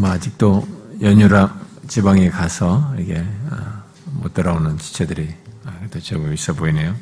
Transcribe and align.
뭐 0.00 0.10
아직도 0.10 0.66
연유라 1.02 1.60
지방에 1.86 2.30
가서 2.30 2.94
이게 2.98 3.22
아, 3.50 3.84
못 4.06 4.32
돌아오는 4.32 4.78
지체들이 4.78 5.34
아, 5.66 5.78
제법 6.00 6.32
있어 6.32 6.54
보이네요. 6.54 6.96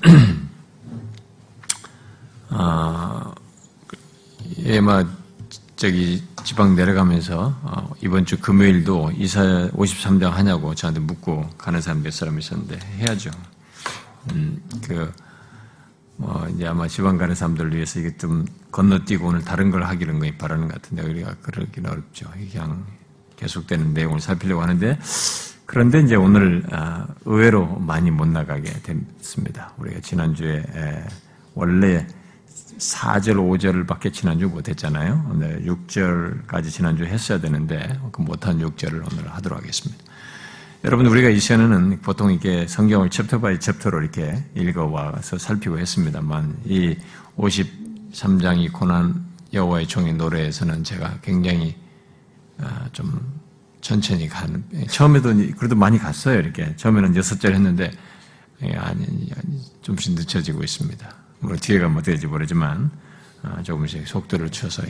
아, 2.48 3.34
예, 4.60 4.80
뭐 4.80 5.04
저기 5.76 6.24
지방 6.44 6.74
내려가면서 6.74 7.54
어, 7.62 7.90
이번 8.00 8.24
주 8.24 8.40
금요일도 8.40 9.12
이사 9.18 9.68
53장 9.72 10.30
하냐고 10.30 10.74
저한테 10.74 11.00
묻고 11.00 11.50
가는 11.58 11.82
사람 11.82 12.02
몇 12.02 12.14
사람 12.14 12.38
있었는데 12.38 12.78
해야죠. 13.00 13.30
음, 14.32 14.62
그, 14.82 15.12
뭐, 16.20 16.46
이제 16.54 16.66
아마 16.66 16.86
지방 16.86 17.16
가는 17.16 17.34
사람들을 17.34 17.74
위해서 17.74 17.98
이게 17.98 18.14
좀 18.18 18.44
건너뛰고 18.72 19.28
오늘 19.28 19.42
다른 19.42 19.70
걸 19.70 19.84
하기를 19.84 20.18
거의 20.18 20.36
바라는 20.36 20.68
것 20.68 20.74
같은데 20.74 21.02
우리가 21.02 21.34
그러기는 21.40 21.90
어렵죠. 21.90 22.30
그냥 22.52 22.84
계속되는 23.36 23.94
내용을 23.94 24.20
살피려고 24.20 24.60
하는데 24.60 24.98
그런데 25.64 26.00
이제 26.00 26.16
오늘 26.16 26.62
아, 26.72 27.06
의외로 27.24 27.66
많이 27.78 28.10
못 28.10 28.28
나가게 28.28 28.70
됐습니다. 28.82 29.72
우리가 29.78 30.00
지난주에 30.00 30.62
원래 31.54 32.06
4절, 32.78 33.36
5절을 33.36 33.86
밖에 33.86 34.10
지난주 34.10 34.48
못했잖아요. 34.48 35.36
네, 35.38 35.58
6절까지 35.64 36.70
지난주 36.70 37.04
했어야 37.04 37.40
되는데 37.40 37.98
그 38.12 38.20
못한 38.20 38.58
6절을 38.58 39.10
오늘 39.10 39.28
하도록 39.30 39.58
하겠습니다. 39.58 40.04
여러분 40.82 41.04
우리가 41.04 41.28
이 41.28 41.38
시간에는 41.38 42.00
보통 42.00 42.32
이렇게 42.32 42.66
성경을 42.66 43.10
chapter 43.10 43.38
by 43.38 43.60
chapter로 43.60 44.00
이렇게 44.00 44.42
읽어와서 44.56 45.36
살피고 45.36 45.78
했습니다만 45.78 46.56
이 46.64 46.96
53장이 47.36 48.72
고난 48.72 49.26
여호와의 49.52 49.86
종의 49.86 50.14
노래에서는 50.14 50.82
제가 50.82 51.18
굉장히 51.20 51.76
아, 52.56 52.88
좀 52.92 53.20
천천히 53.82 54.26
가는 54.26 54.64
처음에도 54.88 55.34
그래도 55.58 55.76
많이 55.76 55.98
갔어요 55.98 56.38
이렇게 56.38 56.74
처음에는 56.76 57.14
여섯 57.14 57.38
절 57.38 57.52
했는데 57.52 57.90
예, 58.62 58.72
아니, 58.72 59.06
좀씩 59.82 60.14
늦춰지고 60.14 60.64
있습니다. 60.64 61.14
물론 61.40 61.58
뒤에 61.58 61.78
가면 61.78 62.02
될지 62.02 62.26
모르지만 62.26 62.90
아, 63.42 63.62
조금씩 63.62 64.08
속도를 64.08 64.48
쳐서 64.48 64.82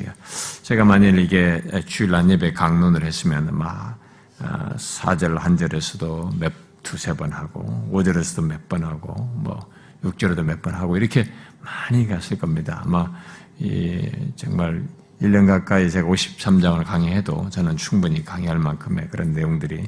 제가 0.63 0.85
만일 0.85 1.19
이게 1.19 1.61
주일 1.87 2.15
안예배 2.15 2.53
강론을 2.53 3.05
했으면 3.05 3.49
막 3.59 3.99
4절 4.41 5.37
아, 5.37 5.41
한 5.43 5.57
절에서도 5.57 6.33
몇 6.39 6.53
두세 6.83 7.13
번 7.15 7.33
하고 7.33 7.89
5절에서도 7.93 8.47
몇 8.47 8.69
번 8.69 8.85
하고 8.85 9.15
뭐 9.35 9.69
6절에도 10.05 10.43
몇 10.43 10.63
번 10.63 10.75
하고 10.75 10.97
이렇게 10.97 11.27
많이 11.63 12.07
갔을 12.07 12.39
겁니다. 12.39 12.83
아마 12.85 13.11
이 13.59 14.09
정말 14.37 14.83
1년 15.21 15.47
가까이 15.47 15.91
제가 15.91 16.09
53장을 16.09 16.83
강의해도 16.85 17.51
저는 17.51 17.77
충분히 17.77 18.25
강의할 18.25 18.59
만큼의 18.59 19.09
그런 19.11 19.35
내용들이 19.35 19.87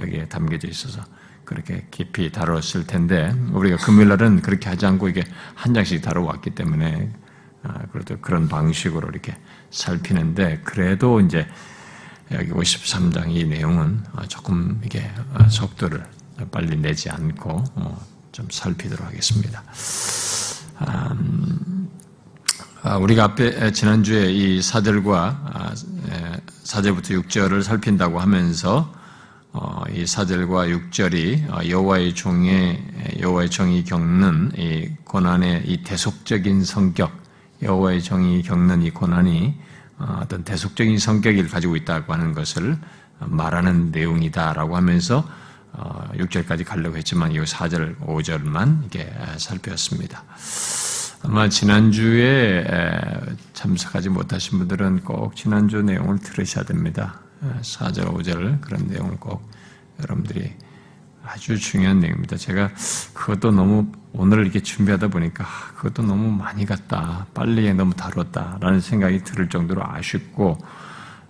여기에 0.00 0.28
담겨져 0.28 0.66
있어서 0.68 1.02
그렇게 1.44 1.86
깊이 1.90 2.32
다뤘을 2.32 2.86
텐데 2.88 3.32
우리가 3.52 3.76
금요일 3.76 4.08
날은 4.08 4.42
그렇게 4.42 4.68
하지 4.68 4.86
않고 4.86 5.08
이게 5.08 5.22
한 5.54 5.74
장씩 5.74 6.02
다뤄왔기 6.02 6.50
때문에 6.50 7.12
아, 7.62 7.78
그래도 7.92 8.16
그런 8.20 8.48
방식으로 8.48 9.08
이렇게 9.10 9.36
살피는데 9.70 10.62
그래도 10.64 11.20
이제 11.20 11.46
여기 12.34 12.50
53장 12.50 13.30
이 13.30 13.44
내용은 13.44 14.02
조금 14.28 14.80
이게 14.84 15.10
속도를 15.48 16.04
빨리 16.50 16.76
내지 16.76 17.10
않고 17.10 17.64
어, 17.74 18.06
좀 18.32 18.46
살피도록 18.50 19.06
하겠습니다. 19.06 19.62
음, 20.80 21.90
아, 22.82 22.96
우리가 22.96 23.24
앞에 23.24 23.72
지난주에 23.72 24.32
이 24.32 24.58
4절과 24.60 25.74
4절부터 26.64 27.22
6절을 27.22 27.62
살핀다고 27.62 28.18
하면서 28.18 28.92
어, 29.52 29.82
이 29.90 30.04
4절과 30.04 30.90
6절이 30.90 31.50
어, 31.52 31.68
여호와의 31.68 32.14
종의 32.14 33.18
여호와의 33.20 33.50
종이 33.50 33.84
겪는 33.84 34.52
이 34.56 34.88
고난의 35.04 35.64
이 35.66 35.82
대속적인 35.82 36.64
성격, 36.64 37.12
여호와의 37.60 38.02
종이 38.02 38.42
겪는 38.42 38.82
이 38.82 38.90
고난이 38.90 39.54
어, 39.98 40.20
어떤 40.22 40.44
대속적인 40.44 40.98
성격을 40.98 41.48
가지고 41.48 41.76
있다고 41.76 42.12
하는 42.12 42.32
것을 42.32 42.76
말하는 43.18 43.90
내용이다라고 43.90 44.76
하면서 44.76 45.26
6절까지 46.14 46.64
가려고 46.64 46.96
했지만 46.96 47.32
이 47.32 47.38
4절, 47.38 47.98
5절만 48.00 48.80
이렇게 48.80 49.12
살펴봤습니다. 49.38 50.24
아마 51.24 51.48
지난주에 51.48 52.64
참석하지 53.52 54.08
못하신 54.10 54.58
분들은 54.58 55.04
꼭 55.04 55.36
지난주 55.36 55.82
내용을 55.82 56.18
들으셔야 56.18 56.64
됩니다. 56.64 57.20
4절, 57.62 58.12
5절 58.14 58.60
그런 58.60 58.86
내용을 58.88 59.16
꼭 59.18 59.48
여러분들이 60.00 60.52
아주 61.24 61.58
중요한 61.58 62.00
내용입니다. 62.00 62.36
제가 62.36 62.70
그것도 63.14 63.52
너무 63.52 63.90
오늘 64.14 64.40
이렇게 64.42 64.60
준비하다 64.60 65.08
보니까 65.08 65.44
아, 65.44 65.72
그것도 65.76 66.02
너무 66.02 66.30
많이 66.30 66.66
갔다. 66.66 67.26
빨리 67.32 67.72
너무 67.72 67.94
다뤘다라는 67.94 68.80
생각이 68.80 69.24
들을 69.24 69.48
정도로 69.48 69.82
아쉽고 69.84 70.58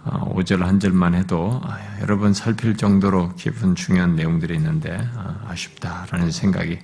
5절 0.05 0.63
어, 0.63 0.67
한 0.67 0.81
절만 0.81 1.15
해도 1.15 1.61
아, 1.65 1.79
여러 2.01 2.19
번 2.19 2.35
살필 2.35 2.77
정도로 2.77 3.35
깊은 3.37 3.77
중요한 3.77 4.17
내용들이 4.17 4.57
있는데 4.57 4.99
아, 5.15 5.47
아쉽다라는 5.49 6.31
생각이 6.33 6.79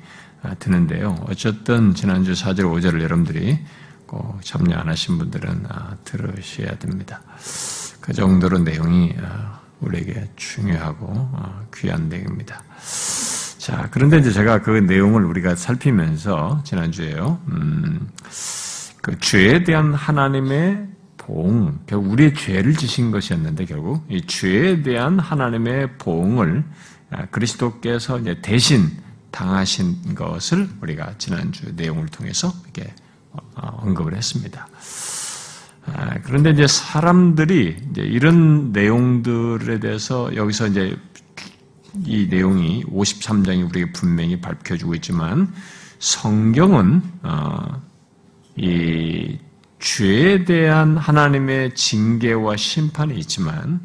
드는데요. 0.60 1.16
어쨌든 1.28 1.94
지난주 1.94 2.32
4절, 2.32 2.60
5절을 2.60 3.02
여러분들이 3.02 3.58
꼭 4.06 4.40
참여 4.44 4.76
안 4.76 4.88
하신 4.88 5.18
분들은 5.18 5.66
들으셔야 6.04 6.78
됩니다. 6.78 7.20
그 8.00 8.12
정도로 8.12 8.58
내용이 8.58 9.16
우리에게 9.80 10.30
중요하고 10.36 11.06
어, 11.08 11.66
귀한 11.74 12.08
내용입니다. 12.08 12.62
자, 13.68 13.86
그런데 13.90 14.16
이제 14.16 14.32
제가 14.32 14.62
그 14.62 14.70
내용을 14.70 15.26
우리가 15.26 15.54
살피면서 15.54 16.62
지난주에요. 16.64 17.38
음, 17.48 18.08
그 19.02 19.18
죄에 19.18 19.62
대한 19.62 19.92
하나님의 19.92 20.88
보응, 21.18 21.78
결국 21.86 22.12
우리의 22.12 22.32
죄를 22.32 22.72
지신 22.72 23.10
것이었는데 23.10 23.66
결국 23.66 24.06
이 24.08 24.26
죄에 24.26 24.80
대한 24.80 25.18
하나님의 25.18 25.98
보응을 25.98 26.64
아, 27.10 27.26
그리스도께서 27.26 28.18
이제 28.20 28.40
대신 28.40 28.88
당하신 29.32 30.14
것을 30.14 30.66
우리가 30.80 31.18
지난주 31.18 31.70
내용을 31.76 32.06
통해서 32.06 32.50
이렇게 32.64 32.94
어, 33.32 33.82
언급을 33.82 34.16
했습니다. 34.16 34.66
아, 35.84 36.14
그런데 36.22 36.52
이제 36.52 36.66
사람들이 36.66 37.76
이제 37.90 38.00
이런 38.00 38.72
내용들에 38.72 39.78
대해서 39.78 40.34
여기서 40.34 40.68
이제 40.68 40.96
이 42.04 42.26
내용이 42.28 42.84
53장이 42.84 43.68
우리에게 43.70 43.92
분명히 43.92 44.40
밝혀주고 44.40 44.94
있지만 44.96 45.52
성경은 45.98 47.02
어, 47.22 47.82
이 48.56 49.38
죄에 49.78 50.44
대한 50.44 50.96
하나님의 50.96 51.74
징계와 51.74 52.56
심판이 52.56 53.16
있지만 53.18 53.80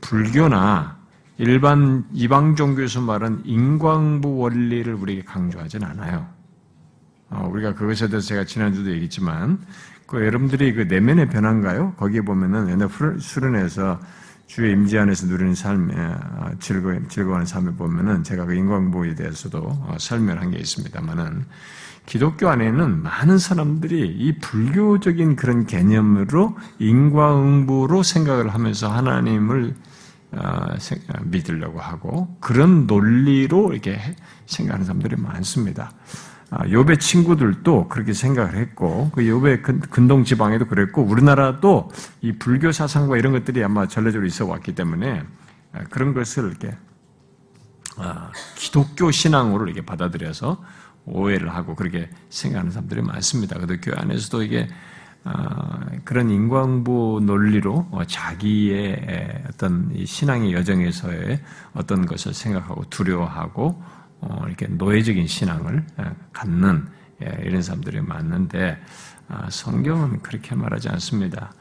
불교나 0.00 0.96
일반 1.38 2.04
이방 2.12 2.56
종교에서 2.56 3.00
말하는 3.00 3.42
인광부 3.44 4.38
원리를 4.38 4.92
우리에게 4.94 5.22
강조하지는 5.22 5.86
않아요. 5.88 6.26
어, 7.28 7.48
우리가 7.52 7.74
그것에 7.74 8.08
대해서 8.08 8.28
제가 8.28 8.44
지난주도 8.44 8.90
얘기했지만 8.90 9.58
그 10.06 10.24
여러분들이 10.24 10.72
그 10.72 10.82
내면의 10.82 11.28
변화인가요? 11.28 11.94
거기에 11.96 12.20
보면은 12.20 12.70
옛날 12.70 12.88
수련회에서 13.18 14.00
주의 14.46 14.72
임재 14.72 14.98
안에서 14.98 15.26
누리는 15.26 15.54
삶에 15.54 15.94
아, 15.96 16.52
즐거 16.60 16.96
즐거워하는 17.08 17.46
삶에 17.46 17.72
보면은 17.72 18.22
제가 18.22 18.44
그 18.44 18.54
인광보에 18.54 19.14
대해서도 19.14 19.58
어, 19.58 19.96
설명한 19.98 20.52
게 20.52 20.58
있습니다만은 20.58 21.44
기독교 22.06 22.48
안에는 22.48 23.02
많은 23.02 23.38
사람들이 23.38 24.06
이 24.06 24.38
불교적인 24.38 25.34
그런 25.34 25.66
개념으로 25.66 26.56
인과응보로 26.78 28.04
생각을 28.04 28.54
하면서 28.54 28.88
하나님을 28.88 29.74
어, 30.32 30.74
믿으려고 31.24 31.80
하고 31.80 32.36
그런 32.40 32.86
논리로 32.86 33.72
이렇게 33.72 33.98
생각하는 34.46 34.86
사람들이 34.86 35.16
많습니다. 35.16 35.92
요배 36.70 36.92
아, 36.92 36.96
친구들도 36.96 37.88
그렇게 37.88 38.12
생각을 38.12 38.56
했고 38.56 39.10
그 39.12 39.26
요배 39.26 39.62
근동 39.62 40.24
지방에도 40.24 40.66
그랬고 40.66 41.02
우리나라도 41.02 41.90
이 42.20 42.32
불교 42.32 42.70
사상과 42.70 43.16
이런 43.16 43.32
것들이 43.32 43.64
아마 43.64 43.88
전례적으로 43.88 44.26
있어 44.26 44.46
왔기 44.46 44.74
때문에 44.74 45.24
아, 45.72 45.84
그런 45.90 46.14
것을 46.14 46.48
이렇게 46.48 46.76
아, 47.98 48.30
기독교 48.54 49.10
신앙으로 49.10 49.66
이렇게 49.66 49.84
받아들여서 49.84 50.62
오해를 51.06 51.54
하고 51.54 51.74
그렇게 51.74 52.10
생각하는 52.30 52.70
사람들이 52.70 53.02
많습니다. 53.02 53.56
그래도 53.58 53.80
교회 53.80 53.96
안에서도 53.96 54.42
이게 54.42 54.68
그런 56.04 56.30
인광부 56.30 57.20
논리로 57.24 57.88
어, 57.90 58.04
자기의 58.06 59.42
어떤 59.48 59.92
신앙의 60.04 60.52
여정에서의 60.52 61.40
어떤 61.74 62.06
것을 62.06 62.32
생각하고 62.32 62.84
두려워하고 62.90 63.66
어, 63.66 63.95
이렇게 64.46 64.66
노예적인 64.66 65.26
신앙을 65.26 65.86
갖는 66.32 66.86
예, 67.22 67.38
이런 67.44 67.62
사람들이 67.62 68.00
많는데 68.00 68.78
아, 69.28 69.48
성경은 69.50 70.22
그렇게 70.22 70.54
말하지 70.54 70.88
않습니다. 70.90 71.52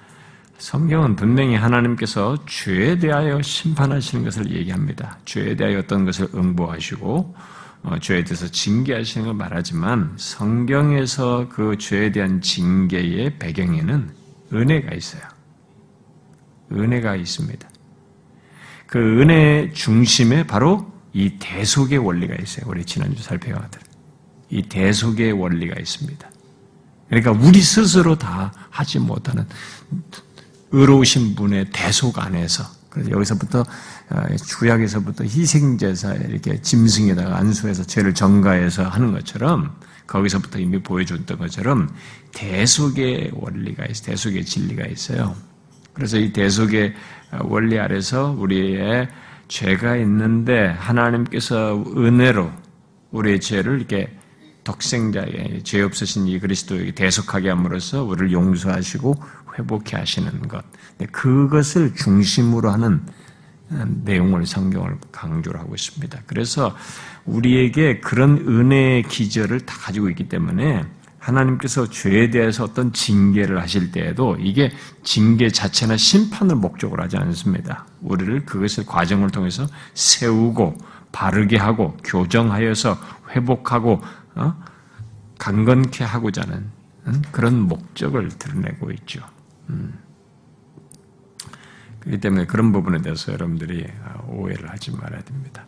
성경은 0.58 1.16
분명히 1.16 1.56
하나님께서 1.56 2.38
죄에 2.46 2.98
대하여 2.98 3.42
심판하시는 3.42 4.24
것을 4.24 4.52
얘기합니다. 4.52 5.18
죄에 5.26 5.56
대하여 5.56 5.80
어떤 5.80 6.06
것을 6.06 6.30
응보하시고 6.34 7.36
어, 7.84 8.00
죄에 8.00 8.24
대해서 8.24 8.48
징계하시는 8.48 9.28
걸 9.28 9.36
말하지만 9.36 10.14
성경에서 10.18 11.50
그 11.50 11.78
죄에 11.78 12.12
대한 12.12 12.42
징계의 12.42 13.38
배경에는 13.38 14.10
은혜가 14.54 14.96
있어요. 14.96 15.22
은혜가 16.72 17.16
있습니다. 17.16 17.70
그 18.88 19.22
은혜의 19.22 19.74
중심에 19.74 20.48
바로 20.48 20.95
이 21.16 21.38
대속의 21.40 21.98
원리가 22.00 22.36
있어요. 22.36 22.66
우리 22.68 22.84
지난주 22.84 23.24
살펴봤던 23.24 23.82
이 24.50 24.62
대속의 24.64 25.32
원리가 25.32 25.80
있습니다. 25.80 26.30
그러니까 27.08 27.32
우리 27.32 27.62
스스로 27.62 28.18
다 28.18 28.52
하지 28.70 29.00
못하는 29.00 29.48
의로우신 30.72 31.36
분의 31.36 31.68
대속 31.72 32.20
안에서 32.20 32.66
그래서 32.90 33.12
여기서부터 33.12 33.62
어, 33.62 34.36
주약에서부터 34.36 35.24
희생제사 35.24 36.16
이렇게 36.16 36.62
짐승에다가 36.62 37.38
안수해서 37.38 37.84
죄를 37.84 38.14
전가해서 38.14 38.84
하는 38.84 39.14
것처럼 39.14 39.74
거기서부터 40.08 40.60
이미 40.60 40.84
보여줬던 40.84 41.38
것처럼 41.38 41.96
대속의 42.34 43.32
원리가 43.36 43.86
있어 43.86 44.04
대속의 44.04 44.44
진리가 44.44 44.86
있어요. 44.88 45.34
그래서 45.94 46.18
이 46.18 46.34
대속의 46.34 46.94
원리 47.44 47.80
아래서 47.80 48.36
우리의 48.38 49.08
죄가 49.48 49.96
있는데 49.98 50.68
하나님께서 50.68 51.84
은혜로 51.96 52.52
우리의 53.12 53.40
죄를 53.40 53.78
이렇게 53.78 54.16
독생자의 54.64 55.62
죄 55.64 55.82
없으신 55.82 56.28
이 56.28 56.40
그리스도에게 56.40 56.92
대속하게 56.94 57.50
함으로써 57.50 58.04
우리를 58.04 58.32
용서하시고 58.32 59.16
회복해 59.58 59.96
하시는 59.98 60.48
것. 60.48 60.64
그것을 61.12 61.94
중심으로 61.96 62.72
하는 62.72 63.02
내용을 64.04 64.46
성경을 64.46 64.98
강조를 65.12 65.60
하고 65.60 65.76
있습니다. 65.76 66.22
그래서 66.26 66.76
우리에게 67.26 68.00
그런 68.00 68.38
은혜의 68.38 69.04
기절을 69.04 69.62
다 69.62 69.76
가지고 69.78 70.10
있기 70.10 70.30
때문에 70.30 70.84
하나님께서 71.26 71.90
죄에 71.90 72.30
대해서 72.30 72.64
어떤 72.64 72.94
징계를 72.94 73.60
하실 73.60 73.92
때에도 73.92 74.38
이게 74.40 74.72
징계 75.04 75.50
자체나 75.50 75.98
심판을 75.98 76.56
목적으로 76.56 77.02
하지 77.02 77.18
않습니다. 77.18 77.88
우리를 78.02 78.46
그것을 78.46 78.86
과정을 78.86 79.32
통해서 79.32 79.66
세우고 79.96 80.78
바르게 81.12 81.58
하고 81.58 81.98
교정하여서 82.04 83.00
회복하고 83.32 84.02
어? 84.36 84.56
강건케 85.40 86.04
하고자 86.04 86.44
하는 86.44 86.70
그런 87.32 87.60
목적을 87.60 88.30
드러내고 88.30 88.92
있죠. 88.92 89.22
음. 89.70 89.98
그렇기 92.02 92.20
때문에 92.20 92.46
그런 92.46 92.72
부분에 92.72 93.02
대해서 93.02 93.34
여러분들이 93.34 93.88
오해를 94.28 94.70
하지 94.70 94.92
말아야 94.92 95.22
됩니다. 95.22 95.66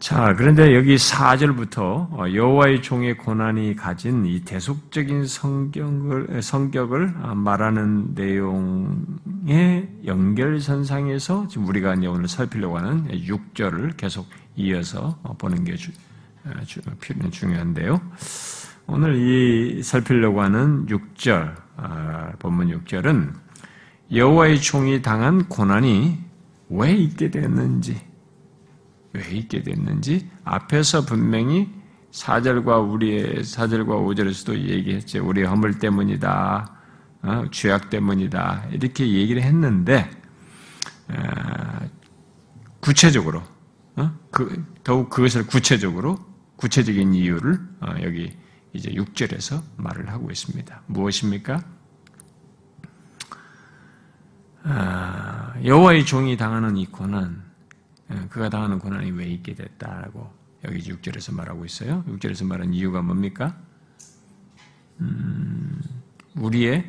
자, 0.00 0.34
그런데 0.34 0.74
여기 0.74 0.96
4절부터 0.96 2.34
여호와의 2.34 2.80
종의 2.80 3.18
고난이 3.18 3.76
가진 3.76 4.24
이 4.24 4.40
대속적인 4.40 5.26
성경을 5.26 6.40
성격을 6.40 7.12
말하는 7.36 8.14
내용의 8.14 9.90
연결선상에서 10.06 11.48
지금 11.48 11.68
우리가 11.68 11.96
이제 11.96 12.06
오늘 12.06 12.28
살피려고 12.28 12.78
하는 12.78 13.08
6절을 13.08 13.98
계속 13.98 14.26
이어서 14.56 15.18
보는 15.36 15.64
게 15.64 15.76
주, 15.76 15.92
주, 16.64 16.80
중요한데요. 17.30 18.00
오늘 18.86 19.16
이 19.16 19.82
살피려고 19.82 20.40
하는 20.40 20.86
6절 20.86 21.54
아, 21.76 22.32
본문 22.38 22.68
6절은 22.84 23.34
여호와의 24.14 24.62
종이 24.62 25.02
당한 25.02 25.46
고난이 25.46 26.18
왜 26.70 26.92
있게 26.92 27.30
됐는지 27.30 28.09
왜 29.12 29.28
있게 29.30 29.62
됐는지 29.62 30.30
앞에서 30.44 31.04
분명히 31.04 31.68
4절과 32.12 32.90
우리의 32.90 33.42
4절과 33.42 33.88
5절에서도 33.88 34.58
얘기했죠. 34.68 35.26
우리의 35.26 35.46
허물 35.46 35.78
때문이다. 35.78 36.76
어, 37.22 37.44
죄악 37.50 37.90
때문이다. 37.90 38.68
이렇게 38.72 39.08
얘기를 39.08 39.42
했는데 39.42 40.10
어, 41.08 41.88
구체적으로 42.80 43.42
어? 43.96 44.12
그, 44.30 44.64
더욱 44.82 45.10
그것을 45.10 45.46
구체적으로 45.46 46.18
구체적인 46.56 47.14
이유를 47.14 47.58
어, 47.80 47.94
여기 48.02 48.32
이제 48.72 48.90
6절에서 48.90 49.62
말을 49.76 50.10
하고 50.10 50.30
있습니다. 50.30 50.82
무엇입니까? 50.86 51.64
아, 54.62 55.54
여호와의 55.64 56.04
종이 56.04 56.36
당하는 56.36 56.76
이 56.76 56.86
고난, 56.86 57.42
예, 57.42 57.49
그가 58.28 58.48
당하는 58.48 58.78
고난이 58.78 59.12
왜 59.12 59.26
있게 59.26 59.54
됐다라고 59.54 60.30
여기 60.64 60.78
6절에서 60.80 61.34
말하고 61.34 61.64
있어요. 61.64 62.04
6절에서 62.04 62.44
말한 62.46 62.74
이유가 62.74 63.02
뭡니까? 63.02 63.56
음, 65.00 65.80
우리의 66.36 66.84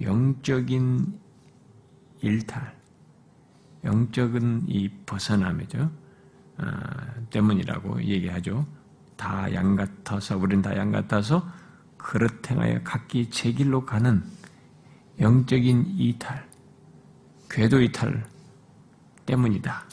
영적인 0.00 1.20
일탈, 2.22 2.76
영적인 3.84 4.64
이 4.68 4.90
벗어남이죠. 5.06 5.90
아, 6.58 7.14
때문이라고 7.30 8.02
얘기하죠. 8.02 8.66
다 9.16 9.48
양 9.52 9.76
같아서 9.76 10.36
우리는 10.36 10.62
다양 10.62 10.90
같아서 10.90 11.46
그릇 11.96 12.50
행하여 12.50 12.80
각기 12.82 13.30
제 13.30 13.52
길로 13.52 13.86
가는 13.86 14.24
영적인 15.20 15.94
이탈, 15.96 16.48
궤도 17.48 17.80
이탈 17.80 18.24
때문이다. 19.26 19.91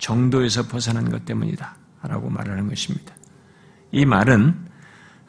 정도에서 0.00 0.66
벗어난 0.66 1.08
것 1.08 1.24
때문이다. 1.24 1.76
라고 2.02 2.30
말하는 2.30 2.68
것입니다. 2.68 3.14
이 3.92 4.04
말은 4.04 4.70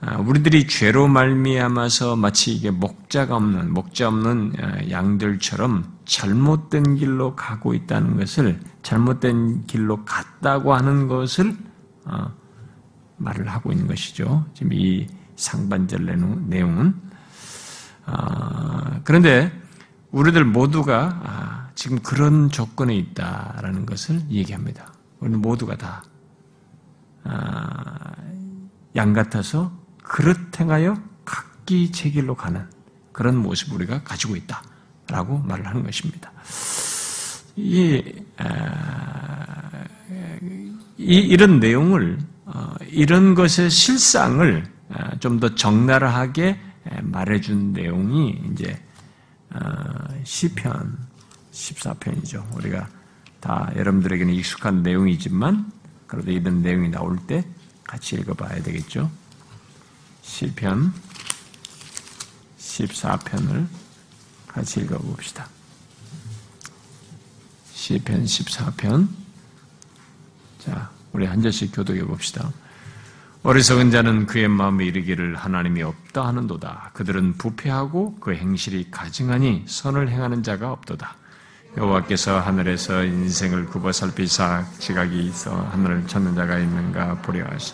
아, 0.04 0.18
우리들이 0.18 0.66
죄로 0.66 1.08
말미암아서 1.08 2.16
마치 2.16 2.56
이게 2.56 2.72
목자가 2.72 3.36
없는 3.36 3.72
목자 3.72 4.08
없는 4.08 4.54
아, 4.60 4.90
양들처럼 4.90 5.84
잘못된 6.06 6.96
길로 6.96 7.36
가고 7.36 7.76
있다는 7.76 8.18
것을 8.18 8.60
잘못된 8.82 9.68
길로 9.68 10.04
갔다고 10.04 10.74
하는 10.74 11.08
것을 11.08 11.56
어, 12.06 12.34
말을 13.18 13.48
하고 13.48 13.72
있는 13.72 13.86
것이죠. 13.86 14.46
지금 14.56 14.74
이 14.74 15.08
상반절 15.36 16.06
내용은 16.48 16.96
아, 18.06 19.02
그런데 19.04 19.52
우리들 20.10 20.44
모두가 20.46 21.61
지금 21.76 22.00
그런 22.00 22.50
조건에 22.50 22.96
있다라는 22.96 23.86
것을 23.86 24.22
얘기합니다. 24.30 24.94
우리 25.20 25.32
모두가 25.32 25.78
다, 25.78 26.04
아, 27.24 28.14
양 28.96 29.14
같아서 29.14 29.72
그릇 30.04 30.60
행하여 30.60 31.02
각기 31.24 31.92
제 31.92 32.10
길로 32.10 32.36
가는 32.36 32.68
그런 33.12 33.38
모습 33.38 33.74
우리가 33.74 34.04
가지고 34.04 34.36
있다라고 34.36 35.40
말을 35.40 35.68
하는 35.68 35.84
것입니다. 35.84 36.32
이, 37.56 38.04
아, 38.38 39.84
이 40.98 41.16
이런 41.16 41.60
내용을 41.60 42.18
어, 42.46 42.76
이런 42.90 43.36
것의 43.36 43.70
실상을 43.70 44.66
아, 44.90 45.18
좀더 45.20 45.56
적나라하게 45.56 46.60
말해준 47.02 47.74
내용이 47.74 48.42
이제 48.52 48.82
어, 49.52 49.60
시편 50.24 51.11
14편이죠. 51.52 52.56
우리가 52.56 52.88
다 53.40 53.72
여러분들에게는 53.76 54.34
익숙한 54.34 54.84
내용이지만 54.84 55.72
그래도 56.08 56.32
이런 56.32 56.62
내용이 56.62 56.90
나올 56.90 57.18
때 57.28 57.46
같이 57.84 58.16
읽어봐야 58.16 58.62
되겠죠. 58.64 59.10
시편 60.22 60.94
14편을 62.60 63.68
같이 64.48 64.82
읽어봅시다. 64.82 65.48
시편 67.74 68.26
14편 68.26 69.08
자, 70.60 70.92
우리 71.12 71.26
한 71.26 71.42
절씩 71.42 71.74
교독해 71.74 72.04
봅시다. 72.04 72.52
어리석은 73.44 73.90
자는 73.90 74.28
그의 74.28 74.48
마음에 74.48 74.86
이르기를 74.86 75.36
하나님이 75.36 75.82
없다 75.82 76.28
하는도다. 76.28 76.92
그들은 76.94 77.38
부패하고 77.38 78.20
그 78.20 78.36
행실이 78.36 78.92
가증하니 78.92 79.64
선을 79.66 80.10
행하는 80.10 80.44
자가 80.44 80.72
없도다. 80.72 81.16
여호와께서 81.78 82.40
하늘에서 82.40 83.04
인생을 83.06 83.66
굽어 83.68 83.94
살피사 83.94 84.66
지각이 84.80 85.26
있어 85.28 85.52
하늘을 85.72 86.06
찾는 86.06 86.36
자가 86.36 86.60
있는가 86.60 87.22
보려 87.22 87.46
하시. 87.46 87.74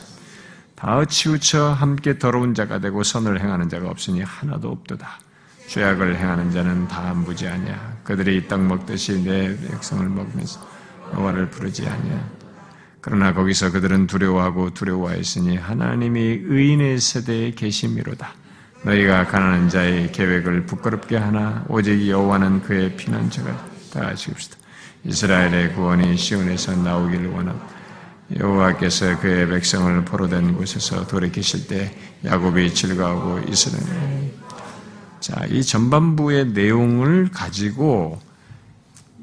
다 0.76 1.04
치우쳐 1.06 1.72
함께 1.72 2.20
더러운 2.20 2.54
자가 2.54 2.78
되고 2.78 3.02
선을 3.02 3.42
행하는 3.42 3.70
자가 3.70 3.90
없으니 3.90 4.22
하나도 4.22 4.70
없도다. 4.70 5.20
죄악을 5.68 6.16
행하는 6.18 6.52
자는 6.52 6.88
다 6.88 7.14
무지하냐. 7.16 7.98
그들이 8.04 8.48
떡 8.48 8.62
먹듯이 8.62 9.24
내 9.24 9.58
백성을 9.60 10.08
먹으면서 10.08 10.60
여호와를 11.16 11.50
부르지 11.50 11.88
않냐. 11.88 12.30
그러나 13.02 13.34
거기서 13.34 13.72
그들은 13.72 14.06
두려워하고 14.06 14.74
두려워했으니 14.76 15.58
하나님이 15.58 16.42
의인의 16.44 17.00
세대에 17.00 17.52
계심이로다. 17.52 18.30
너희가 18.84 19.26
가난한 19.26 19.70
자의 19.70 20.12
계획을 20.12 20.68
부끄럽게 20.68 21.18
하나 21.18 21.66
오직 21.68 22.08
여호와는 22.08 22.62
그의 22.62 22.96
피난처가 22.96 23.77
다 23.98 24.10
아시옵시다. 24.10 24.58
이스라엘의 25.06 25.74
구원이 25.74 26.16
시온에서 26.18 26.76
나오기를 26.76 27.30
원합니다. 27.30 27.68
여호와께서 28.38 29.20
그의 29.20 29.48
백성을 29.48 30.06
포로된 30.06 30.56
곳에서 30.56 31.08
돌이키실 31.08 31.68
때 31.68 31.98
야곱이 32.24 32.74
즐거워하고 32.74 33.50
이스라엘 33.50 34.32
자, 35.20 35.46
이 35.50 35.64
전반부의 35.64 36.50
내용을 36.50 37.32
가지고 37.32 38.22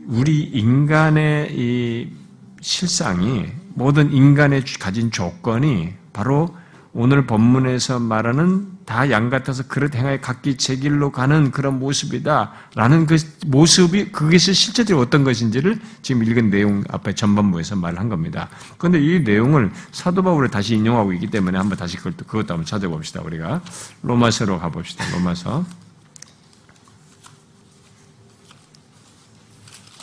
우리 0.07 0.43
인간의 0.43 1.53
이 1.53 2.13
실상이 2.61 3.47
모든 3.75 4.13
인간의 4.13 4.65
가진 4.81 5.11
조건이 5.11 5.93
바로 6.13 6.57
오늘 6.93 7.27
본문에서 7.27 8.01
말하는 8.01 8.74
다 8.87 9.09
양 9.11 9.31
같아서 9.31 9.63
그릇 9.67 9.95
행하여 9.95 10.21
각기 10.21 10.57
제 10.57 10.77
길로 10.77 11.11
가는 11.11 11.51
그런 11.51 11.79
모습이다라는 11.79 13.07
그 13.07 13.17
모습이 13.47 14.13
그것이 14.13 14.53
실제적으로 14.53 15.07
어떤 15.07 15.25
것인지를 15.25 15.79
지금 16.03 16.23
읽은 16.25 16.51
내용 16.51 16.85
앞에 16.89 17.15
전반부에서 17.15 17.77
말을 17.77 17.99
한 17.99 18.09
겁니다. 18.09 18.49
그런데 18.79 19.01
이 19.01 19.21
내용을 19.21 19.71
사도 19.93 20.23
바울을 20.23 20.49
다시 20.51 20.75
인용하고 20.75 21.13
있기 21.15 21.29
때문에 21.29 21.57
한번 21.59 21.79
다시 21.79 21.97
그것도, 21.97 22.27
그것도 22.27 22.55
한번 22.55 22.67
찾아봅시다. 22.67 23.23
우리가 23.23 23.63
로마서로 24.03 24.59
가봅시다. 24.59 25.05
로마서 25.17 25.65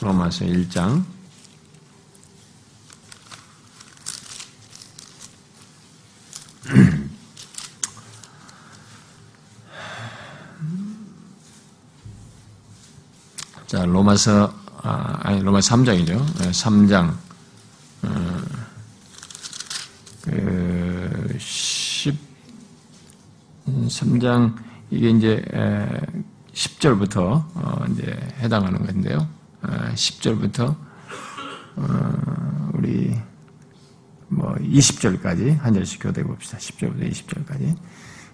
로마서 0.02 0.46
1장 0.46 1.04
자, 13.72 13.86
로마서, 14.12 14.54
아, 14.84 15.20
아니, 15.22 15.42
로마서 15.42 15.76
3장이죠. 15.76 16.20
3장. 16.52 17.14
어, 18.04 18.42
그, 20.24 21.36
10, 21.38 22.18
3장, 23.68 24.56
이게 24.90 25.10
이제, 25.12 25.44
10절부터, 26.54 27.20
어, 27.56 27.86
이제 27.92 28.18
해당하는 28.40 28.86
건데요. 28.86 29.28
10절부터, 29.62 30.76
어, 31.78 32.72
우리, 32.74 33.18
뭐 34.28 34.56
20절까지 34.56 35.60
한 35.60 35.74
절씩 35.74 36.02
교대 36.02 36.24
봅시다. 36.24 36.58
10절부터 36.58 37.10
20절까지. 37.12 37.76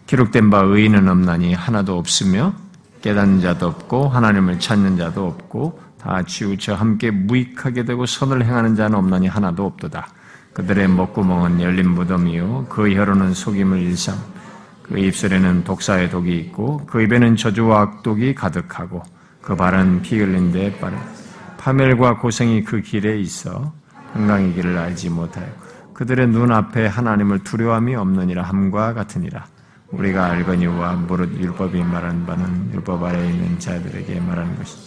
기록된 0.08 0.50
바 0.50 0.62
의인은 0.62 1.08
없나니 1.08 1.54
하나도 1.54 1.98
없으며 1.98 2.56
깨닫는 3.01 3.42
자도 3.42 3.68
없고 3.68 4.10
하나님을 4.10 4.60
찾는 4.60 4.98
자도 4.98 5.25
없고 5.25 5.80
다 6.00 6.24
치우쳐 6.24 6.74
함께 6.74 7.12
무익하게 7.12 7.86
되고 7.86 8.06
선을 8.06 8.46
행하는 8.46 8.75
자는 8.75 8.98
없나니 8.98 9.27
하나도 9.27 9.66
없도다. 9.66 10.08
그들의 10.54 10.88
목구멍은 10.88 11.62
열린 11.62 11.92
무덤이요 11.92 12.66
그 12.70 12.92
혀로는 12.92 13.34
속임을 13.34 13.80
일삼 13.80 14.16
그 14.82 14.98
입술에는 14.98 15.63
독사의 15.63 16.10
독이 16.10 16.36
있고 16.39 16.77
그 16.88 17.01
입에는 17.01 17.36
저주와 17.36 17.82
악독이 17.82 18.34
가득하고 18.34 19.04
그 19.42 19.56
발은 19.56 20.01
피 20.01 20.18
흘린 20.20 20.51
데 20.51 20.75
빠른 20.80 20.98
파멸과 21.58 22.18
고생이 22.18 22.63
그 22.63 22.82
길에 22.82 23.20
있어 23.20 23.74
한강의 24.13 24.54
길을 24.54 24.77
알지 24.77 25.10
못하였고 25.10 25.68
그들의 25.94 26.27
눈앞에 26.27 26.88
하나님을 26.88 27.44
두려움이 27.44 27.96
없느니라 27.96 28.44
함과 28.44 28.94
같으니라. 28.94 29.46
우리가 29.91 30.25
알거니와 30.32 30.94
무릇 30.94 31.39
율법이 31.39 31.82
말하는 31.84 32.25
바는 32.25 32.74
율법 32.74 33.03
아래에 33.03 33.29
있는 33.29 33.60
자들에게 33.60 34.20
말하는 34.20 34.58
것이 34.58 34.77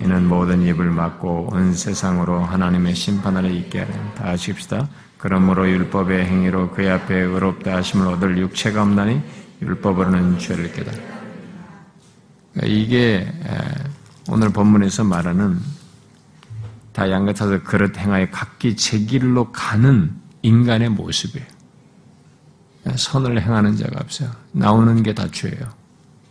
이는 0.00 0.28
모든 0.28 0.62
입을 0.62 0.90
막고 0.90 1.48
온 1.52 1.72
세상으로 1.72 2.40
하나님의 2.40 2.94
심판 2.94 3.36
아래 3.36 3.48
있게 3.48 3.80
하는 3.80 4.14
다 4.14 4.28
아십시다. 4.28 4.88
그러므로 5.16 5.68
율법의 5.68 6.26
행위로 6.26 6.70
그의 6.72 6.90
앞에 6.90 7.14
의롭다 7.14 7.76
하심을 7.76 8.06
얻을 8.08 8.36
육체가 8.36 8.82
없나니 8.82 9.22
율법으로는 9.62 10.38
죄를 10.38 10.70
깨달아. 10.72 10.98
그러니까 12.52 12.74
이게 12.74 13.26
오늘 14.28 14.50
본문에서 14.50 15.04
말하는 15.04 15.58
다 16.92 17.10
양같아서 17.10 17.62
그릇 17.62 17.96
행하여 17.96 18.28
각기 18.30 18.76
제 18.76 18.98
길로 18.98 19.50
가는 19.50 20.14
인간의 20.42 20.90
모습이에요. 20.90 21.55
선을 22.94 23.42
행하는 23.42 23.76
자가 23.76 24.00
없어요. 24.00 24.30
나오는 24.52 25.02
게 25.02 25.12
다 25.14 25.28
죄예요. 25.30 25.68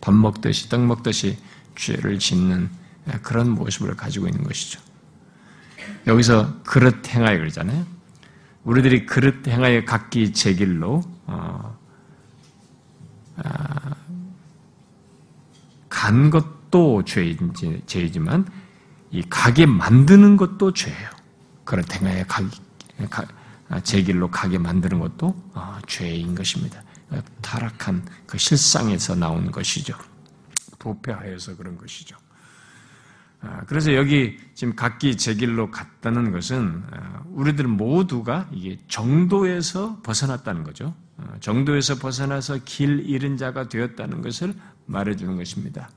밥 0.01 0.13
먹듯이 0.13 0.69
떡 0.69 0.85
먹듯이 0.85 1.37
죄를 1.75 2.19
짓는 2.19 2.69
그런 3.21 3.49
모습을 3.49 3.95
가지고 3.95 4.27
있는 4.27 4.43
것이죠. 4.43 4.79
여기서 6.07 6.61
그릇 6.63 7.07
행하여 7.09 7.37
그러잖아요. 7.39 7.85
우리들이 8.63 9.05
그릇 9.05 9.47
행하여 9.47 9.85
각기 9.85 10.31
제 10.33 10.53
길로 10.53 11.03
어, 11.25 11.77
아, 13.37 13.95
간 15.89 16.29
것도 16.29 17.03
죄이지, 17.05 17.83
죄이지만 17.85 18.47
이 19.11 19.23
가게 19.29 19.65
만드는 19.65 20.37
것도 20.37 20.73
죄예요. 20.73 21.09
그릇 21.63 21.93
행하여 21.95 22.23
아, 22.27 23.25
제 23.83 24.01
길로 24.01 24.29
가게 24.29 24.57
만드는 24.57 24.99
것도 24.99 25.35
아, 25.53 25.79
죄인 25.87 26.35
것입니다. 26.35 26.83
타락한 27.41 28.05
그 28.25 28.37
실상에서 28.37 29.15
나온 29.15 29.51
것이죠. 29.51 29.95
부패하여서 30.79 31.55
그런 31.55 31.77
것이죠. 31.77 32.17
아, 33.41 33.61
그래서 33.67 33.93
여기 33.95 34.39
지금 34.53 34.75
각기 34.75 35.17
제 35.17 35.33
길로 35.35 35.71
갔다는 35.71 36.31
것은 36.31 36.83
우리들 37.31 37.67
모두가 37.67 38.49
이게 38.51 38.77
정도에서 38.87 40.01
벗어났다는 40.01 40.63
거죠. 40.63 40.93
정도에서 41.39 41.95
벗어나서 41.95 42.59
길 42.65 43.07
잃은 43.07 43.37
자가 43.37 43.67
되었다는 43.69 44.21
것을 44.21 44.53
말해주는 44.85 45.37
것입니다. 45.37 45.89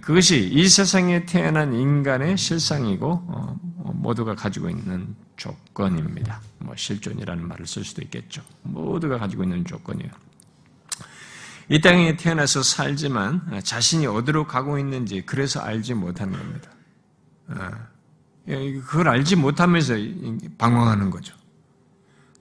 그것이 0.00 0.48
이 0.48 0.68
세상에 0.68 1.26
태어난 1.26 1.74
인간의 1.74 2.38
실상이고 2.38 3.24
어, 3.26 3.58
모두가 3.94 4.34
가지고 4.34 4.70
있는 4.70 5.14
조건입니다. 5.36 6.40
뭐 6.58 6.74
실존이라는 6.76 7.46
말을 7.46 7.66
쓸 7.66 7.84
수도 7.84 8.02
있겠죠. 8.02 8.42
모두가 8.62 9.18
가지고 9.18 9.44
있는 9.44 9.64
조건이에요. 9.64 10.10
이 11.68 11.80
땅에 11.80 12.16
태어나서 12.16 12.62
살지만 12.62 13.60
자신이 13.62 14.06
어디로 14.06 14.46
가고 14.46 14.78
있는지 14.78 15.22
그래서 15.24 15.60
알지 15.60 15.94
못하는 15.94 16.38
겁니다. 16.38 16.70
예, 18.48 18.72
그걸 18.80 19.08
알지 19.08 19.36
못하면서 19.36 19.94
방황하는 20.58 21.10
거죠. 21.10 21.34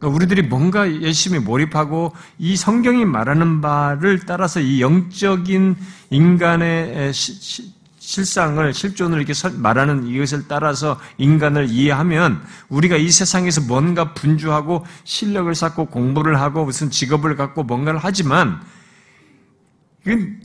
그러니까 0.01 0.15
우리들이 0.15 0.41
뭔가 0.41 1.01
열심히 1.03 1.37
몰입하고 1.37 2.13
이 2.39 2.55
성경이 2.55 3.05
말하는 3.05 3.61
바를 3.61 4.19
따라서 4.25 4.59
이 4.59 4.81
영적인 4.81 5.75
인간의 6.09 7.13
실상을 7.99 8.73
실존을 8.73 9.21
이렇게 9.21 9.33
말하는 9.59 10.07
이것을 10.07 10.47
따라서 10.47 10.99
인간을 11.19 11.69
이해하면 11.69 12.41
우리가 12.69 12.97
이 12.97 13.11
세상에서 13.11 13.61
뭔가 13.61 14.15
분주하고 14.15 14.85
실력을 15.03 15.53
쌓고 15.53 15.85
공부를 15.85 16.41
하고 16.41 16.65
무슨 16.65 16.89
직업을 16.89 17.35
갖고 17.35 17.61
뭔가를 17.61 17.99
하지만 18.01 18.59
이건 20.05 20.41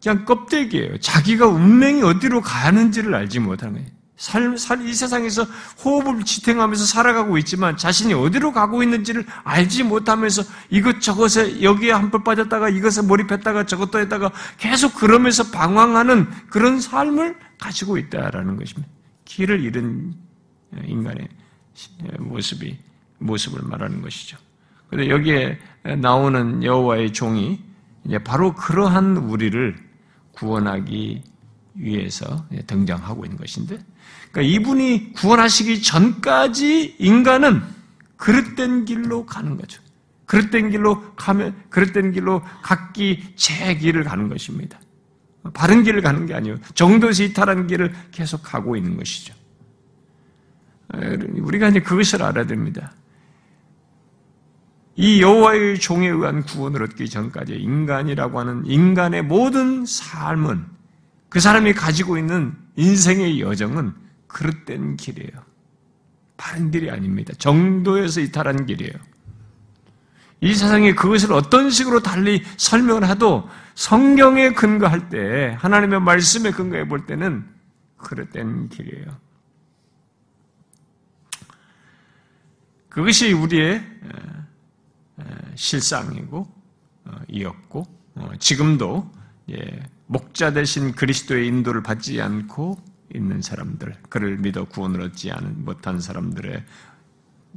그냥 0.00 0.24
껍데기예요. 0.24 1.00
자기가 1.00 1.48
운명이 1.48 2.02
어디로 2.04 2.40
가는지를 2.40 3.16
알지 3.16 3.40
못하는 3.40 3.74
거예요. 3.74 4.01
살, 4.22 4.56
살, 4.56 4.86
이 4.86 4.94
세상에서 4.94 5.42
호흡을 5.84 6.22
지탱하면서 6.22 6.84
살아가고 6.84 7.38
있지만 7.38 7.76
자신이 7.76 8.14
어디로 8.14 8.52
가고 8.52 8.84
있는지를 8.84 9.26
알지 9.42 9.82
못하면서 9.82 10.44
이것저것에 10.70 11.60
여기에 11.60 11.90
한풀 11.90 12.22
빠졌다가 12.22 12.68
이것에 12.68 13.02
몰입했다가 13.02 13.66
저것도 13.66 13.98
했다가 13.98 14.30
계속 14.58 14.94
그러면서 14.94 15.50
방황하는 15.50 16.30
그런 16.50 16.80
삶을 16.80 17.36
가지고 17.58 17.98
있다라는 17.98 18.56
것입니다. 18.58 18.88
길을 19.24 19.60
잃은 19.60 20.14
인간의 20.86 21.28
모습이, 22.20 22.78
모습을 23.18 23.62
말하는 23.64 24.02
것이죠. 24.02 24.36
그런데 24.88 25.10
여기에 25.10 25.58
나오는 25.98 26.62
여호와의 26.62 27.12
종이 27.12 27.58
바로 28.22 28.54
그러한 28.54 29.16
우리를 29.16 29.76
구원하기 30.30 31.31
위해서 31.74 32.46
등장하고 32.66 33.24
있는 33.24 33.38
것인데 33.38 33.78
그러니까 34.30 34.54
이분이 34.54 35.12
구원하시기 35.14 35.82
전까지 35.82 36.96
인간은 36.98 37.62
그릇된 38.16 38.84
길로 38.84 39.26
가는 39.26 39.56
거죠. 39.56 39.82
그릇된 40.26 40.70
길로 40.70 41.14
가면 41.14 41.54
그릇된 41.68 42.12
길로 42.12 42.42
각기 42.62 43.34
제 43.36 43.76
길을 43.76 44.04
가는 44.04 44.28
것입니다. 44.28 44.80
바른 45.52 45.82
길을 45.82 46.02
가는 46.02 46.24
게 46.26 46.34
아니에요. 46.34 46.56
정도에서 46.74 47.24
이탈한 47.24 47.66
길을 47.66 47.92
계속 48.12 48.42
가고 48.42 48.76
있는 48.76 48.96
것이죠. 48.96 49.34
우리가 51.34 51.68
이제 51.68 51.80
그것을 51.80 52.22
알아야 52.22 52.46
됩니다. 52.46 52.94
이 54.94 55.22
여호와의 55.22 55.80
종에 55.80 56.06
의한 56.08 56.42
구원을 56.44 56.82
얻기 56.82 57.08
전까지 57.08 57.54
인간이라고 57.54 58.38
하는 58.38 58.64
인간의 58.66 59.22
모든 59.22 59.84
삶은 59.86 60.66
그 61.32 61.40
사람이 61.40 61.72
가지고 61.72 62.18
있는 62.18 62.54
인생의 62.76 63.40
여정은 63.40 63.94
그릇된 64.26 64.98
길이에요. 64.98 65.32
바른 66.36 66.70
길이 66.70 66.90
아닙니다. 66.90 67.32
정도에서 67.38 68.20
이탈한 68.20 68.66
길이에요. 68.66 68.92
이 70.42 70.54
세상에 70.54 70.94
그것을 70.94 71.32
어떤 71.32 71.70
식으로 71.70 72.00
달리 72.00 72.44
설명을 72.58 73.08
해도 73.08 73.48
성경에 73.74 74.52
근거할 74.52 75.08
때, 75.08 75.56
하나님의 75.58 76.02
말씀에 76.02 76.50
근거해 76.50 76.86
볼 76.86 77.06
때는 77.06 77.46
그릇된 77.96 78.68
길이에요. 78.68 79.06
그것이 82.90 83.32
우리의 83.32 83.82
실상이고 85.54 86.46
어, 87.06 87.20
이었고 87.26 87.86
어, 88.16 88.32
지금도 88.38 89.10
목자 90.12 90.52
대신 90.52 90.92
그리스도의 90.92 91.46
인도를 91.46 91.82
받지 91.82 92.20
않고 92.20 92.78
있는 93.14 93.40
사람들, 93.40 93.96
그를 94.10 94.36
믿어 94.36 94.66
구원을 94.66 95.00
얻지 95.00 95.32
못한 95.54 96.02
사람들의 96.02 96.64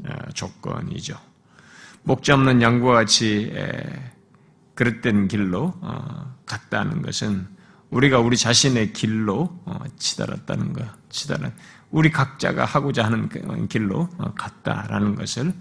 어, 0.05 0.29
조건이죠. 0.33 1.17
목자 2.03 2.35
없는 2.35 2.61
양과 2.61 2.93
같이 2.93 3.51
그릇된 4.75 5.27
길로 5.27 5.73
갔다는 6.45 7.01
것은 7.01 7.45
우리가 7.89 8.19
우리 8.19 8.37
자신의 8.37 8.93
길로 8.93 9.59
치달았다는 9.97 10.71
것, 10.71 10.85
치달은 11.09 11.51
우리 11.91 12.09
각자가 12.09 12.63
하고자 12.63 13.03
하는 13.03 13.27
그 13.27 13.67
길로 13.67 14.07
갔다라는 14.37 15.15
것을 15.15 15.49
어, 15.49 15.53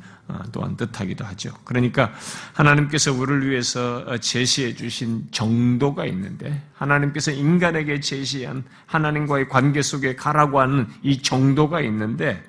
또한 0.52 0.76
뜻하기도 0.76 1.24
하죠. 1.24 1.52
그러니까 1.64 2.12
하나님께서 2.54 3.12
우리를 3.12 3.50
위해서 3.50 4.04
어, 4.06 4.18
제시해 4.18 4.74
주신 4.74 5.26
정도가 5.30 6.06
있는데 6.06 6.62
하나님께서 6.74 7.30
인간에게 7.30 8.00
제시한 8.00 8.64
하나님과의 8.86 9.48
관계 9.48 9.82
속에 9.82 10.16
가라고 10.16 10.60
하는 10.60 10.88
이 11.02 11.20
정도가 11.20 11.80
있는데 11.82 12.42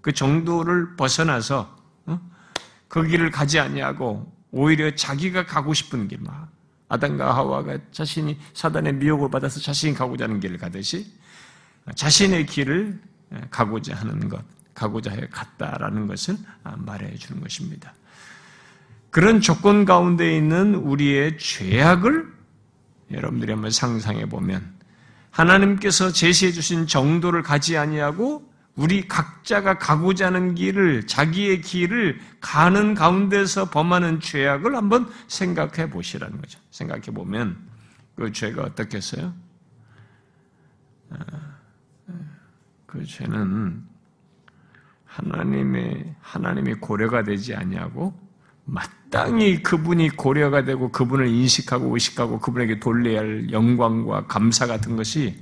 그 0.00 0.12
정도를 0.12 0.96
벗어나서 0.96 1.76
어? 2.06 2.20
그 2.88 3.06
길을 3.06 3.30
가지 3.30 3.60
아니하고 3.60 4.32
오히려 4.50 4.94
자기가 4.94 5.46
가고 5.46 5.72
싶은 5.72 6.08
길, 6.08 6.18
막 6.20 6.50
아담과 6.88 7.36
하와가 7.36 7.78
자신이 7.92 8.36
사단의 8.52 8.94
미혹을 8.94 9.30
받아서 9.30 9.60
자신이 9.60 9.94
가고자 9.94 10.24
하는 10.24 10.40
길을 10.40 10.58
가듯이 10.58 11.06
자신의 11.94 12.46
길을 12.46 13.00
가고자 13.50 13.94
하는 13.94 14.28
것, 14.28 14.44
가고자 14.80 15.10
해 15.10 15.28
갔다라는 15.30 16.06
것을 16.06 16.38
아, 16.64 16.74
말해 16.78 17.14
주는 17.16 17.42
것입니다. 17.42 17.92
그런 19.10 19.42
조건 19.42 19.84
가운데 19.84 20.34
있는 20.34 20.74
우리의 20.74 21.36
죄악을 21.36 22.32
여러분들이 23.10 23.52
한번 23.52 23.70
상상해 23.70 24.24
보면 24.26 24.72
하나님께서 25.30 26.12
제시해 26.12 26.52
주신 26.52 26.86
정도를 26.86 27.42
가지 27.42 27.76
아니하고 27.76 28.48
우리 28.74 29.06
각자가 29.06 29.76
가고자 29.76 30.26
하는 30.26 30.54
길을 30.54 31.06
자기의 31.06 31.60
길을 31.60 32.18
가는 32.40 32.94
가운데서 32.94 33.68
범하는 33.68 34.20
죄악을 34.20 34.74
한번 34.74 35.10
생각해 35.28 35.90
보시라는 35.90 36.40
거죠. 36.40 36.58
생각해 36.70 37.02
보면 37.02 37.58
그 38.14 38.32
죄가 38.32 38.62
어떻겠어요? 38.62 39.34
아, 41.10 41.16
그 42.86 43.04
죄는 43.04 43.89
하나님의 45.20 46.14
하나님이 46.20 46.74
고려가 46.74 47.22
되지 47.22 47.54
아니하고 47.54 48.14
마땅히 48.64 49.62
그분이 49.62 50.10
고려가 50.10 50.64
되고 50.64 50.90
그분을 50.90 51.28
인식하고 51.28 51.92
의식하고 51.94 52.38
그분에게 52.38 52.80
돌려야 52.80 53.20
할 53.20 53.50
영광과 53.50 54.26
감사 54.26 54.66
같은 54.66 54.96
것이 54.96 55.34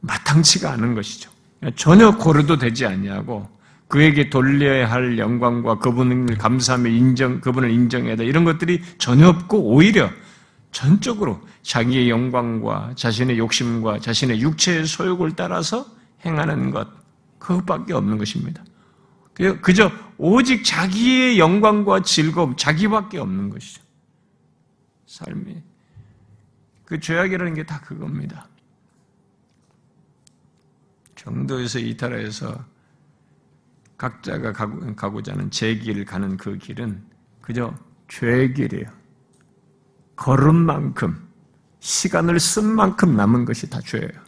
마땅치가 0.00 0.70
않은 0.72 0.94
것이죠. 0.94 1.30
전혀 1.74 2.16
고려도 2.16 2.58
되지 2.58 2.86
아니하고 2.86 3.48
그에게 3.88 4.28
돌려야 4.30 4.90
할 4.90 5.18
영광과 5.18 5.78
그분을 5.78 6.36
감사하며 6.36 6.90
인정, 6.90 7.40
그분을 7.40 7.70
인정해야 7.70 8.16
돼. 8.16 8.24
이런 8.24 8.44
것들이 8.44 8.82
전혀 8.98 9.28
없고 9.28 9.74
오히려 9.74 10.10
전적으로 10.72 11.40
자기의 11.62 12.10
영광과 12.10 12.92
자신의 12.96 13.38
욕심과 13.38 14.00
자신의 14.00 14.40
육체의 14.40 14.86
소욕을 14.86 15.32
따라서 15.34 15.86
행하는 16.24 16.70
것, 16.70 16.88
그것밖에 17.46 17.92
없는 17.92 18.18
것입니다. 18.18 18.64
그저 19.62 19.92
오직 20.18 20.64
자기의 20.64 21.38
영광과 21.38 22.02
즐거움, 22.02 22.56
자기밖에 22.56 23.18
없는 23.18 23.50
것이죠. 23.50 23.82
삶이. 25.06 25.62
그 26.84 26.98
죄악이라는 26.98 27.54
게 27.54 27.64
다 27.64 27.80
그겁니다. 27.80 28.48
정도에서 31.14 31.78
이탈하여서 31.78 32.64
각자가 33.98 34.52
가고자 34.52 35.32
하는 35.32 35.50
제 35.50 35.76
길을 35.76 36.04
가는 36.04 36.36
그 36.36 36.56
길은 36.58 37.04
그저 37.40 37.74
죄의 38.08 38.54
길이에요. 38.54 38.86
걸은 40.16 40.54
만큼, 40.54 41.28
시간을 41.80 42.40
쓴 42.40 42.64
만큼 42.74 43.16
남은 43.16 43.44
것이 43.44 43.68
다 43.68 43.80
죄예요. 43.80 44.25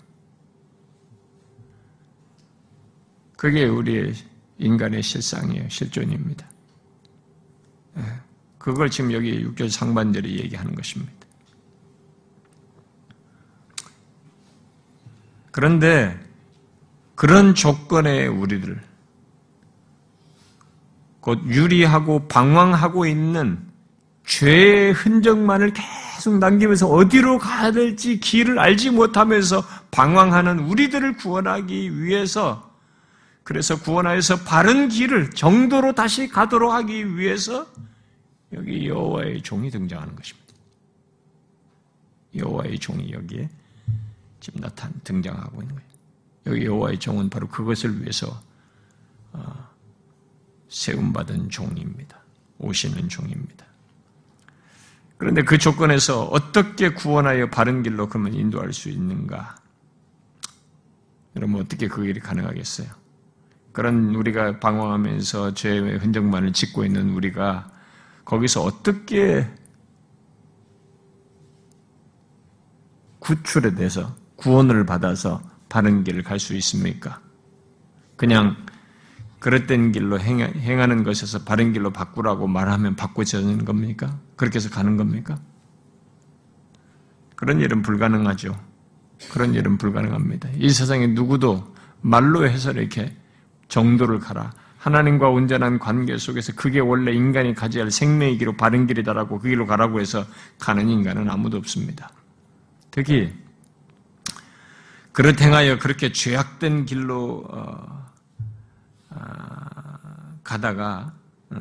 그게 3.39 3.67
우리의 3.67 4.15
인간의 4.59 5.01
실상이에요. 5.01 5.69
실존입니다. 5.69 6.45
예, 7.99 8.03
그걸 8.59 8.91
지금 8.91 9.13
여기 9.13 9.45
6절 9.45 9.71
상반절이 9.71 10.41
얘기하는 10.41 10.75
것입니다. 10.75 11.13
그런데 15.53 16.19
그런 17.15 17.55
조건의 17.55 18.27
우리들, 18.27 18.83
곧 21.21 21.41
유리하고 21.47 22.27
방황하고 22.27 23.07
있는 23.07 23.61
죄의 24.27 24.95
흔적만을 24.95 25.75
계속 25.75 26.39
남기면서 26.39 26.89
어디로 26.89 27.39
가야 27.39 27.71
될지 27.71 28.19
길을 28.19 28.59
알지 28.59 28.91
못하면서 28.91 29.63
방황하는 29.93 30.59
우리들을 30.59 31.19
구원하기 31.19 32.03
위해서 32.03 32.68
그래서 33.49 33.81
구원하여서 33.81 34.41
바른 34.41 34.91
길을 34.91 35.31
정도로 35.31 35.95
다시 35.95 36.29
가도록 36.29 36.71
하기 36.71 37.17
위해서 37.17 37.67
여기 38.53 38.87
여호와의 38.87 39.41
종이 39.41 39.71
등장하는 39.71 40.15
것입니다. 40.15 40.53
여호와의 42.37 42.79
종이 42.79 43.11
여기에 43.11 43.49
지금 44.41 44.61
나타난 44.61 44.93
등장하고 45.03 45.63
있는 45.63 45.77
거예요. 45.77 45.89
여기 46.45 46.67
여호와의 46.67 46.99
종은 47.01 47.31
바로 47.31 47.49
그것을 47.49 48.03
위해서 48.03 48.39
어, 49.33 49.71
세움받은 50.69 51.49
종입니다. 51.49 52.19
오시는 52.59 53.09
종입니다. 53.09 53.65
그런데 55.17 55.43
그 55.43 55.57
조건에서 55.57 56.25
어떻게 56.25 56.91
구원하여 56.91 57.49
바른 57.49 57.83
길로 57.83 58.11
그러면 58.11 58.35
인도할 58.35 58.75
수 58.75 58.91
있는가? 58.91 59.57
여러분 61.35 61.63
어떻게 61.63 61.89
그 61.89 62.05
일이 62.05 62.21
가능하겠어요? 62.21 62.98
그런 63.79 64.13
우리가 64.13 64.59
방황하면서 64.59 65.55
죄의 65.55 65.99
흔적만을 65.99 66.53
짓고 66.53 66.85
있는 66.85 67.11
우리가 67.11 67.71
거기서 68.25 68.63
어떻게 68.63 69.49
구출에 73.21 73.77
대해서 73.77 74.17
구원을 74.35 74.85
받아서 74.85 75.41
바른 75.69 76.03
길을 76.03 76.25
갈 76.25 76.41
수 76.41 76.57
있습니까? 76.57 77.21
그냥 78.17 78.57
그릇된 79.39 79.93
길로 79.93 80.19
행하는 80.19 81.05
것에서 81.05 81.45
바른 81.45 81.73
길로 81.73 81.93
바꾸라고 81.93 82.49
말하면 82.49 82.97
바꿔지는 82.97 83.65
겁니까? 83.65 84.19
그렇게 84.35 84.57
해서 84.57 84.71
가는 84.71 84.97
겁니까? 84.97 85.39
그런 87.37 87.61
일은 87.61 87.83
불가능하죠. 87.83 88.59
그런 89.31 89.55
일은 89.55 89.79
불가능합니다. 89.79 90.49
이 90.57 90.69
세상에 90.71 91.07
누구도 91.07 91.73
말로 92.01 92.45
해서 92.45 92.73
이렇게 92.73 93.17
정도를 93.69 94.19
가라. 94.19 94.53
하나님과 94.79 95.29
온전한 95.29 95.79
관계 95.79 96.17
속에서 96.17 96.53
그게 96.55 96.79
원래 96.81 97.13
인간이 97.13 97.55
가져야 97.55 97.85
할 97.85 97.91
생명의 97.91 98.39
길로 98.39 98.57
바른 98.57 98.87
길이다라고 98.87 99.39
그 99.41 99.49
길로 99.49 99.67
가라고 99.67 100.01
해서 100.01 100.25
가는 100.59 100.89
인간은 100.89 101.29
아무도 101.29 101.57
없습니다. 101.59 102.11
특히 102.91 103.33
그렇 105.13 105.33
행하여 105.39 105.79
그렇게 105.79 106.13
죄악된 106.13 106.85
길로 106.87 107.45
어, 107.49 108.07
어, 109.11 109.19
가다가 110.45 111.13
어, 111.51 111.61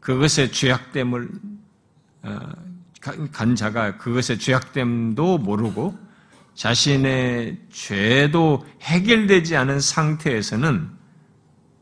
그것의 0.00 0.50
죄악됨을 0.50 1.28
어, 2.22 2.38
간 3.32 3.54
자가 3.54 3.98
그것의 3.98 4.38
죄악됨도 4.38 5.38
모르고 5.38 5.98
자신의 6.54 7.58
죄도 7.70 8.66
해결되지 8.82 9.56
않은 9.56 9.80
상태에서는 9.80 10.90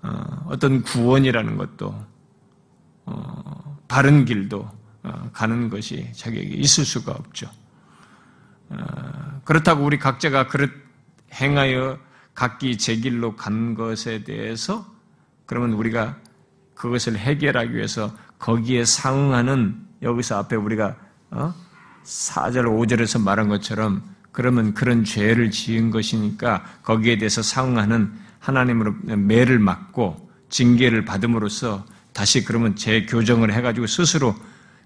어, 0.03 0.47
어떤 0.47 0.83
구원이라는 0.83 1.57
것도 1.57 2.07
어, 3.07 3.79
바른 3.89 4.25
길도 4.25 4.71
어, 5.03 5.31
가는 5.33 5.69
것이 5.69 6.13
자격이 6.13 6.55
있을 6.55 6.85
수가 6.85 7.13
없죠. 7.13 7.51
어, 8.69 9.41
그렇다고 9.45 9.85
우리 9.85 9.99
각자가 9.99 10.47
그릇 10.47 10.71
행하여 11.33 11.99
각기 12.35 12.79
제 12.79 12.97
길로 12.97 13.35
간 13.35 13.75
것에 13.75 14.25
대해서 14.25 14.87
그러면 15.47 15.73
우리가 15.73 16.19
그것을 16.75 17.19
해결하기 17.19 17.75
위해서 17.75 18.15
거기에 18.39 18.85
상응하는 18.85 19.87
여기서 20.03 20.39
앞에 20.39 20.55
우리가 20.55 20.97
어? 21.31 21.53
4절, 22.05 22.65
5절에서 22.65 23.21
말한 23.21 23.49
것처럼 23.49 24.03
그러면 24.39 24.73
그런 24.73 25.03
죄를 25.03 25.51
지은 25.51 25.91
것이니까 25.91 26.65
거기에 26.85 27.19
대해서 27.19 27.43
상응하는 27.43 28.13
하나님으로 28.39 28.95
매를 29.03 29.59
맞고 29.59 30.31
징계를 30.49 31.05
받음으로써 31.05 31.85
다시 32.13 32.45
그러면 32.45 32.77
재교정을 32.77 33.53
해가지고 33.53 33.89
스스로 33.89 34.37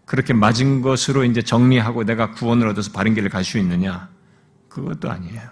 그렇게 0.07 0.33
맞은 0.33 0.81
것으로 0.81 1.25
이제 1.25 1.43
정리하고 1.43 2.05
내가 2.05 2.31
구원을 2.31 2.67
얻어서 2.67 2.93
바른 2.93 3.13
길을 3.13 3.29
갈 3.29 3.45
수 3.45 3.59
있느냐? 3.59 4.09
그것도 4.71 5.11
아니에요. 5.11 5.43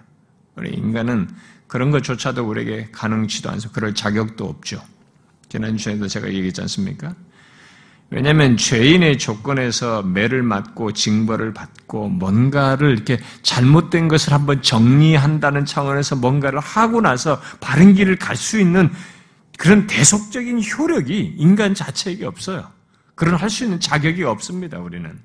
우리 0.55 0.71
인간은 0.71 1.29
그런 1.67 1.91
것조차도 1.91 2.43
우리에게 2.43 2.89
가능치도 2.91 3.51
않아서 3.51 3.71
그럴 3.71 3.93
자격도 3.93 4.45
없죠. 4.45 4.81
지난주에도 5.47 6.07
제가 6.07 6.27
얘기했지 6.29 6.59
않습니까? 6.61 7.13
왜냐하면 8.13 8.57
죄인의 8.57 9.17
조건에서 9.19 10.03
매를 10.03 10.43
맞고 10.43 10.91
징벌을 10.91 11.53
받고 11.53 12.09
뭔가를 12.09 12.91
이렇게 12.91 13.17
잘못된 13.41 14.09
것을 14.09 14.33
한번 14.33 14.61
정리한다는 14.61 15.63
차원에서 15.63 16.17
뭔가를 16.17 16.59
하고 16.59 16.99
나서 16.99 17.41
바른 17.61 17.93
길을 17.93 18.17
갈 18.17 18.35
수 18.35 18.59
있는 18.59 18.91
그런 19.57 19.87
대속적인 19.87 20.61
효력이 20.61 21.35
인간 21.37 21.73
자체에게 21.73 22.25
없어요. 22.25 22.69
그런 23.15 23.35
할 23.35 23.49
수 23.49 23.63
있는 23.63 23.79
자격이 23.79 24.23
없습니다, 24.23 24.79
우리는. 24.79 25.17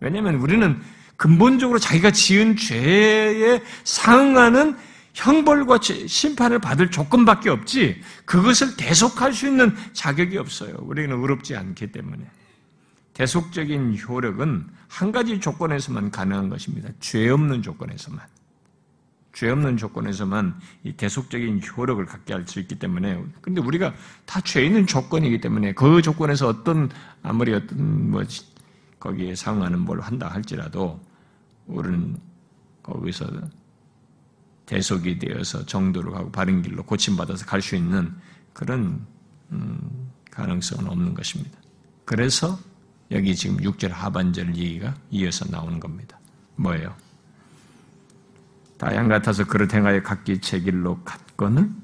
왜냐하면 0.00 0.34
우리는 0.34 0.82
근본적으로 1.16 1.78
자기가 1.78 2.10
지은 2.10 2.56
죄에 2.56 3.62
상응하는 3.84 4.76
형벌과 5.14 5.78
심판을 5.80 6.58
받을 6.58 6.90
조건밖에 6.90 7.48
없지 7.48 8.02
그것을 8.24 8.76
대속할 8.76 9.32
수 9.32 9.46
있는 9.46 9.74
자격이 9.92 10.36
없어요. 10.36 10.74
우리는 10.80 11.16
의롭지 11.16 11.54
않기 11.56 11.92
때문에. 11.92 12.24
대속적인 13.14 13.96
효력은 13.98 14.66
한 14.88 15.12
가지 15.12 15.40
조건에서만 15.40 16.10
가능한 16.10 16.48
것입니다. 16.48 16.90
죄 17.00 17.28
없는 17.30 17.62
조건에서만. 17.62 18.20
죄 19.32 19.50
없는 19.50 19.76
조건에서만 19.76 20.54
이 20.84 20.92
대속적인 20.92 21.60
효력을 21.76 22.04
갖게 22.06 22.34
할 22.34 22.46
수 22.46 22.60
있기 22.60 22.78
때문에 22.78 23.20
근데 23.40 23.60
우리가 23.60 23.94
다 24.26 24.40
죄 24.40 24.64
있는 24.64 24.86
조건이기 24.86 25.40
때문에 25.40 25.72
그 25.74 26.02
조건에서 26.02 26.48
어떤 26.48 26.88
아무리 27.22 27.52
어떤 27.54 28.10
뭐 28.10 28.22
거기에 29.00 29.34
상응하는 29.34 29.80
뭘 29.80 30.00
한다 30.00 30.28
할지라도 30.28 31.00
우리는 31.66 32.16
거기서 32.82 33.26
대속이 34.66 35.18
되어서 35.18 35.64
정도로 35.66 36.12
가고 36.12 36.30
바른 36.30 36.62
길로 36.62 36.82
고침받아서 36.84 37.44
갈 37.46 37.60
수 37.60 37.76
있는 37.76 38.14
그런 38.52 39.04
음, 39.50 40.10
가능성은 40.30 40.90
없는 40.90 41.14
것입니다. 41.14 41.58
그래서 42.04 42.58
여기 43.10 43.34
지금 43.36 43.58
6절 43.58 43.90
하반절 43.90 44.56
얘기가 44.56 44.94
이어서 45.10 45.44
나오는 45.50 45.78
겁니다. 45.80 46.18
뭐예요? 46.56 46.94
다 48.78 48.94
양 48.94 49.08
같아서 49.08 49.44
그릇 49.44 49.72
행하여 49.72 50.02
각기 50.02 50.40
제 50.40 50.60
길로 50.60 51.00
갔거는 51.04 51.74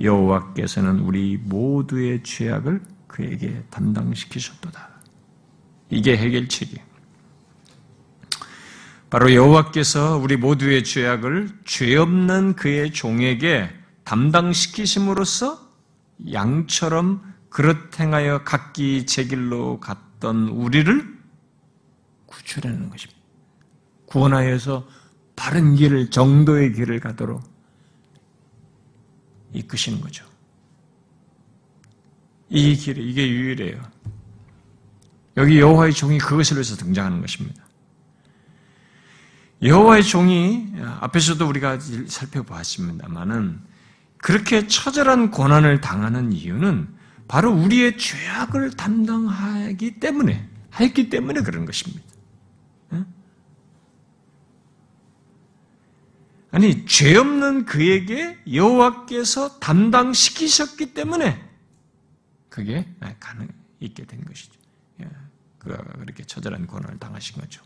여호와께서는 0.00 1.00
우리 1.00 1.36
모두의 1.38 2.22
죄악을 2.22 2.82
그에게 3.06 3.62
담당시키셨도다. 3.70 4.88
이게 5.90 6.16
해결책이에요. 6.16 6.86
바로 9.10 9.32
여호와께서 9.32 10.18
우리 10.18 10.36
모두의 10.36 10.84
죄악을 10.84 11.48
죄 11.64 11.96
없는 11.96 12.56
그의 12.56 12.92
종에게 12.92 13.70
담당시키심으로써 14.04 15.66
양처럼 16.32 17.22
그릇 17.48 17.98
행하여 17.98 18.44
각기 18.44 19.06
제 19.06 19.24
길로 19.24 19.80
갔 19.80 19.98
던 20.20 20.48
우리를 20.48 21.18
구출하는 22.26 22.90
것입니다. 22.90 23.20
구원하여서 24.06 24.86
바른 25.36 25.74
길을 25.74 26.10
정도의 26.10 26.72
길을 26.72 27.00
가도록 27.00 27.42
이끄시는 29.52 30.00
거죠. 30.00 30.26
이 32.48 32.74
길이 32.76 33.08
이게 33.08 33.28
유일해요. 33.28 33.80
여기 35.36 35.60
여호와의 35.60 35.92
종이 35.92 36.18
그것을 36.18 36.56
위해서 36.56 36.76
등장하는 36.76 37.20
것입니다. 37.20 37.62
여호와의 39.62 40.02
종이 40.02 40.72
앞에서도 41.00 41.46
우리가 41.46 41.78
살펴보았습니다만은 42.06 43.60
그렇게 44.18 44.66
처절한 44.66 45.30
고난을 45.30 45.80
당하는 45.80 46.32
이유는 46.32 46.97
바로 47.28 47.52
우리의 47.52 47.98
죄악을 47.98 48.70
담당하기 48.72 50.00
때문에 50.00 50.48
했기 50.80 51.10
때문에 51.10 51.42
그런 51.42 51.66
것입니다. 51.66 52.08
아니 56.50 56.86
죄 56.86 57.14
없는 57.16 57.66
그에게 57.66 58.38
여호와께서 58.50 59.58
담당시키셨기 59.58 60.94
때문에 60.94 61.44
그게 62.48 62.88
가능 63.20 63.48
있게 63.80 64.06
된 64.06 64.24
것이죠. 64.24 64.54
예, 65.02 65.08
그가 65.58 65.76
그렇게 65.76 66.24
처절한 66.24 66.66
고난을 66.66 66.98
당하신 66.98 67.40
거죠. 67.40 67.62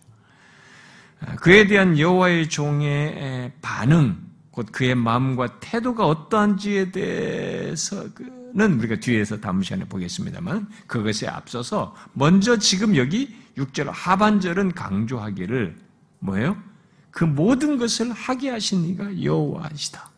아, 1.20 1.36
그에 1.36 1.68
대한 1.68 1.96
여호와의 1.96 2.48
종의 2.48 3.52
반응, 3.62 4.20
곧 4.50 4.66
그의 4.72 4.96
마음과 4.96 5.60
태도가 5.60 6.04
어떠한지에 6.04 6.90
대해서 6.90 8.12
는 8.54 8.78
우리가 8.78 8.96
뒤에서 8.96 9.40
다음 9.40 9.62
시간에 9.62 9.84
보겠습니다만 9.86 10.68
그것에 10.86 11.26
앞서서 11.26 11.96
먼저 12.12 12.58
지금 12.58 12.96
여기 12.96 13.34
6절 13.56 13.88
하반절은 13.90 14.72
강조하기를 14.72 15.78
뭐예요? 16.18 16.62
그 17.10 17.24
모든 17.24 17.78
것을 17.78 18.12
하게 18.12 18.50
하신 18.50 18.84
이가 18.84 19.22
여호와시다. 19.22 20.10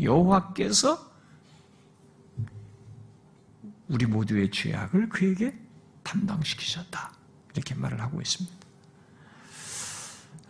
여호와께서 0.00 1.10
우리 3.88 4.06
모두의 4.06 4.50
죄악을 4.52 5.08
그에게 5.08 5.52
담당시키셨다. 6.04 7.12
이렇게 7.54 7.74
말을 7.74 8.00
하고 8.00 8.20
있습니다. 8.20 8.56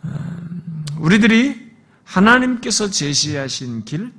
음, 0.05 0.85
우리들이 0.99 1.71
하나님께서 2.03 2.89
제시하신 2.89 3.85
길, 3.85 4.13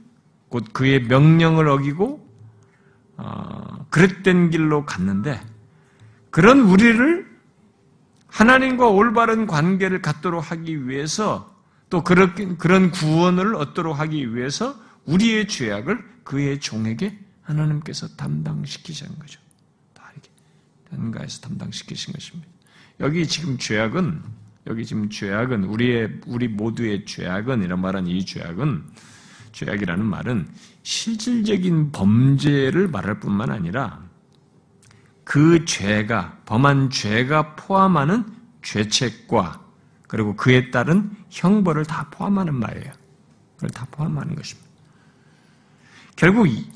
곧 0.48 0.72
그의 0.72 1.04
명령을 1.04 1.68
어기고 1.68 2.23
어, 3.16 3.86
그릇된 3.90 4.50
길로 4.50 4.84
갔는데 4.84 5.40
그런 6.30 6.60
우리를 6.60 7.34
하나님과 8.26 8.88
올바른 8.88 9.46
관계를 9.46 10.02
갖도록 10.02 10.50
하기 10.50 10.88
위해서 10.88 11.54
또 11.90 12.02
그런, 12.02 12.58
그런 12.58 12.90
구원을 12.90 13.54
얻도록 13.54 13.98
하기 14.00 14.34
위해서 14.34 14.74
우리의 15.04 15.46
죄악을 15.46 16.02
그의 16.24 16.58
종에게 16.58 17.16
하나님께서 17.42 18.08
담당시키신 18.16 19.18
거죠. 19.18 19.40
다 19.92 20.10
이렇게 20.12 20.28
단가에서 20.90 21.40
담당시키신 21.42 22.14
것입니다. 22.14 22.48
여기 23.00 23.26
지금 23.28 23.58
죄악은 23.58 24.22
여기 24.66 24.86
지금 24.86 25.10
죄악은 25.10 25.64
우리의 25.64 26.20
우리 26.26 26.48
모두의 26.48 27.04
죄악은 27.04 27.62
이런 27.62 27.80
말한 27.80 28.06
이 28.06 28.24
죄악은 28.24 28.82
죄악이라는 29.54 30.04
말은 30.04 30.48
실질적인 30.82 31.92
범죄를 31.92 32.88
말할 32.88 33.20
뿐만 33.20 33.50
아니라 33.50 34.02
그 35.22 35.64
죄가 35.64 36.40
범한 36.44 36.90
죄가 36.90 37.54
포함하는 37.54 38.24
죄책과 38.62 39.64
그리고 40.08 40.36
그에 40.36 40.70
따른 40.70 41.10
형벌을 41.30 41.86
다 41.86 42.08
포함하는 42.10 42.54
말이에요. 42.54 42.92
그걸 43.54 43.70
다 43.70 43.86
포함하는 43.90 44.34
것입니다. 44.34 44.68
결국 46.16 46.48
이, 46.48 46.70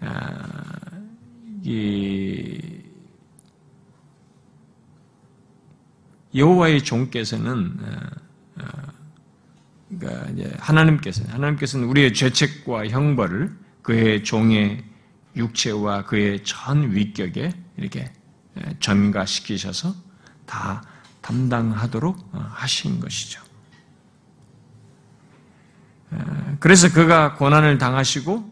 아, 0.00 0.46
이 1.62 2.82
여호와의 6.34 6.84
종께서는 6.84 7.76
아, 7.82 8.62
아, 8.62 8.92
그러니까 9.88 10.30
이제 10.30 10.54
하나님께서는 10.58 11.30
하나님께서는 11.32 11.86
우리의 11.88 12.12
죄책과 12.12 12.88
형벌을 12.88 13.56
그의 13.82 14.24
종의 14.24 14.84
육체와 15.36 16.04
그의 16.04 16.44
전 16.44 16.94
위격에 16.94 17.52
이렇게 17.76 18.12
전가시키셔서 18.80 19.94
다 20.46 20.82
담당하도록 21.20 22.30
어, 22.32 22.46
하신 22.50 23.00
것이죠. 23.00 23.48
그래서 26.60 26.90
그가 26.90 27.34
고난을 27.34 27.78
당하시고 27.78 28.50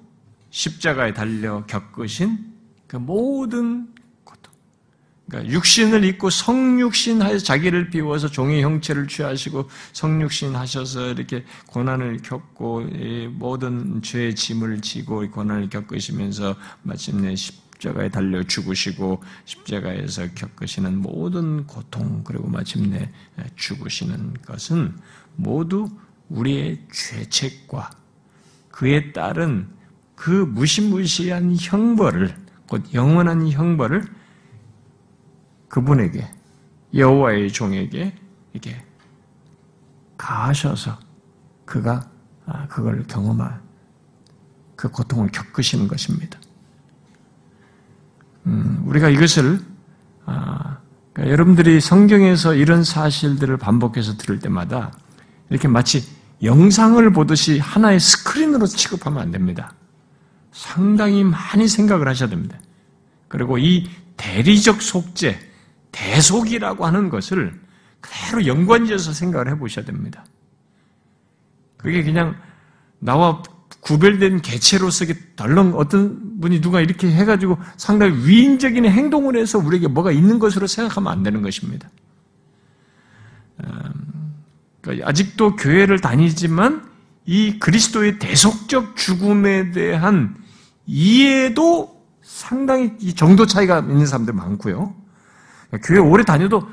십자가에 0.51 1.12
달려 1.12 1.64
겪으신 1.66 2.55
그 2.87 2.96
모든 2.96 3.88
그러니까 5.28 5.52
육신을 5.52 6.04
입고 6.04 6.30
성육신 6.30 7.20
하여 7.20 7.38
자기를 7.38 7.90
비워서 7.90 8.28
종의 8.28 8.62
형체를 8.62 9.08
취하시고 9.08 9.68
성육신 9.92 10.54
하셔서 10.54 11.10
이렇게 11.10 11.44
고난을 11.66 12.18
겪고 12.18 12.84
모든 13.32 14.02
죄의 14.02 14.36
짐을 14.36 14.80
지고 14.82 15.28
고난을 15.28 15.68
겪으시면서 15.68 16.54
마침내 16.82 17.34
십자가에 17.34 18.08
달려 18.08 18.42
죽으시고 18.44 19.22
십자가에서 19.44 20.28
겪으시는 20.34 20.98
모든 20.98 21.66
고통 21.66 22.22
그리고 22.22 22.48
마침내 22.48 23.10
죽으시는 23.56 24.34
것은 24.46 24.96
모두 25.34 25.88
우리의 26.28 26.82
죄책과 26.92 27.90
그에 28.70 29.12
따른 29.12 29.68
그 30.14 30.30
무시무시한 30.30 31.56
형벌을 31.58 32.34
곧 32.68 32.82
영원한 32.94 33.50
형벌을 33.50 34.04
그분에게 35.68 36.29
여호와의 36.94 37.52
종에게 37.52 38.14
이게 38.52 38.83
가하셔서 40.16 40.98
그가 41.64 42.09
아, 42.46 42.66
그걸 42.68 43.05
경험한 43.07 43.61
그 44.76 44.88
고통을 44.88 45.31
겪으시는 45.33 45.88
것입니다. 45.88 46.38
음, 48.46 48.83
우리가 48.87 49.09
이것을 49.09 49.61
아, 50.24 50.79
그러니까 51.12 51.33
여러분들이 51.33 51.81
성경에서 51.81 52.55
이런 52.55 52.85
사실들을 52.85 53.57
반복해서 53.57 54.16
들을 54.16 54.38
때마다 54.38 54.92
이렇게 55.50 55.66
마치 55.66 56.05
영상을 56.42 57.11
보듯이 57.12 57.59
하나의 57.59 57.98
스크린으로 57.98 58.66
취급하면 58.66 59.22
안 59.22 59.31
됩니다. 59.31 59.74
상당히 60.52 61.24
많이 61.24 61.68
생각을 61.68 62.09
하셔야 62.09 62.29
됩니다. 62.29 62.59
그리고 63.29 63.59
이 63.59 63.88
대리적 64.16 64.83
속죄, 64.83 65.38
대속이라고 65.92 66.87
하는 66.87 67.09
것을 67.09 67.59
그대로 68.01 68.46
연관지어서 68.46 69.12
생각을 69.12 69.49
해보셔야 69.51 69.85
됩니다. 69.85 70.25
그게 71.77 72.03
그냥 72.03 72.37
나와 72.99 73.42
구별된 73.81 74.42
개체로서 74.42 75.05
덜렁 75.37 75.75
어떤 75.77 76.40
분이 76.40 76.61
누가 76.61 76.81
이렇게 76.81 77.09
해가지고 77.09 77.59
상당히 77.77 78.27
위인적인 78.27 78.85
행동을 78.85 79.37
해서 79.37 79.59
우리에게 79.59 79.87
뭐가 79.88 80.11
있는 80.11 80.38
것으로 80.38 80.66
생각하면 80.66 81.12
안 81.12 81.22
되는 81.22 81.42
것입니다. 81.42 81.88
음, 83.62 84.35
그러니까 84.81 85.09
아직도 85.09 85.57
교회를 85.57 86.01
다니지만 86.01 86.88
이 87.27 87.59
그리스도의 87.59 88.18
대속적 88.18 88.96
죽음에 88.96 89.70
대한 89.70 90.37
이해도 90.87 92.05
상당히 92.22 92.92
이 93.01 93.14
정도 93.14 93.46
차이가 93.46 93.81
있는 93.81 94.07
사람들 94.07 94.35
많고요. 94.35 94.94
교회 95.83 95.98
오래 95.98 96.24
다녀도 96.24 96.68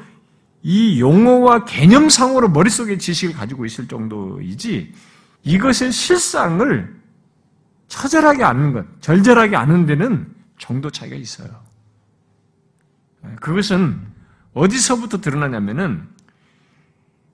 이 0.62 1.00
용어와 1.00 1.66
개념상으로 1.66 2.50
머릿속에 2.50 2.98
지식을 2.98 3.36
가지고 3.36 3.66
있을 3.66 3.88
정도이지 3.88 4.94
이것의 5.44 5.92
실상을 5.92 7.04
처절하게 7.88 8.44
아는 8.44 8.74
것, 8.74 8.86
절절하게 9.02 9.56
아는 9.56 9.86
데는 9.86 10.34
정도 10.58 10.90
차이가 10.90 11.16
있어요. 11.16 11.50
그것은 13.42 14.00
어디서부터 14.54 15.20
드러나냐면은 15.22 16.08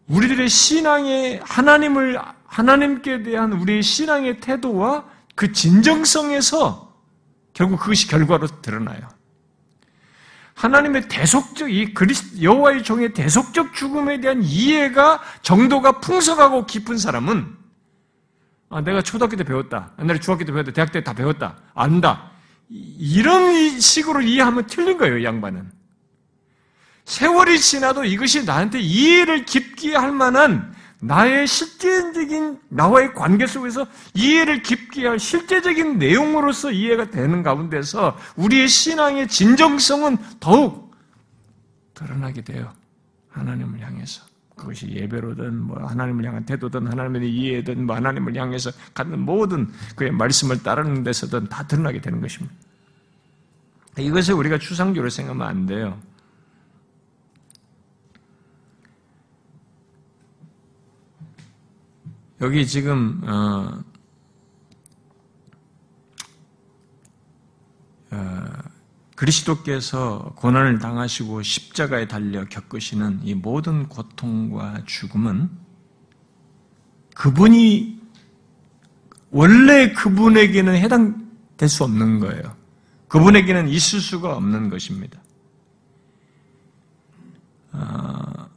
우리들의 0.08 0.50
신앙의 0.50 1.42
하나님을 1.44 2.20
하나님께 2.46 3.24
대한 3.24 3.54
우리의 3.54 3.84
신앙의 3.84 4.40
태도와 4.40 5.06
그 5.36 5.52
진정성에서 5.52 6.94
결국 7.54 7.80
그것이 7.80 8.08
결과로 8.08 8.48
드러나요. 8.62 9.08
하나님의 10.60 11.08
대속적 11.08 11.72
이 11.72 11.94
그리스 11.94 12.42
여호와의 12.42 12.84
종의 12.84 13.14
대속적 13.14 13.74
죽음에 13.74 14.20
대한 14.20 14.44
이해가 14.44 15.22
정도가 15.42 16.02
풍성하고 16.02 16.66
깊은 16.66 16.98
사람은 16.98 17.56
아, 18.70 18.82
내가 18.82 19.02
초등학교 19.02 19.38
때 19.38 19.46
배웠다. 19.46 19.94
옛날에 20.02 20.20
중학교 20.20 20.44
때 20.44 20.52
배웠다. 20.52 20.74
대학 20.74 20.92
때 20.92 21.02
다 21.02 21.14
배웠다. 21.14 21.56
안다. 21.74 22.32
이런 22.70 23.80
식으로 23.80 24.22
이해하면 24.22 24.68
틀린 24.68 24.98
거예요, 24.98 25.24
양반은. 25.24 25.72
세월이 27.06 27.58
지나도 27.58 28.04
이것이 28.04 28.44
나한테 28.44 28.80
이해를 28.82 29.46
깊게 29.46 29.96
할 29.96 30.12
만한 30.12 30.76
나의 31.02 31.48
실제적인 31.48 32.60
나와의 32.70 33.14
관계 33.14 33.48
속에서 33.48 33.88
이해를 34.14 34.62
깊게 34.62 35.08
할 35.08 35.18
실제적인 35.20 35.98
내용으로서 35.98 36.72
이해가 36.72 37.10
되는 37.10 37.42
가운데서 37.42 38.18
우리의 38.36 38.68
신앙의 38.68 39.28
진정성은 39.28 40.18
더욱 40.40 40.94
드러나게 41.94 42.42
돼요. 42.42 42.74
하나님을 43.30 43.80
향해서. 43.80 44.24
그것이 44.56 44.90
예배로든 44.90 45.56
뭐 45.56 45.82
하나님을 45.86 46.26
향한 46.26 46.44
태도든 46.44 46.88
하나님의 46.88 47.34
이해든 47.34 47.86
뭐 47.86 47.96
하나님을 47.96 48.36
향해서 48.36 48.72
갖는 48.94 49.20
모든 49.20 49.72
그의 49.96 50.12
말씀을 50.12 50.62
따르는 50.62 51.04
데서든 51.04 51.48
다 51.48 51.66
드러나게 51.66 52.02
되는 52.02 52.20
것입니다. 52.20 52.54
이것을 53.98 54.34
우리가 54.34 54.58
추상적으로 54.58 55.10
생각하면 55.10 55.48
안 55.48 55.66
돼요. 55.66 55.98
여기 62.42 62.66
지금 62.66 63.22
어, 63.26 63.84
어, 68.12 68.46
그리스도께서 69.16 70.34
고난을 70.38 70.80
당하시고 70.80 71.44
십자가에 71.44 72.08
달려 72.08 72.46
겪으시는 72.46 73.22
이 73.24 73.34
모든 73.34 73.90
고통과 73.90 74.82
죽음은 74.86 75.50
그분이 77.16 78.00
원래 79.32 79.92
그분에게는 79.92 80.76
해당될 80.76 81.68
수 81.68 81.84
없는 81.84 82.20
거예요. 82.20 82.56
그분에게는 83.10 83.68
있을 83.68 84.00
수가 84.00 84.38
없는 84.38 84.70
것입니다. 84.70 85.22
어, 87.74 88.50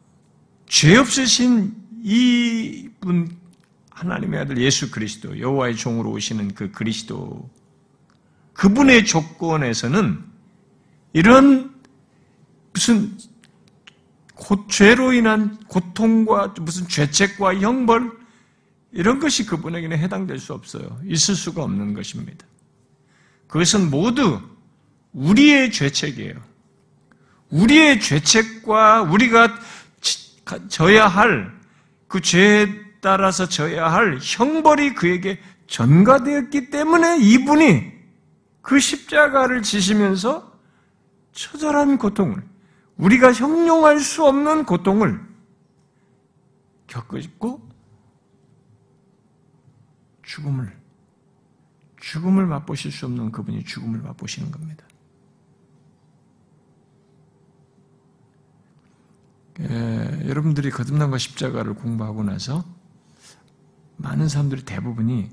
죄 0.67 0.97
없으신 0.97 1.75
이 2.05 2.93
분 3.03 3.42
하나님의 4.03 4.41
아들 4.41 4.59
예수 4.59 4.91
그리스도, 4.91 5.39
여호와의 5.39 5.77
종으로 5.77 6.11
오시는 6.11 6.55
그 6.55 6.71
그리스도, 6.73 7.49
그분의 8.53 9.07
조건에서는 9.07 10.25
이런 11.13 11.75
무슨 12.73 13.17
죄로 14.69 15.13
인한 15.13 15.57
고통과 15.69 16.49
무슨 16.61 16.89
죄책과 16.89 17.61
형벌 17.61 18.11
이런 18.91 19.21
것이 19.21 19.47
그분에게는 19.47 19.97
해당될 19.99 20.39
수 20.39 20.53
없어요. 20.53 21.01
있을 21.07 21.35
수가 21.35 21.63
없는 21.63 21.95
것입니다. 21.95 22.45
그것은 23.47 23.91
모두 23.91 24.41
우리의 25.13 25.71
죄책이에요. 25.71 26.35
우리의 27.51 28.01
죄책과 28.01 29.03
우리가 29.03 29.59
져야 30.69 31.07
할 31.07 31.63
그 32.13 32.21
죄에 32.21 32.69
따라서 33.03 33.49
져야 33.49 33.93
할 33.93 34.21
형벌이 34.23 34.95
그에게 34.95 35.41
전가되었기 35.67 36.71
때문에 36.71 37.19
이분이 37.19 37.93
그 38.63 38.79
십자가를 38.79 39.63
지시면서 39.63 40.57
처절한 41.33 41.99
고통을, 41.99 42.47
우리가 42.99 43.33
형용할 43.33 43.99
수 43.99 44.25
없는 44.25 44.65
고통을 44.65 45.21
겪고 46.87 47.69
죽음을, 50.23 50.73
죽음을 52.01 52.47
맛보실 52.47 52.93
수 52.93 53.07
없는 53.07 53.33
그분이 53.33 53.65
죽음을 53.65 53.99
맛보시는 53.99 54.53
겁니다. 54.53 54.87
예, 59.59 60.29
여러분들이 60.29 60.71
거듭난과 60.71 61.19
십자가를 61.19 61.75
공부하고 61.75 62.23
나서 62.23 62.65
많은 64.03 64.29
사람들이 64.29 64.65
대부분이 64.65 65.31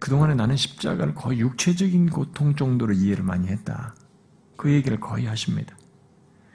그동안에 0.00 0.34
나는 0.34 0.56
십자가를 0.56 1.14
거의 1.14 1.40
육체적인 1.40 2.10
고통 2.10 2.54
정도로 2.54 2.94
이해를 2.94 3.24
많이 3.24 3.48
했다. 3.48 3.94
그 4.56 4.72
얘기를 4.72 4.98
거의 5.00 5.26
하십니다. 5.26 5.76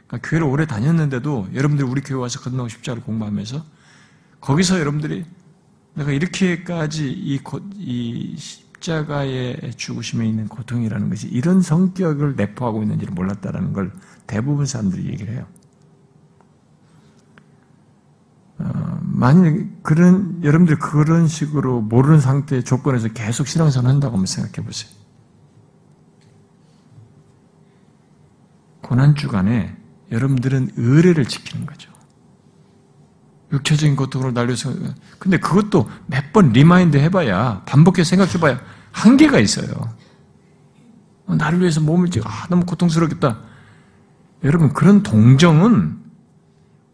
그러니까 0.08 0.30
교회를 0.30 0.48
오래 0.48 0.66
다녔는데도 0.66 1.50
여러분들 1.54 1.86
우리 1.86 2.02
교회 2.02 2.20
와서 2.20 2.40
건너고 2.40 2.70
십자를 2.70 3.04
공부하면서 3.04 3.66
거기서 4.40 4.80
여러분들이 4.80 5.26
내가 5.96 6.12
이렇게까지 6.12 7.12
이, 7.12 7.40
고, 7.40 7.60
이 7.76 8.36
십자가의 8.38 9.74
죽으심에 9.78 10.28
있는 10.28 10.48
고통이라는 10.48 11.10
것이 11.10 11.28
이런 11.28 11.62
성격을 11.62 12.36
내포하고 12.36 12.84
있는지를 12.84 13.14
몰랐다라는 13.14 13.74
걸 13.74 13.94
대부분 14.28 14.66
사람들이 14.66 15.08
얘기를 15.08 15.34
해요. 15.34 15.48
어, 18.53 18.53
만약 19.02 19.56
그런 19.84 20.42
여러분들 20.44 20.80
그런 20.80 21.28
식으로 21.28 21.82
모르는 21.82 22.20
상태의 22.20 22.64
조건에서 22.64 23.10
계속 23.10 23.48
신앙생활 23.48 23.90
한다고 23.90 24.14
한번 24.14 24.26
생각해 24.26 24.66
보세요. 24.66 24.92
고난 28.82 29.16
주간에 29.16 29.76
여러분들은 30.12 30.72
의리를 30.76 31.26
지키는 31.26 31.66
거죠. 31.66 31.92
육체적인 33.52 33.96
고통으로 33.96 34.32
날려서 34.32 34.74
근데 35.20 35.38
그것도 35.38 35.90
몇 36.08 36.34
번 36.34 36.52
remind 36.52 36.98
해봐야 36.98 37.62
반복해 37.66 38.04
생각해봐야 38.04 38.60
한계가 38.92 39.40
있어요. 39.40 39.68
나를 41.28 41.60
위해서 41.62 41.80
몸을 41.80 42.10
찌, 42.10 42.20
아 42.24 42.48
너무 42.50 42.66
고통스럽겠다. 42.66 43.40
여러분 44.44 44.74
그런 44.74 45.04
동정은 45.04 46.00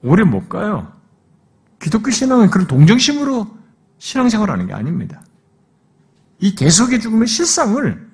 오래 0.03 0.23
못 0.23 0.49
가요. 0.49 0.91
기독교 1.79 2.11
신앙은 2.11 2.49
그런 2.49 2.67
동정심으로 2.67 3.47
신앙생활 3.97 4.49
하는 4.49 4.67
게 4.67 4.73
아닙니다. 4.73 5.21
이 6.39 6.55
대속의 6.55 6.99
죽음의 6.99 7.27
실상을 7.27 8.09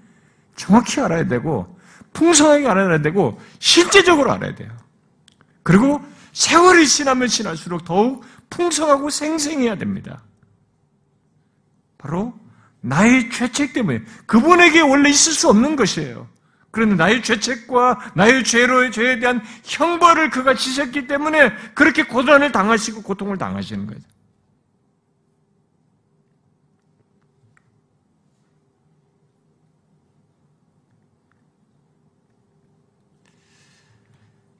정확히 0.55 1.01
알아야 1.01 1.27
되고 1.27 1.77
풍성하게 2.13 2.67
알아야 2.67 3.01
되고 3.01 3.39
실제적으로 3.59 4.31
알아야 4.31 4.55
돼요. 4.55 4.71
그리고 5.63 6.01
세월이 6.33 6.87
지나면 6.87 7.27
지날수록 7.27 7.85
더욱 7.85 8.23
풍성하고 8.49 9.09
생생해야 9.09 9.77
됩니다. 9.77 10.23
바로 11.97 12.33
나의 12.81 13.31
죄책 13.31 13.73
때문에 13.73 14.03
그분에게 14.27 14.81
원래 14.81 15.09
있을 15.09 15.33
수 15.33 15.49
없는 15.49 15.75
것이에요. 15.75 16.27
그런데 16.75 16.95
나의 16.95 17.23
죄책과 17.23 18.11
나의 18.15 18.43
죄로의 18.43 18.91
죄에 18.91 19.19
대한 19.19 19.41
형벌을 19.63 20.29
그가 20.29 20.55
지셨기 20.55 21.07
때문에 21.07 21.55
그렇게 21.73 22.03
고난을 22.03 22.51
당하시고 22.51 23.01
고통을 23.01 23.37
당하시는 23.37 23.87
거예요. 23.87 24.01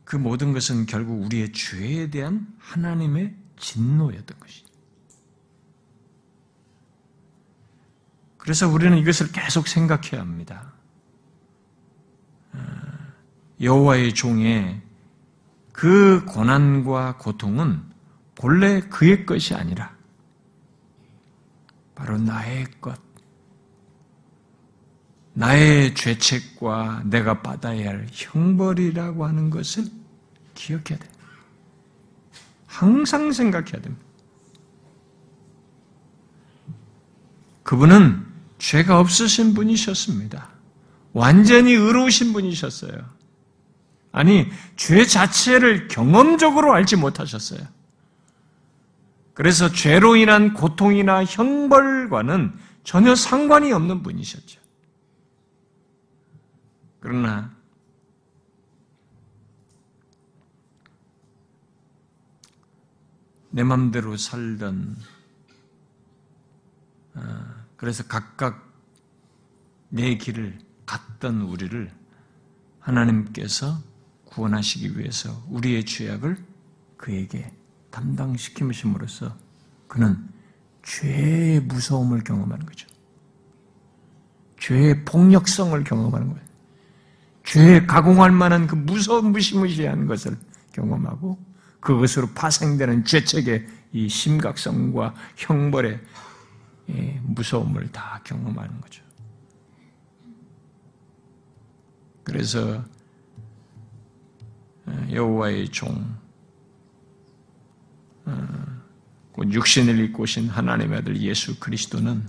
그 0.06 0.15
모든 0.15 0.54
것은 0.54 0.86
결국 0.86 1.21
우리의 1.21 1.51
죄에 1.51 2.10
대한 2.12 2.47
하나님의 2.60 3.36
진노였던 3.60 4.39
것이죠. 4.39 4.67
그래서 8.38 8.69
우리는 8.69 8.97
이것을 8.99 9.34
계속 9.34 9.67
생각해야 9.67 10.21
합니다. 10.21 10.74
어, 12.55 13.13
여호와의 13.61 14.13
종의 14.13 14.81
그 15.71 16.23
고난과 16.25 17.17
고통은 17.17 17.83
본래 18.35 18.79
그의 18.81 19.25
것이 19.25 19.53
아니라 19.53 19.95
바로 21.93 22.17
나의 22.17 22.65
것, 22.81 22.99
나의 25.33 25.93
죄책과 25.95 27.03
내가 27.05 27.41
받아야 27.41 27.89
할 27.89 28.07
형벌이라고 28.11 29.25
하는 29.25 29.49
것을 29.49 29.85
기억해야 30.53 30.97
돼. 30.97 31.09
항상 32.65 33.31
생각해야 33.31 33.81
됩니다. 33.81 34.05
그분은 37.63 38.25
죄가 38.57 38.99
없으신 38.99 39.53
분이셨습니다. 39.53 40.54
완전히 41.15 41.71
의로우신 41.71 42.34
분이셨어요. 42.34 42.91
아니, 44.12 44.49
죄 44.75 45.06
자체를 45.06 45.88
경험적으로 45.88 46.73
알지 46.73 46.97
못하셨어요. 46.97 47.65
그래서 49.34 49.71
죄로 49.71 50.17
인한 50.17 50.54
고통이나 50.54 51.23
형벌과는 51.23 52.54
전혀 52.84 53.15
상관이 53.15 53.71
없는 53.71 54.04
분이셨죠. 54.04 54.60
그러나 56.99 57.56
내 63.51 63.63
맘대로 63.63 64.17
살던 64.17 64.97
어, 67.13 67.21
그래서 67.78 68.04
각각 68.06 68.69
내 69.88 70.17
길을 70.17 70.64
갔던 70.85 71.41
우리를 71.41 71.91
하나님께서 72.79 73.79
구원하시기 74.25 74.97
위해서 74.97 75.43
우리의 75.49 75.85
죄악을 75.85 76.37
그에게 76.97 77.51
담당시킴으로써 77.91 79.35
그는 79.87 80.17
죄의 80.83 81.61
무서움을 81.61 82.23
경험하는 82.23 82.65
거죠. 82.65 82.87
죄의 84.59 85.05
폭력성을 85.05 85.83
경험하는 85.83 86.29
거예요. 86.29 86.45
죄에 87.43 87.85
가공할 87.85 88.31
만한 88.31 88.67
그 88.67 88.75
무서운 88.75 89.31
무시무시한 89.31 90.07
것을 90.07 90.37
경험하고 90.73 91.37
그것으로 91.79 92.29
파생되는 92.31 93.05
죄책의 93.05 93.67
이 93.93 94.09
심각성과 94.09 95.13
형벌의 95.37 96.01
무서움을 97.23 97.91
다 97.91 98.19
경험하는 98.23 98.81
거죠. 98.81 99.03
그래서 102.25 102.83
어, 104.85 105.07
여호와의 105.11 105.69
종, 105.69 106.17
어, 108.25 108.47
곧 109.31 109.53
육신을 109.53 109.99
입고 110.05 110.23
오신 110.23 110.49
하나님의 110.49 110.97
아들 110.97 111.21
예수 111.21 111.59
그리스도는 111.59 112.27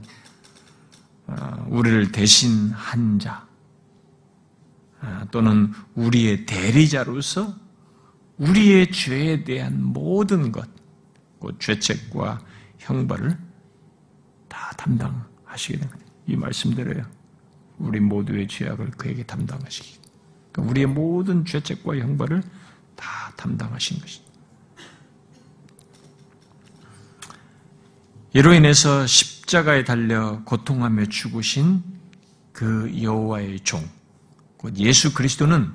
어, 1.26 1.66
우리를 1.68 2.12
대신한 2.12 3.18
자, 3.18 3.46
또는 5.30 5.72
우리의 5.94 6.46
대리자로서 6.46 7.54
우리의 8.38 8.90
죄에 8.90 9.44
대한 9.44 9.82
모든 9.82 10.52
것, 10.52 10.68
곧 11.38 11.59
죄책과 11.61 12.44
형벌을 12.78 13.38
다 14.48 14.70
담당하시게 14.76 15.78
됩니다. 15.78 16.06
이 16.26 16.37
말씀대로요. 16.37 17.15
우리 17.78 18.00
모두의 18.00 18.48
죄악을 18.48 18.92
그에게 18.92 19.24
담당하시기. 19.24 19.98
그러니까 20.52 20.70
우리의 20.70 20.86
모든 20.86 21.44
죄책과 21.44 21.96
형벌을 21.96 22.42
다 22.94 23.32
담당하신 23.36 24.00
것입니다. 24.00 24.26
이로 28.32 28.52
인해서 28.52 29.06
십자가에 29.06 29.84
달려 29.84 30.42
고통하며 30.44 31.06
죽으신 31.06 31.82
그 32.52 32.92
여호와의 33.00 33.60
종, 33.60 33.88
곧 34.56 34.76
예수 34.76 35.14
그리스도는 35.14 35.72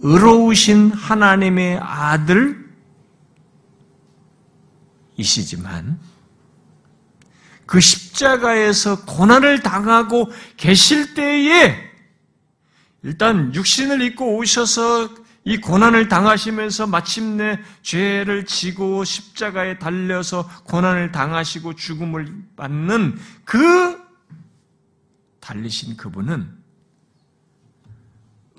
의로우신 0.00 0.92
하나님의 0.92 1.80
아들이시지만 5.16 5.98
그 7.68 7.80
십자가에서 7.80 9.04
고난을 9.04 9.62
당하고 9.62 10.32
계실 10.56 11.12
때에 11.12 11.76
일단 13.02 13.54
육신을 13.54 14.00
입고 14.00 14.38
오셔서 14.38 15.10
이 15.44 15.58
고난을 15.58 16.08
당하시면서 16.08 16.86
마침내 16.86 17.60
죄를 17.82 18.46
지고 18.46 19.04
십자가에 19.04 19.78
달려서 19.78 20.48
고난을 20.64 21.12
당하시고 21.12 21.74
죽음을 21.74 22.34
받는 22.56 23.18
그 23.44 24.02
달리신 25.40 25.98
그분은 25.98 26.50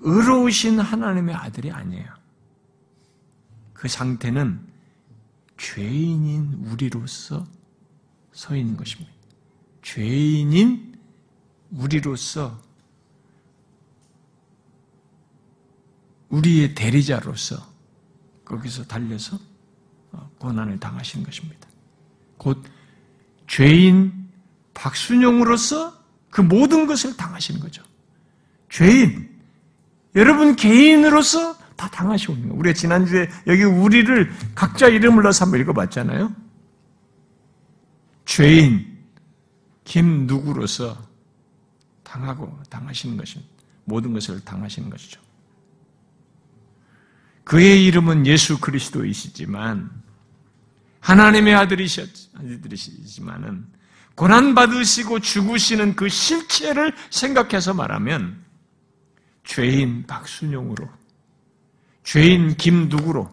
의로우신 0.02 0.80
하나님의 0.80 1.34
아들이 1.34 1.72
아니에요. 1.72 2.14
그 3.74 3.88
상태는 3.88 4.60
죄인인 5.58 6.68
우리로서 6.68 7.48
서 8.40 8.56
있는 8.56 8.78
것입니다. 8.78 9.12
죄인인 9.82 10.98
우리로서 11.72 12.58
우리의 16.30 16.74
대리자로서 16.74 17.58
거기서 18.46 18.86
달려서 18.86 19.38
어, 20.14 20.32
고난을 20.38 20.80
당하신 20.80 21.22
것입니다. 21.22 21.68
곧 22.38 22.64
죄인 23.46 24.30
박순영으로서 24.74 26.02
그 26.30 26.40
모든 26.40 26.88
것을 26.88 27.18
당하시는 27.18 27.60
거죠. 27.60 27.84
죄인, 28.70 29.38
여러분 30.16 30.56
개인으로서 30.56 31.58
다 31.76 31.90
당하시고 31.90 32.34
있는 32.34 32.48
거예요. 32.48 32.60
우리가 32.62 32.74
지난주에 32.74 33.30
여기 33.48 33.64
우리를 33.64 34.32
각자 34.56 34.88
이름을 34.88 35.24
넣어서 35.24 35.44
한번 35.44 35.60
읽어봤잖아요. 35.60 36.49
죄인, 38.40 38.98
김 39.84 40.26
누구로서 40.26 40.98
당하고 42.04 42.58
당하시는 42.70 43.18
것입니다. 43.18 43.52
모든 43.84 44.14
것을 44.14 44.40
당하시는 44.46 44.90
것이죠. 44.90 45.20
그의 47.44 47.86
이름은 47.86 48.26
예수 48.26 48.62
그리스도이시지만 48.62 49.92
하나님의 51.02 51.54
아들이시지만은 51.54 53.66
고난 54.16 54.56
받으시고 54.56 55.20
죽으시는 55.20 55.98
그 55.98 56.08
실체를 56.08 56.96
생각해서 57.10 57.74
말하면 57.74 58.42
죄인 59.44 60.08
박순용으로 60.08 60.90
죄인 62.04 62.56
김 62.56 62.88
누구로, 62.88 63.30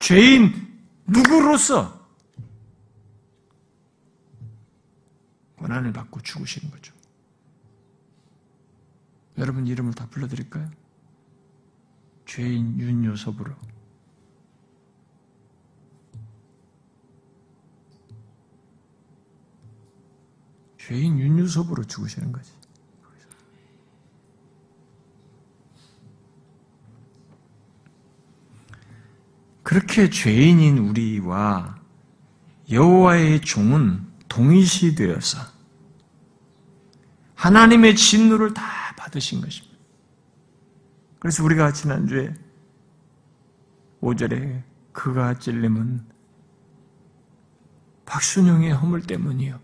죄인 0.00 0.80
누구로서 1.06 1.93
권한을 5.64 5.94
받고 5.94 6.20
죽으시는 6.20 6.70
거죠. 6.70 6.92
여러분 9.38 9.66
이름을 9.66 9.94
다 9.94 10.06
불러드릴까요? 10.10 10.70
죄인 12.26 12.78
윤요섭으로 12.78 13.54
죄인 20.76 21.18
윤유섭으로 21.18 21.84
죽으시는 21.84 22.30
거지. 22.30 22.52
그렇게 29.62 30.10
죄인인 30.10 30.76
우리와 30.76 31.80
여호와의 32.70 33.40
종은 33.40 34.06
동일시 34.28 34.94
되어서 34.94 35.53
하나님의 37.44 37.94
진노를 37.94 38.54
다 38.54 38.62
받으신 38.96 39.42
것입니다. 39.42 39.76
그래서 41.18 41.44
우리가 41.44 41.74
지난주에 41.74 42.32
5절에 44.00 44.62
그가 44.92 45.38
찔림은 45.38 46.06
박순영의 48.06 48.72
허물 48.72 49.02
때문이요. 49.02 49.60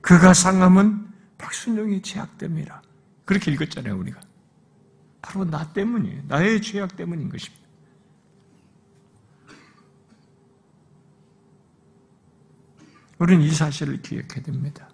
그가 0.00 0.34
상함은 0.34 1.06
박순영의 1.38 2.02
죄악 2.02 2.36
때문이라. 2.36 2.82
그렇게 3.24 3.52
읽었잖아요, 3.52 3.96
우리가. 3.96 4.20
바로 5.22 5.44
나 5.44 5.72
때문이에요. 5.72 6.22
나의 6.26 6.60
죄악 6.62 6.96
때문인 6.96 7.28
것입니다. 7.28 7.64
우리는 13.18 13.40
이 13.44 13.50
사실을 13.52 14.02
기억해야 14.02 14.42
됩니다. 14.42 14.88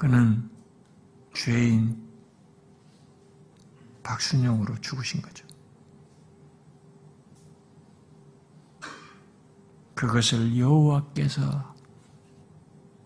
그는 0.00 0.50
죄인 1.34 1.94
박순영으로 4.02 4.80
죽으신 4.80 5.20
거죠. 5.20 5.46
그것을 9.94 10.56
여호와께서 10.56 11.74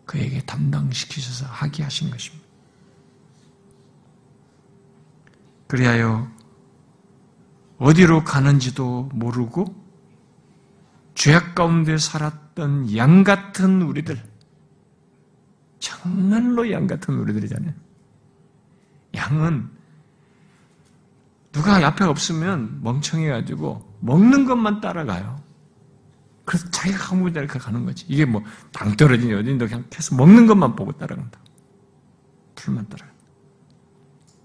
그에게 0.05 0.41
담당시키셔서 0.43 1.47
하게 1.47 1.83
하신 1.83 2.13
것입니다. 2.13 2.47
그리하여 5.67 6.31
어디로 7.79 8.23
가는지도 8.23 9.11
모르고 9.13 9.75
죄악 11.17 11.57
가운데 11.57 11.99
살았던 11.99 12.97
양 12.97 13.25
같은 13.25 13.83
우리들, 13.83 14.23
정말로 15.85 16.71
양 16.71 16.87
같은 16.87 17.15
우리들이잖아요. 17.19 17.75
양은 19.15 19.69
누가 21.53 21.83
옆에 21.83 22.05
없으면 22.05 22.81
멍청해가지고 22.83 23.99
먹는 24.01 24.47
것만 24.47 24.81
따라가요. 24.81 25.43
그래서 26.47 26.69
자기가 26.71 26.99
가고 26.99 27.29
있다 27.29 27.41
이렇게 27.41 27.59
가는 27.59 27.85
거지. 27.85 28.07
이게 28.09 28.25
뭐, 28.25 28.43
당 28.73 28.97
떨어지니 28.97 29.35
어딘데 29.35 29.67
그냥 29.67 29.85
계속 29.91 30.17
먹는 30.17 30.47
것만 30.47 30.75
보고 30.75 30.93
따라간다. 30.93 31.39
풀만 32.55 32.89
따라가. 32.89 33.13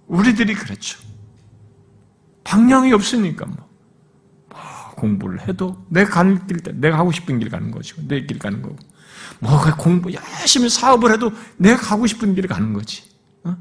우리들이 0.07 0.53
그렇죠. 0.55 0.99
방향이 2.43 2.91
없으니까 2.91 3.45
뭐, 3.45 3.69
뭐 4.49 4.59
공부를 4.95 5.47
해도 5.47 5.85
내가 5.89 6.09
가는 6.09 6.45
길, 6.47 6.57
내가 6.81 6.97
하고 6.97 7.11
싶은 7.13 7.39
길 7.39 7.49
가는 7.49 7.71
것이고, 7.71 8.07
내 8.07 8.25
길 8.25 8.39
가는 8.39 8.61
거고. 8.61 8.75
뭐, 9.39 9.59
공부, 9.77 10.11
열심히 10.13 10.69
사업을 10.69 11.11
해도 11.13 11.31
내가 11.57 11.77
가고 11.79 12.07
싶은 12.07 12.35
길을 12.35 12.49
가는 12.49 12.73
거지. 12.73 13.03
어? 13.43 13.55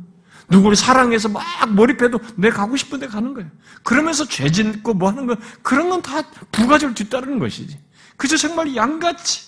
누구를 0.49 0.77
사랑해서 0.77 1.29
막 1.29 1.43
몰입해도 1.73 2.19
내가 2.37 2.57
가고 2.59 2.77
싶은 2.77 2.99
데 3.01 3.07
가는 3.07 3.35
거예요. 3.35 3.51
그러면서 3.83 4.27
죄 4.27 4.51
짓고 4.51 4.95
뭐 4.95 5.11
하는 5.11 5.27
거, 5.27 5.37
그런 5.63 5.89
건 5.91 6.03
다 6.03 6.23
부가적으로 6.53 6.95
뒤따르는 6.95 7.39
것이지. 7.39 7.79
그저 8.17 8.37
정말 8.37 8.75
양같이 8.75 9.47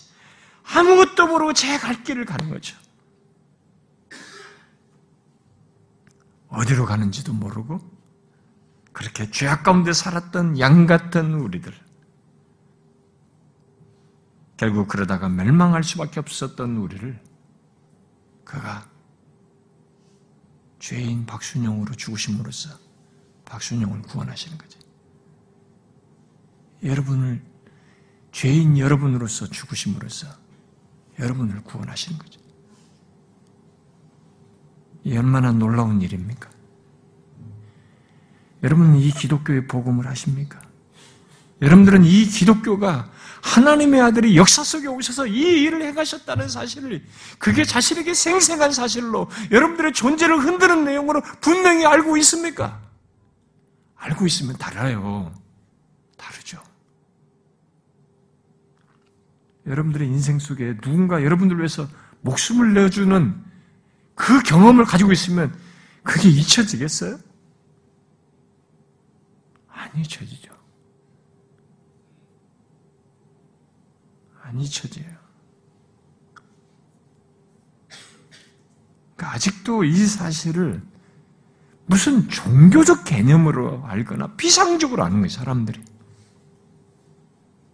아무것도 0.73 1.27
모르고 1.27 1.53
제 1.55 1.77
갈 1.79 2.03
길을 2.05 2.25
가는 2.25 2.49
거죠. 2.51 2.77
어디로 6.49 6.85
가는지도 6.87 7.33
모르고 7.33 7.81
그렇게 8.93 9.31
죄악 9.31 9.63
가운데 9.63 9.93
살았던 9.93 10.59
양 10.59 10.87
같은 10.87 11.35
우리들. 11.35 11.73
결국 14.61 14.89
그러다가 14.89 15.31
멸망할 15.31 15.83
수밖에 15.83 16.21
없었던 16.21 16.77
우리를 16.77 17.19
그가 18.45 18.87
죄인 20.79 21.25
박순영으로 21.25 21.95
죽으심으로써 21.95 22.69
박순영을 23.47 24.03
구원하시는 24.03 24.59
거죠. 24.59 24.79
여러분을 26.83 27.43
죄인 28.33 28.77
여러분으로서 28.77 29.47
죽으심으로써 29.47 30.29
여러분을 31.19 31.65
구원하시는 31.65 32.19
거죠. 32.19 32.39
이 35.05 35.17
얼마나 35.17 35.53
놀라운 35.53 36.03
일입니까? 36.03 36.51
여러분은 38.63 38.97
이 38.97 39.11
기독교의 39.11 39.69
복음을 39.69 40.07
아십니까? 40.07 40.60
여러분들은 41.61 42.05
이 42.05 42.27
기독교가 42.27 43.11
하나님의 43.43 44.01
아들이 44.01 44.37
역사 44.37 44.63
속에 44.63 44.87
오셔서 44.87 45.27
이 45.27 45.63
일을 45.63 45.83
행하셨다는 45.83 46.49
사실을 46.49 47.03
그게 47.39 47.65
자신에게 47.65 48.15
생생한 48.15 48.73
사실로 48.73 49.31
여러분들의 49.51 49.93
존재를 49.93 50.39
흔드는 50.39 50.85
내용으로 50.85 51.23
분명히 51.41 51.87
알고 51.87 52.17
있습니까? 52.19 52.81
알고 53.97 54.27
있으면 54.27 54.57
달라요. 54.57 55.33
다르죠. 56.17 56.63
여러분들의 59.67 60.09
인생 60.09 60.39
속에 60.39 60.77
누군가 60.81 61.23
여러분들 61.23 61.59
위해서 61.59 61.89
목숨을 62.23 62.75
내주는 62.75 63.43
그 64.15 64.43
경험을 64.43 64.85
가지고 64.85 65.13
있으면 65.13 65.55
그게 66.03 66.29
잊혀지겠어요? 66.29 67.19
안 69.69 69.97
잊혀지죠. 69.97 70.50
안 74.51 74.61
잊혀져요. 74.61 75.07
그러니까 79.15 79.35
아직도 79.35 79.85
이 79.85 79.95
사실을 80.07 80.83
무슨 81.87 82.29
종교적 82.29 83.05
개념으로 83.05 83.85
알거나 83.87 84.35
비상적으로 84.37 85.05
아는 85.05 85.19
거예요, 85.19 85.29
사람들이. 85.29 85.83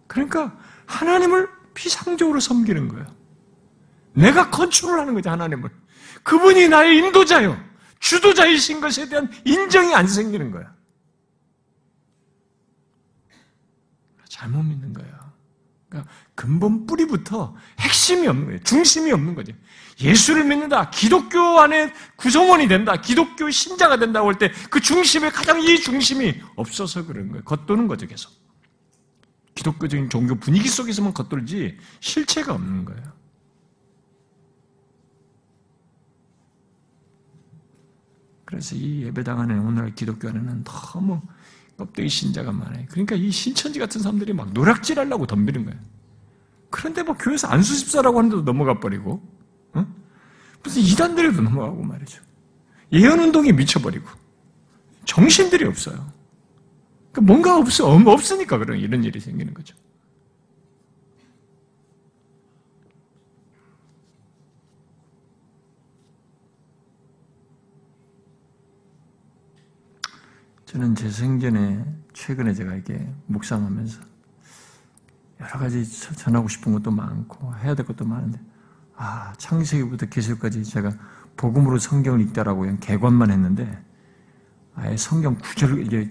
그러니까 0.07 0.57
하나님을 0.85 1.49
비상적으로 1.73 2.39
섬기는 2.39 2.87
거예요. 2.89 3.05
내가 4.13 4.49
컨트롤하는 4.49 5.13
거죠, 5.15 5.29
하나님을. 5.31 5.69
그분이 6.23 6.69
나의 6.69 6.97
인도자요. 6.97 7.59
주도자이신 7.99 8.81
것에 8.81 9.09
대한 9.09 9.31
인정이 9.45 9.93
안 9.95 10.07
생기는 10.07 10.51
거야. 10.51 10.75
잘못 14.27 14.61
믿는 14.63 14.93
거예요. 14.93 15.17
그러니까 15.89 16.11
근본 16.37 16.85
뿌리부터 16.85 17.55
핵심이 17.79 18.27
없는 18.27 18.45
거예요. 18.45 18.59
중심이 18.63 19.11
없는 19.11 19.33
거죠. 19.33 19.53
예수를 19.99 20.43
믿는다. 20.45 20.91
기독교 20.91 21.39
안에 21.59 21.91
구성원이 22.15 22.67
된다. 22.67 22.95
기독교 23.01 23.49
신자가 23.49 23.97
된다고 23.97 24.27
할 24.29 24.35
때 24.37 24.51
그 24.69 24.79
중심에 24.79 25.31
가장 25.31 25.59
이 25.63 25.79
중심이 25.79 26.39
없어서 26.55 27.05
그런 27.07 27.29
거예요. 27.29 27.43
겉도는 27.43 27.87
거죠, 27.87 28.05
계속. 28.05 28.31
기독교적인 29.55 30.11
종교 30.11 30.35
분위기 30.35 30.69
속에서만 30.69 31.15
겉돌지 31.15 31.79
실체가 32.01 32.53
없는 32.53 32.85
거예요. 32.85 33.17
그래서 38.45 38.75
이 38.75 39.03
예배당 39.05 39.39
안에 39.39 39.55
오늘 39.55 39.93
기독교 39.95 40.29
안에는 40.29 40.63
너무 40.63 41.19
껍데기 41.77 42.09
신자가 42.09 42.51
많아요. 42.51 42.85
그러니까 42.89 43.15
이 43.15 43.31
신천지 43.31 43.79
같은 43.79 44.01
사람들이 44.01 44.33
막 44.33 44.53
노락질 44.53 44.99
하려고 44.99 45.25
덤비는 45.25 45.65
거예요. 45.65 45.96
그런데 46.69 47.03
뭐 47.03 47.15
교회에서 47.15 47.47
안수집사라고 47.47 48.17
하는데도 48.17 48.41
넘어가 48.43 48.79
버리고, 48.79 49.21
어? 49.73 49.85
무슨 50.63 50.81
이단들에도 50.81 51.41
넘어가고 51.41 51.83
말이죠. 51.83 52.21
예언운동에 52.91 53.51
미쳐버리고, 53.51 54.07
정신들이 55.05 55.65
없어요. 55.65 56.11
그러니까 57.11 57.21
뭔가 57.21 57.57
없어, 57.57 57.87
없으니까 57.87 58.57
그런 58.57 58.79
이런 58.79 59.03
일이 59.03 59.19
생기는 59.19 59.53
거죠. 59.53 59.75
저는 70.65 70.95
제 70.95 71.09
생전에 71.09 71.83
최근에 72.13 72.53
제가 72.53 72.75
이게 72.75 73.09
묵상하면서 73.27 74.16
여러 75.39 75.59
가지 75.59 75.85
전하고 76.15 76.47
싶은 76.47 76.73
것도 76.73 76.91
많고 76.91 77.55
해야 77.57 77.75
될 77.75 77.85
것도 77.85 78.05
많은데 78.05 78.39
아 78.95 79.33
창세기부터 79.37 80.07
계시까지 80.07 80.63
제가 80.63 80.91
복음으로 81.35 81.77
성경을 81.77 82.21
읽다라고 82.21 82.61
그냥 82.61 82.77
개관만 82.79 83.31
했는데 83.31 83.83
아예 84.75 84.97
성경 84.97 85.35
구절 85.35 85.85
이게 85.85 86.09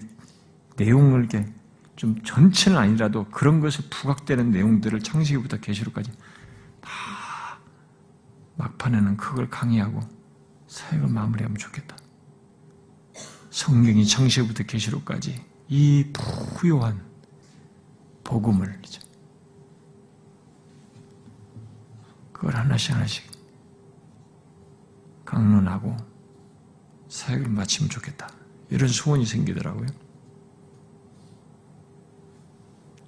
내용을 0.77 1.19
이렇게 1.19 1.51
좀 1.95 2.21
전체는 2.23 2.77
아니라도 2.77 3.25
그런 3.25 3.59
것에 3.59 3.83
부각되는 3.89 4.51
내용들을 4.51 5.01
창세기부터 5.01 5.57
계시록까지 5.57 6.11
다 6.79 6.89
막판에는 8.55 9.17
그걸 9.17 9.49
강의하고 9.49 9.99
사역을 10.67 11.09
마무리하면 11.09 11.57
좋겠다. 11.57 11.95
성경이 13.49 14.05
창세기부터 14.05 14.63
계시록까지 14.63 15.43
이 15.69 16.13
부요한 16.13 17.01
복음을 18.23 18.79
그걸 22.37 22.55
하나씩 22.55 22.95
하나씩 22.95 23.25
강론하고 25.25 25.97
사역을 27.09 27.49
마치면 27.49 27.89
좋겠다. 27.89 28.29
이런 28.69 28.87
소원이 28.87 29.25
생기더라고요. 29.25 29.87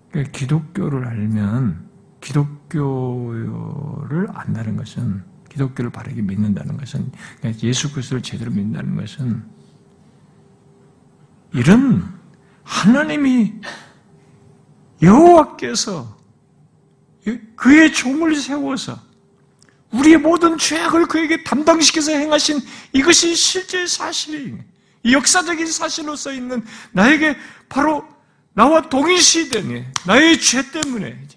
그러니까 0.10 0.38
기독교를 0.38 1.06
알면 1.06 1.88
기독교를 2.22 4.28
안다는 4.34 4.76
것은 4.76 5.24
기독교를 5.50 5.92
바르게 5.92 6.22
믿는다는 6.22 6.78
것은 6.78 7.12
그러니까 7.40 7.64
예수 7.64 7.92
그리스도를 7.92 8.24
제대로 8.24 8.52
믿는다는 8.52 8.96
것은 8.96 9.44
이런 11.54 12.20
하나님이 12.64 13.60
여호와께서 15.02 16.18
그의 17.56 17.94
종을 17.94 18.36
세워서 18.36 19.09
우리의 19.92 20.18
모든 20.18 20.58
죄악을 20.58 21.08
그에게 21.08 21.44
담당시켜서 21.44 22.12
행하신 22.12 22.60
이것이 22.94 23.36
실제 23.36 23.88
사실이 23.88 24.58
역사적인 25.10 25.66
사실로서 25.68 26.32
있는 26.32 26.64
나에게 26.92 27.38
바로 27.68 28.08
나와 28.54 28.82
동일시되니 28.82 29.86
나의 30.06 30.40
죄 30.40 30.70
때문에 30.72 31.28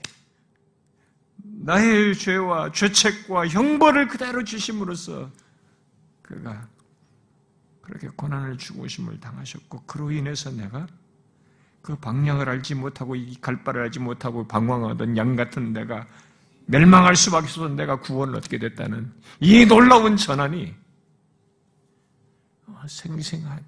나의 1.64 2.16
죄와 2.16 2.72
죄책과 2.72 3.48
형벌을 3.48 4.08
그대로 4.08 4.42
주심으로써 4.42 5.30
그가 6.22 6.68
그렇게 7.82 8.08
고난을 8.08 8.58
주고 8.58 8.82
오심을 8.82 9.20
당하셨고 9.20 9.82
그로 9.86 10.10
인해서 10.10 10.50
내가 10.50 10.86
그 11.82 11.96
방향을 11.96 12.48
알지 12.48 12.74
못하고 12.74 13.16
이 13.16 13.36
갈바를 13.40 13.82
알지 13.82 13.98
못하고 14.00 14.46
방황하던 14.46 15.16
양 15.16 15.36
같은 15.36 15.72
내가 15.72 16.06
멸망할 16.66 17.16
수밖에 17.16 17.44
없어서 17.44 17.68
내가 17.68 18.00
구원을 18.00 18.36
얻게 18.36 18.58
됐다는 18.58 19.12
이 19.40 19.64
놀라운 19.66 20.16
전환이 20.16 20.74
생생한 22.86 23.64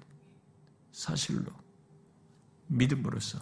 사실로 0.91 1.45
믿음으로써 2.67 3.39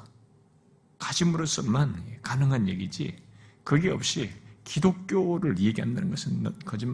가짐으로서만 0.99 2.19
가능한 2.21 2.67
얘기지 2.67 3.21
그게 3.63 3.89
없이 3.89 4.29
기독교를 4.63 5.57
얘기한다는 5.59 6.09
것은 6.09 6.43
거짓 6.65 6.87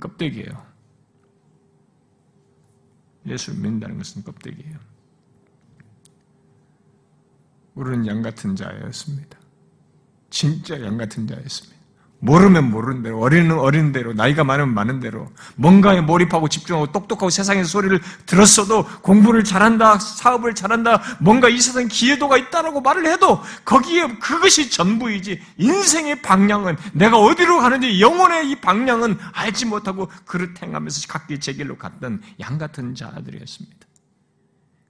껍데기예요. 0.00 0.66
예수를 3.26 3.60
믿는다는 3.60 3.98
것은 3.98 4.24
껍데기예요. 4.24 4.78
우리는 7.74 8.06
양 8.06 8.22
같은 8.22 8.56
자였습니다. 8.56 9.38
진짜 10.30 10.80
양 10.82 10.96
같은 10.96 11.26
자였습니다. 11.26 11.77
모르면 12.20 12.70
모르는 12.70 13.02
대로, 13.02 13.20
어리는 13.20 13.56
어린 13.58 13.92
대로, 13.92 14.12
나이가 14.12 14.42
많으면 14.42 14.74
많은 14.74 14.98
대로, 14.98 15.30
뭔가에 15.54 16.00
몰입하고 16.00 16.48
집중하고 16.48 16.90
똑똑하고 16.90 17.30
세상의 17.30 17.64
소리를 17.64 18.00
들었어도 18.26 18.84
공부를 19.02 19.44
잘한다, 19.44 19.98
사업을 19.98 20.54
잘한다, 20.54 21.00
뭔가 21.20 21.48
이 21.48 21.60
세상에 21.60 21.86
기회도가 21.86 22.36
있다라고 22.36 22.80
말을 22.80 23.06
해도 23.06 23.40
거기에 23.64 24.18
그것이 24.18 24.68
전부이지, 24.70 25.40
인생의 25.58 26.22
방향은 26.22 26.76
내가 26.92 27.18
어디로 27.18 27.60
가는지 27.60 28.00
영혼의 28.00 28.50
이 28.50 28.56
방향은 28.56 29.16
알지 29.32 29.66
못하고 29.66 30.10
그릇 30.24 30.60
행하면서 30.60 31.06
각기 31.08 31.38
제 31.38 31.52
길로 31.52 31.76
갔던 31.76 32.22
양 32.40 32.58
같은 32.58 32.96
자들이었습니다. 32.96 33.78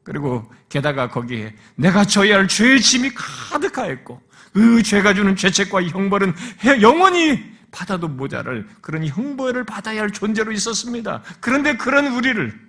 그리고 0.03 0.51
게다가 0.71 1.11
거기에 1.11 1.55
내가 1.75 2.07
져야 2.07 2.39
할 2.39 2.49
죄의 2.49 2.81
짐이 2.81 3.11
가득하였고, 3.15 4.28
그 4.53 4.83
죄가 4.83 5.15
주는 5.15 5.37
죄책과 5.37 5.83
형벌은 5.85 6.35
영원히 6.81 7.59
받아도 7.71 8.09
모자랄 8.09 8.67
그런 8.81 9.07
형벌을 9.07 9.65
받아야 9.65 10.03
할 10.03 10.11
존재로 10.11 10.53
있었습니다. 10.53 11.23
그런데 11.41 11.77
그런 11.77 12.07
우리를 12.09 12.69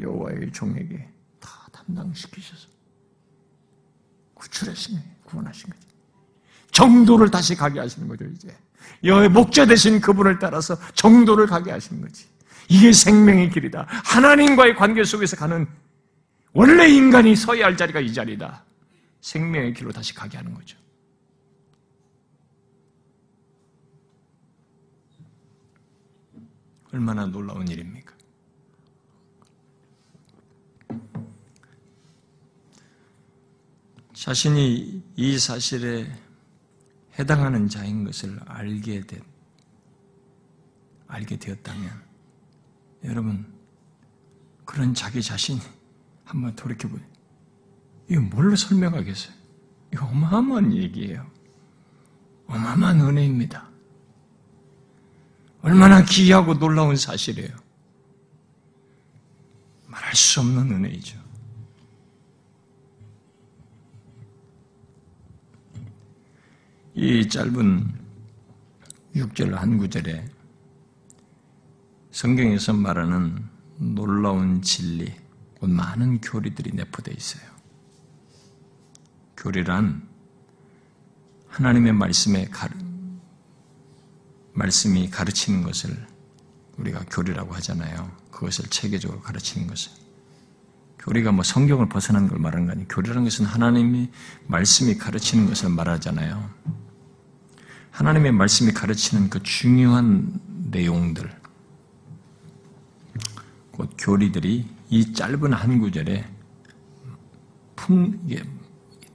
여호와의 0.00 0.52
종에게 0.52 1.08
다 1.40 1.50
담당시키셔서 1.72 2.68
구출하신 4.34 4.96
거예요. 4.96 5.10
구원하신 5.24 5.70
거죠. 5.70 5.86
정도를 6.72 7.30
다시 7.30 7.54
가게 7.54 7.80
하시는 7.80 8.06
거죠, 8.06 8.24
이제. 8.26 8.54
여호의 9.02 9.30
목자 9.30 9.66
되신 9.66 10.00
그분을 10.00 10.38
따라서 10.38 10.76
정도를 10.94 11.46
가게 11.46 11.70
하시는 11.70 12.00
거지. 12.02 12.26
이게 12.68 12.92
생명의 12.92 13.50
길이다. 13.50 13.86
하나님과의 13.88 14.76
관계 14.76 15.04
속에서 15.04 15.36
가는 15.36 15.66
원래 16.52 16.88
인간이 16.88 17.36
서야 17.36 17.66
할 17.66 17.76
자리가 17.76 18.00
이 18.00 18.12
자리다. 18.12 18.65
생명의 19.26 19.74
길로 19.74 19.90
다시 19.90 20.14
가게 20.14 20.36
하는 20.36 20.54
거죠. 20.54 20.78
얼마나 26.92 27.26
놀라운 27.26 27.66
일입니까? 27.66 28.14
자신이 34.14 35.02
이 35.16 35.38
사실에 35.40 36.08
해당하는 37.18 37.68
자인 37.68 38.04
것을 38.04 38.38
알게 38.46 39.00
된, 39.08 39.24
알게 41.08 41.36
되었다면, 41.36 42.04
여러분, 43.02 43.52
그런 44.64 44.94
자기 44.94 45.20
자신 45.20 45.58
한번 46.24 46.54
돌이켜보세요. 46.54 47.15
이거 48.08 48.20
뭘로 48.20 48.54
설명하겠어요? 48.54 49.34
이거 49.92 50.06
어마어마한 50.06 50.72
얘기예요. 50.74 51.26
어마어마한 52.46 53.00
은혜입니다. 53.00 53.68
얼마나 55.62 56.04
귀하고 56.04 56.58
놀라운 56.58 56.96
사실이에요. 56.96 57.56
말할 59.88 60.14
수 60.14 60.40
없는 60.40 60.70
은혜이죠. 60.70 61.18
이 66.94 67.28
짧은 67.28 67.92
6절 69.16 69.50
한 69.52 69.76
구절에 69.78 70.24
성경에서 72.10 72.72
말하는 72.72 73.44
놀라운 73.76 74.62
진리, 74.62 75.12
많은 75.60 76.20
교리들이 76.20 76.70
내포되어 76.72 77.14
있어요. 77.14 77.55
교리란 79.46 80.02
하나님의 81.46 81.92
말씀에 81.92 82.46
가르, 82.46 82.74
말씀이 84.54 85.08
가르치는 85.08 85.62
것을 85.62 86.04
우리가 86.78 87.04
교리라고 87.08 87.54
하잖아요. 87.54 88.10
그것을 88.32 88.64
체계적으로 88.70 89.20
가르치는 89.20 89.68
것을. 89.68 89.92
교리가 90.98 91.30
뭐 91.30 91.44
성경을 91.44 91.88
벗어난 91.88 92.26
걸 92.26 92.40
말하는 92.40 92.66
거 92.66 92.72
아니에요. 92.72 92.88
교리라는 92.88 93.22
것은 93.22 93.44
하나님이 93.44 94.10
말씀이 94.48 94.98
가르치는 94.98 95.46
것을 95.46 95.68
말하잖아요. 95.70 96.50
하나님의 97.92 98.32
말씀이 98.32 98.72
가르치는 98.72 99.30
그 99.30 99.40
중요한 99.44 100.40
내용들, 100.72 101.30
곧 103.70 103.94
교리들이 103.96 104.68
이 104.90 105.12
짧은 105.12 105.52
한 105.52 105.78
구절에 105.78 106.28
품, 107.76 108.18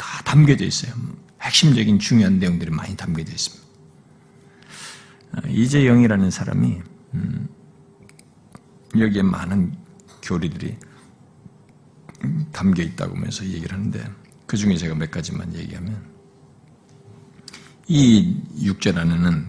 다 0.01 0.23
담겨져 0.23 0.65
있어요. 0.65 0.93
핵심적인 1.41 1.99
중요한 1.99 2.39
내용들이 2.39 2.71
많이 2.71 2.97
담겨져 2.97 3.31
있습니다. 3.31 3.67
어, 5.33 5.47
이재영이라는 5.47 6.31
사람이 6.31 6.81
음, 7.13 7.47
여기에 8.97 9.21
많은 9.21 9.75
교리들이 10.23 10.75
담겨 12.51 12.81
있다고 12.81 13.15
하면서 13.15 13.45
얘기를 13.45 13.73
하는데 13.73 14.03
그 14.47 14.57
중에 14.57 14.75
제가 14.75 14.95
몇 14.95 15.11
가지만 15.11 15.53
얘기하면 15.53 16.03
이 17.87 18.41
6절 18.57 18.97
안에는 18.97 19.45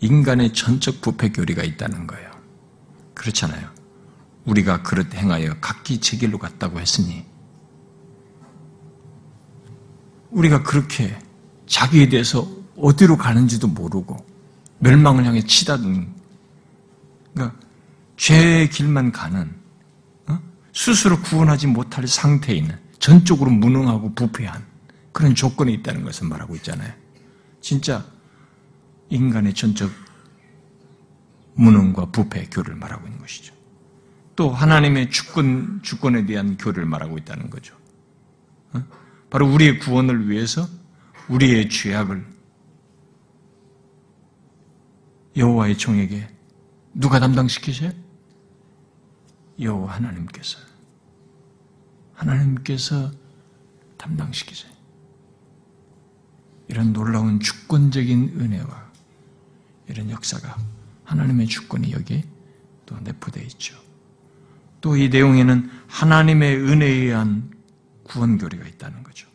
인간의 0.00 0.54
전적 0.54 1.02
부패 1.02 1.28
교리가 1.28 1.62
있다는 1.64 2.06
거예요. 2.06 2.30
그렇잖아요. 3.12 3.68
우리가 4.46 4.82
그릇 4.82 5.14
행하여 5.14 5.58
각기 5.60 5.98
제 5.98 6.16
길로 6.16 6.38
갔다고 6.38 6.80
했으니 6.80 7.31
우리가 10.32 10.62
그렇게 10.62 11.16
자기에 11.66 12.08
대해서 12.08 12.48
어디로 12.76 13.16
가는지도 13.16 13.68
모르고 13.68 14.16
멸망을 14.78 15.24
향해 15.24 15.42
치닫는 15.42 16.08
그러니까 17.32 17.58
죄의 18.16 18.70
길만 18.70 19.12
가는 19.12 19.54
어? 20.26 20.38
스스로 20.74 21.20
구원하지 21.20 21.68
못할 21.68 22.06
상태에 22.06 22.56
있는 22.56 22.76
전적으로 22.98 23.50
무능하고 23.50 24.14
부패한 24.14 24.64
그런 25.12 25.34
조건이 25.34 25.74
있다는 25.74 26.04
것을 26.04 26.26
말하고 26.28 26.56
있잖아요. 26.56 26.92
진짜 27.60 28.04
인간의 29.10 29.54
전적 29.54 29.90
무능과 31.54 32.06
부패 32.06 32.46
교를 32.50 32.74
말하고 32.74 33.06
있는 33.06 33.20
것이죠. 33.20 33.54
또 34.34 34.50
하나님의 34.50 35.10
주권 35.10 35.80
주권에 35.82 36.24
대한 36.24 36.56
교를 36.56 36.86
말하고 36.86 37.18
있다는 37.18 37.50
거죠. 37.50 37.76
어? 38.72 38.82
바로 39.32 39.50
우리의 39.50 39.78
구원을 39.78 40.28
위해서 40.28 40.68
우리의 41.30 41.70
죄악을 41.70 42.22
여호와의 45.34 45.78
종에게 45.78 46.28
누가 46.92 47.18
담당시키세요? 47.18 47.92
여호와 49.58 49.94
하나님께서 49.94 50.58
하나님께서 52.12 53.10
담당시키세요. 53.96 54.70
이런 56.68 56.92
놀라운 56.92 57.40
주권적인 57.40 58.34
은혜와 58.38 58.92
이런 59.88 60.10
역사가 60.10 60.58
하나님의 61.04 61.46
주권이 61.46 61.92
여기에 61.92 62.22
또 62.84 63.00
내포되어 63.00 63.42
있죠. 63.44 63.80
또 64.82 64.94
이 64.94 65.08
내용에는 65.08 65.70
하나님의 65.88 66.56
은혜에 66.56 66.90
의한 66.90 67.51
구원 68.12 68.36
교리가 68.36 68.66
있다는 68.66 69.02
거죠. 69.02 69.26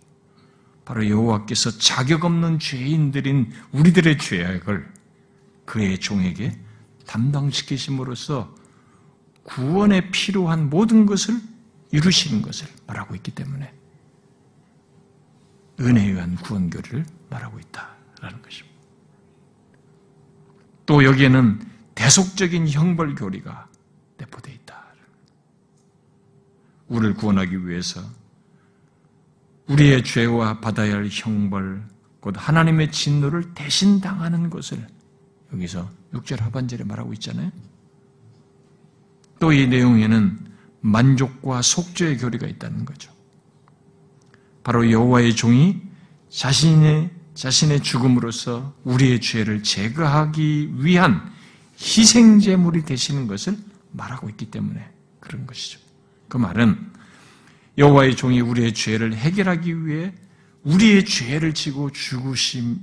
바로 0.85 1.09
여호와께서 1.09 1.79
자격 1.79 2.25
없는 2.25 2.59
죄인들인 2.59 3.51
우리들의 3.71 4.19
죄악을 4.19 4.93
그의 5.65 5.99
종에게 5.99 6.57
담당시키심으로써 7.07 8.55
구원에 9.43 10.11
필요한 10.11 10.69
모든 10.69 11.05
것을 11.05 11.41
이루시는 11.91 12.41
것을 12.41 12.67
말하고 12.85 13.15
있기 13.15 13.31
때문에 13.31 13.73
은혜에 15.79 16.11
의한 16.11 16.35
구원 16.35 16.69
교리를 16.69 17.05
말하고 17.29 17.59
있다라는 17.59 18.41
것입니다. 18.41 18.77
또 20.85 21.03
여기에는 21.03 21.61
대속적인 21.95 22.69
형벌 22.69 23.15
교리가 23.15 23.69
내포되어 24.17 24.53
있다. 24.53 24.85
우리를 26.87 27.15
구원하기 27.15 27.67
위해서 27.67 28.01
우리의 29.67 30.03
죄와 30.03 30.59
받아야 30.59 30.95
할 30.95 31.07
형벌, 31.11 31.83
곧 32.19 32.35
하나님의 32.37 32.91
진노를 32.91 33.53
대신 33.53 33.99
당하는 34.01 34.49
것을 34.49 34.85
여기서 35.53 35.89
6절 36.13 36.39
하반절에 36.39 36.83
말하고 36.83 37.13
있잖아요. 37.13 37.51
또 39.39 39.51
이 39.53 39.67
내용에는 39.67 40.39
만족과 40.81 41.61
속죄의 41.61 42.17
교리가 42.17 42.47
있다는 42.47 42.85
거죠. 42.85 43.11
바로 44.63 44.89
여호와의 44.89 45.35
종이 45.35 45.81
자신의 46.29 47.11
자신의 47.33 47.81
죽음으로써 47.83 48.73
우리의 48.83 49.21
죄를 49.21 49.61
제거하기 49.61 50.73
위한 50.77 51.31
희생 51.79 52.39
제물이 52.39 52.83
되시는 52.83 53.27
것을 53.27 53.57
말하고 53.91 54.27
있기 54.29 54.49
때문에 54.49 54.83
그런 55.19 55.45
것이죠. 55.45 55.79
그 56.27 56.37
말은 56.37 56.91
여호와의 57.77 58.15
종이 58.15 58.41
우리의 58.41 58.73
죄를 58.73 59.15
해결하기 59.15 59.85
위해 59.85 60.13
우리의 60.63 61.05
죄를 61.05 61.53
지고 61.53 61.91
죽으심 61.91 62.79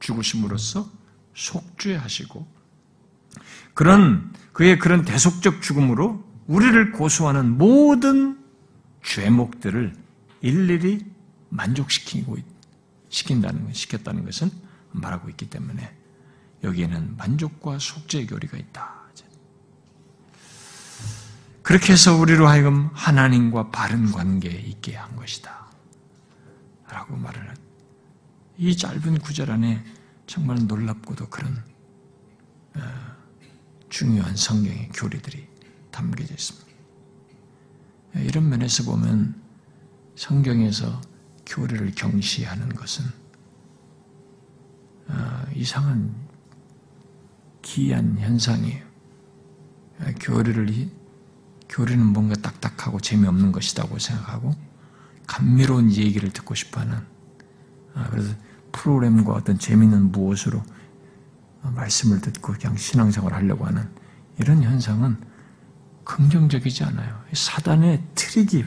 죽으심으로써 0.00 0.90
속죄하시고 1.34 2.46
그런 3.74 4.32
그의 4.52 4.78
그런 4.78 5.04
대속적 5.04 5.62
죽음으로 5.62 6.24
우리를 6.46 6.92
고소하는 6.92 7.58
모든 7.58 8.38
죄목들을 9.04 9.94
일일이 10.40 11.04
만족시키고 11.48 12.36
시킨다는 13.08 13.72
시켰다는 13.72 14.24
것은 14.24 14.50
말하고 14.92 15.28
있기 15.30 15.48
때문에 15.48 15.94
여기에는 16.64 17.16
만족과 17.16 17.78
속죄의 17.78 18.26
교리가 18.26 18.56
있다. 18.56 18.97
그렇게 21.68 21.92
해서 21.92 22.16
우리로 22.16 22.48
하여금 22.48 22.88
하나님과 22.94 23.68
바른 23.68 24.10
관계에 24.10 24.54
있게 24.58 24.96
한 24.96 25.14
것이다. 25.16 25.66
라고 26.88 27.14
말을 27.14 27.52
이 28.56 28.74
짧은 28.74 29.18
구절 29.18 29.50
안에 29.50 29.84
정말 30.26 30.66
놀랍고도 30.66 31.28
그런 31.28 31.62
어, 32.74 32.80
중요한 33.90 34.34
성경의 34.34 34.88
교리들이 34.94 35.46
담겨져 35.90 36.32
있습니다. 36.32 36.66
이런 38.14 38.48
면에서 38.48 38.84
보면 38.84 39.38
성경에서 40.16 41.02
교리를 41.44 41.92
경시하는 41.94 42.70
것은 42.70 43.04
어, 45.08 45.44
이상한 45.54 46.14
기이한 47.60 48.18
현상이에요. 48.18 48.86
교리를 50.18 50.97
교리는 51.68 52.04
뭔가 52.04 52.34
딱딱하고 52.34 53.00
재미없는 53.00 53.52
것이라고 53.52 53.98
생각하고 53.98 54.54
감미로운 55.26 55.92
얘기를 55.92 56.30
듣고 56.30 56.54
싶어하는 56.54 56.98
아, 57.94 58.08
그래서 58.10 58.34
프로그램과 58.72 59.32
어떤 59.32 59.58
재미있는 59.58 60.12
무엇으로 60.12 60.62
말씀을 61.62 62.20
듣고 62.20 62.54
그냥 62.54 62.76
신앙생활을 62.76 63.36
하려고 63.36 63.66
하는 63.66 63.88
이런 64.38 64.62
현상은 64.62 65.16
긍정적이지 66.04 66.84
않아요. 66.84 67.22
사단의 67.32 68.02
트릭이 68.14 68.64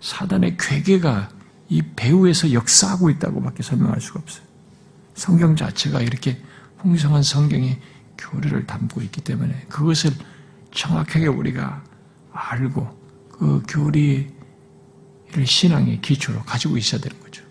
사단의 0.00 0.56
괴계가 0.58 1.28
이 1.68 1.82
배후에서 1.82 2.52
역사하고 2.52 3.10
있다고밖에 3.10 3.62
설명할 3.62 4.00
수가 4.00 4.20
없어요. 4.20 4.44
성경 5.14 5.54
자체가 5.54 6.00
이렇게 6.00 6.42
풍성한 6.78 7.22
성경의 7.22 7.80
교리를 8.18 8.66
담고 8.66 9.00
있기 9.02 9.20
때문에 9.22 9.66
그것을 9.68 10.12
정확하게 10.72 11.28
우리가 11.28 11.82
알고 12.34 12.86
그 13.30 13.62
교리를 13.68 14.26
신앙의 15.44 16.00
기초로 16.00 16.42
가지고 16.42 16.76
있어야 16.76 17.00
되는 17.00 17.18
거죠. 17.20 17.42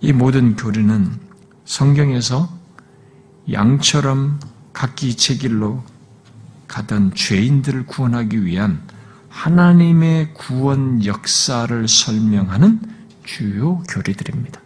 이 0.00 0.12
모든 0.12 0.56
교리는 0.56 1.10
성경에서 1.64 2.48
양처럼 3.52 4.40
각기 4.72 5.16
제 5.16 5.34
길로 5.36 5.82
가던 6.68 7.14
죄인들을 7.14 7.86
구원하기 7.86 8.44
위한 8.44 8.82
하나님의 9.28 10.34
구원 10.34 11.04
역사를 11.04 11.88
설명하는 11.88 12.80
주요 13.24 13.78
교리들입니다. 13.88 14.60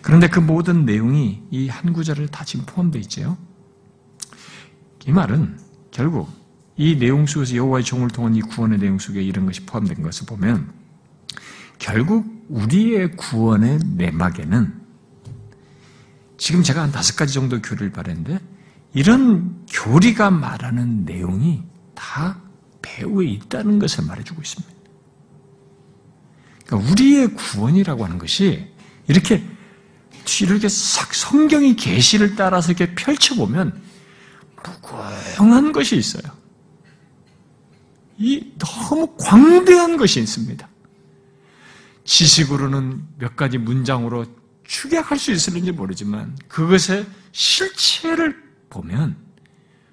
그런데 0.00 0.28
그 0.28 0.40
모든 0.40 0.84
내용이 0.86 1.42
이 1.50 1.68
한 1.68 1.92
구절을 1.92 2.28
다 2.28 2.44
지금 2.44 2.64
포함되어 2.66 3.00
있죠. 3.02 3.36
이 5.08 5.10
말은 5.10 5.58
결국 5.90 6.30
이 6.76 6.98
내용 6.98 7.24
속에서 7.26 7.56
여호와의 7.56 7.82
종을 7.82 8.08
통한 8.08 8.36
이 8.36 8.42
구원의 8.42 8.78
내용 8.78 8.98
속에 8.98 9.22
이런 9.22 9.46
것이 9.46 9.64
포함된 9.64 10.02
것을 10.02 10.26
보면 10.26 10.70
결국 11.78 12.26
우리의 12.50 13.16
구원의 13.16 13.78
내막에는 13.96 14.74
지금 16.36 16.62
제가 16.62 16.82
한 16.82 16.92
다섯 16.92 17.16
가지 17.16 17.32
정도 17.32 17.62
교리를 17.62 17.90
말했는데 17.90 18.38
이런 18.92 19.64
교리가 19.72 20.30
말하는 20.30 21.06
내용이 21.06 21.62
다 21.94 22.38
배후에 22.82 23.28
있다는 23.28 23.78
것을 23.78 24.04
말해주고 24.04 24.42
있습니다. 24.42 24.74
그러니까 26.66 26.90
우리의 26.90 27.28
구원이라고 27.34 28.04
하는 28.04 28.18
것이 28.18 28.68
이렇게 29.06 29.42
이렇게 30.42 30.68
성경의 30.68 31.76
계시를 31.76 32.36
따라서 32.36 32.72
이렇게 32.72 32.94
펼쳐보면 32.94 33.88
무궁한 34.64 35.72
것이 35.72 35.96
있어요. 35.96 36.22
이 38.18 38.52
너무 38.58 39.14
광대한 39.18 39.96
것이 39.96 40.20
있습니다. 40.20 40.68
지식으로는 42.04 43.06
몇 43.18 43.36
가지 43.36 43.58
문장으로 43.58 44.26
축약할 44.64 45.18
수 45.18 45.30
있을는지 45.30 45.72
모르지만 45.72 46.36
그것의 46.48 47.06
실체를 47.32 48.42
보면 48.70 49.16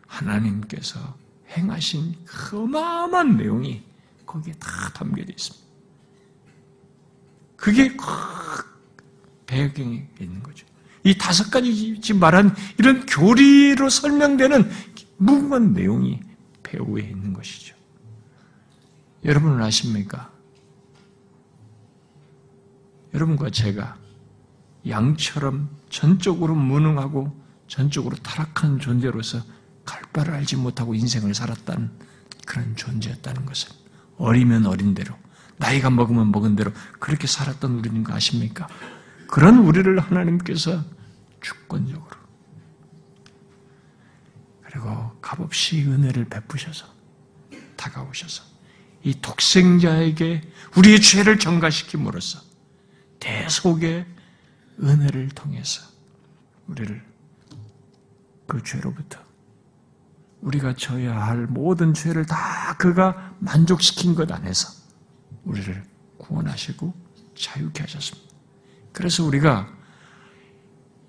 하나님께서 0.08 1.18
행하신 1.50 2.16
그 2.26 2.64
어마어마한 2.64 3.38
내용이 3.38 3.84
거기에 4.26 4.54
다 4.54 4.90
담겨져 4.94 5.32
있습니다. 5.32 5.66
그게 7.56 7.96
배경에 9.46 10.08
있는 10.20 10.42
거죠. 10.44 10.66
이 11.06 11.16
다섯 11.18 11.52
가지 11.52 12.14
말한 12.14 12.56
이런 12.80 13.06
교리로 13.06 13.90
설명되는 13.90 14.70
무궁한 15.18 15.74
내용이 15.74 16.20
배후에 16.64 17.04
있는 17.04 17.32
것이죠. 17.32 17.76
여러분은 19.24 19.62
아십니까? 19.62 20.32
여러분과 23.14 23.52
제가 23.52 23.98
양처럼 24.88 25.70
전적으로 25.90 26.56
무능하고 26.56 27.40
전적으로 27.68 28.16
타락한 28.18 28.80
존재로서 28.80 29.42
갈 29.86 30.02
바를 30.12 30.34
알지 30.34 30.56
못하고 30.58 30.96
인생을 30.96 31.36
살았다는 31.36 31.92
그런 32.48 32.76
존재였다는 32.76 33.46
것은 33.46 33.70
어리면 34.18 34.66
어린 34.66 34.96
대로 34.96 35.16
나이가 35.58 35.92
먹으면 35.92 36.32
먹은 36.32 36.56
대로 36.56 36.72
그렇게 37.00 37.28
살았던 37.28 37.76
우리인 37.76 38.04
거 38.04 38.14
아십니까? 38.14 38.68
그런 39.28 39.60
우리를 39.60 39.98
하나님께서 40.00 40.84
주권적으로 41.46 42.10
그리고 44.64 45.12
값없이 45.22 45.84
은혜를 45.86 46.26
베푸셔서 46.26 46.88
다가오셔서 47.76 48.44
이 49.04 49.22
독생자에게 49.22 50.42
우리의 50.76 51.02
죄를 51.02 51.38
전가시킴으로써 51.38 52.42
대속의 53.20 54.08
은혜를 54.82 55.30
통해서 55.30 55.88
우리를 56.68 57.06
그 58.48 58.64
죄로부터 58.64 59.20
우리가 60.42 60.74
져야 60.74 61.16
할 61.16 61.46
모든 61.46 61.94
죄를 61.94 62.26
다 62.26 62.76
그가 62.78 63.36
만족시킨 63.40 64.16
것 64.16 64.32
안에서 64.32 64.70
우리를 65.44 65.84
구원하시고 66.18 66.92
자유케 67.36 67.84
하셨습니다. 67.84 68.34
그래서 68.92 69.24
우리가 69.24 69.76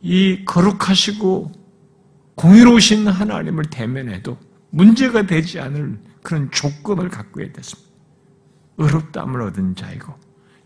이 0.02 0.44
거룩하시고 0.44 1.52
공의로우신 2.36 3.08
하나님을 3.08 3.64
대면해도 3.70 4.38
문제가 4.70 5.26
되지 5.26 5.58
않을 5.60 5.98
그런 6.22 6.50
조건을 6.50 7.08
갖고 7.08 7.40
됐습니다. 7.52 7.90
의롭다함을 8.78 9.40
얻은 9.42 9.74
자이고 9.74 10.12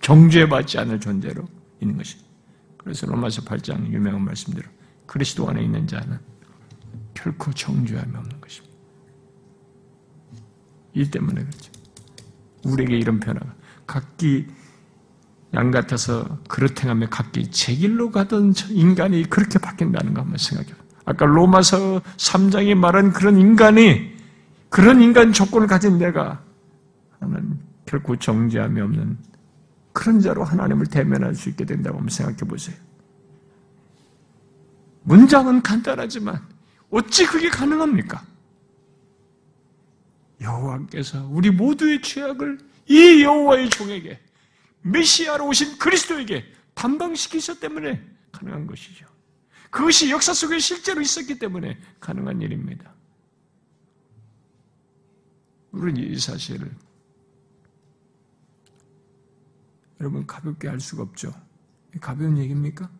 정죄받지 0.01 0.79
않을 0.79 1.01
존재로 1.01 1.47
있는 1.81 1.97
것입니다. 1.97 2.29
그래서 2.79 3.07
로마서 3.07 3.43
8장 3.43 3.93
유명한 3.93 4.25
말씀대로 4.25 4.69
그리스도 5.07 5.49
안에 5.49 5.63
있는 5.63 5.87
자는 5.87 6.19
결코 7.15 7.53
정죄함이 7.53 8.17
없는 8.17 8.41
것입니다. 8.41 8.75
이 10.95 11.11
때문에 11.11 11.45
그렇죠. 11.45 11.73
우리에게 12.65 12.99
이런 12.99 13.21
변화가 13.21 13.55
각기 13.87 14.47
양 15.55 15.71
같아서 15.71 16.39
그렇 16.49 16.69
행하며 16.81 17.09
각기 17.09 17.51
제 17.51 17.75
길로 17.75 18.11
가던 18.11 18.55
인간이 18.69 19.29
그렇게 19.29 19.59
바뀐다는 19.59 20.15
거 20.15 20.23
한번 20.23 20.39
생각해 20.39 20.71
봐. 20.71 20.77
아까 21.05 21.27
로마서 21.27 22.01
3장이 22.17 22.75
말한 22.77 23.13
그런 23.13 23.37
인간이 23.37 24.15
그런 24.69 25.03
인간 25.03 25.33
조건을 25.33 25.67
가진 25.67 25.99
내가 25.99 26.41
하나님 27.19 27.59
결코 27.85 28.17
정죄함이 28.17 28.81
없는 28.81 29.19
그런 29.93 30.21
자로 30.21 30.45
하나님을 30.45 30.87
대면할 30.87 31.35
수 31.35 31.49
있게 31.49 31.65
된다고 31.65 31.99
한번 31.99 32.11
생각해 32.11 32.39
보세요. 32.49 32.77
문장은 35.03 35.63
간단하지만 35.63 36.41
어찌 36.91 37.27
그게 37.27 37.49
가능합니까? 37.49 38.23
여호와께서 40.41 41.29
우리 41.31 41.51
모두의 41.51 42.01
죄악을 42.03 42.59
이 42.87 43.23
여호와의 43.25 43.71
종에게 43.71 44.21
메시아로 44.83 45.47
오신 45.47 45.79
그리스도에게 45.79 46.45
담당시키셨 46.75 47.61
때문에 47.61 48.05
가능한 48.33 48.67
것이죠. 48.67 49.07
그것이 49.71 50.11
역사 50.11 50.33
속에 50.33 50.59
실제로 50.59 51.01
있었기 51.01 51.39
때문에 51.39 51.79
가능한 52.01 52.41
일입니다. 52.41 52.93
우리는 55.73 56.03
이 56.03 56.19
사실을 56.19 56.71
여러분 60.01 60.27
가볍게 60.27 60.69
알 60.69 60.81
수가 60.81 61.03
없죠. 61.03 61.33
가벼운 62.01 62.39
얘기입니까? 62.39 62.91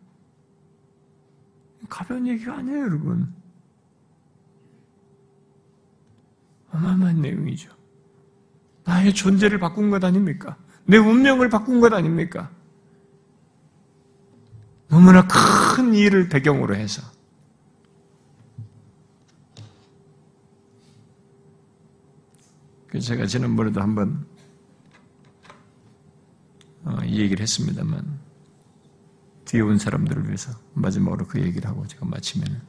가벼운 1.89 2.27
얘기가 2.27 2.57
아니에요, 2.57 2.79
여러분. 2.79 3.33
어마어마한 6.69 7.21
내용이죠. 7.21 7.75
나의 8.83 9.13
존재를 9.13 9.59
바꾼 9.59 9.89
것 9.89 10.03
아닙니까? 10.03 10.57
내 10.85 10.97
운명을 10.97 11.49
바꾼 11.49 11.79
것 11.79 11.93
아닙니까? 11.93 12.49
너무나 14.89 15.25
큰 15.25 15.93
일을 15.93 16.27
배경으로 16.27 16.75
해서 16.75 17.01
제가 22.99 23.25
지난번에도 23.25 23.81
한번 23.81 24.25
어, 26.83 26.97
이 27.05 27.21
얘기를 27.21 27.41
했습니다만 27.41 28.19
뒤에 29.45 29.61
온 29.61 29.77
사람들을 29.77 30.25
위해서 30.25 30.51
마지막으로 30.73 31.25
그 31.27 31.39
얘기를 31.39 31.69
하고 31.69 31.87
제가 31.87 32.05
마치면 32.05 32.61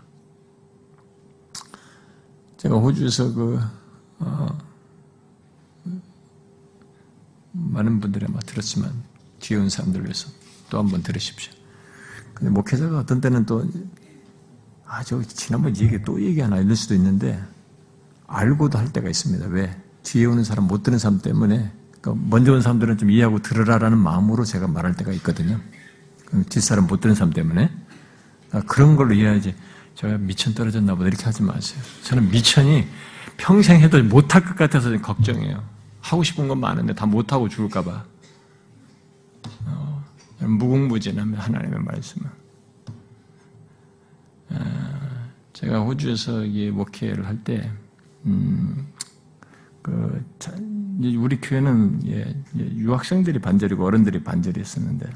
제가 2.57 2.77
호주에서 2.77 3.35
그 3.35 3.61
어, 4.21 4.59
많은 7.53 8.01
분들이 8.01 8.27
아마 8.29 8.39
들었지만 8.41 8.91
뒤에 9.41 9.59
온 9.59 9.69
사람들을 9.69 10.05
위해서 10.05 10.29
또 10.71 10.79
한 10.79 10.89
번 10.91 11.03
들으십시오. 11.03 11.53
근데 12.35 12.51
목회자가 12.51 12.99
어떤 12.99 13.21
때는 13.21 13.45
또 13.47 13.65
아, 14.87 15.03
저 15.05 15.23
지난번 15.23 15.77
얘기 15.77 16.03
또 16.03 16.21
얘기 16.23 16.41
하나 16.41 16.59
이럴 16.59 16.77
수도 16.77 16.95
있는데 16.95 17.43
알고도 18.27 18.79
할 18.79 18.93
때가 18.93 19.09
있습니다. 19.09 19.47
왜? 19.49 19.77
뒤에 20.03 20.25
오는 20.27 20.45
사람 20.45 20.67
못 20.67 20.83
듣는 20.83 20.99
사람 20.99 21.21
때문에 21.21 21.73
그러니까 22.01 22.27
먼저 22.29 22.53
온 22.53 22.63
사람들은 22.63 22.99
좀 22.99 23.11
이해하고 23.11 23.41
들으라라는 23.41 23.99
마음으로 23.99 24.45
제가 24.45 24.67
말할 24.67 24.95
때가 24.97 25.13
있거든요. 25.13 25.61
뒷사람 26.49 26.87
못 26.87 27.01
듣는 27.01 27.15
사람 27.15 27.33
때문에. 27.33 27.71
아, 28.53 28.61
그런 28.67 28.97
걸로 28.97 29.15
이해하지. 29.15 29.55
제가 29.95 30.17
미천 30.19 30.55
떨어졌나 30.55 30.95
보다 30.95 31.09
이렇게 31.09 31.25
하지 31.25 31.43
마세요. 31.43 31.81
저는 32.03 32.31
미천이 32.31 32.87
평생 33.37 33.81
해도 33.81 34.03
못할 34.03 34.45
것 34.45 34.57
같아서 34.57 34.91
걱정해요. 35.01 35.63
하고 36.03 36.23
싶은 36.23 36.49
건 36.49 36.61
많은데 36.61 36.95
다 36.95 37.07
못하고 37.07 37.49
죽을까봐. 37.49 38.05
어, 39.67 40.05
무궁무진하면 40.41 41.39
하나님의 41.39 41.81
말씀은. 41.81 42.29
아, 44.51 45.29
제가 45.53 45.81
호주에서 45.81 46.45
이 46.45 46.71
목회를 46.71 47.27
할 47.27 47.43
때, 47.43 47.71
음, 48.27 48.89
그, 49.81 50.25
우리 51.17 51.41
교회는 51.41 52.03
예, 52.09 52.43
유학생들이 52.57 53.39
반절이고 53.39 53.85
어른들이 53.85 54.23
반절이었었는데, 54.23 55.11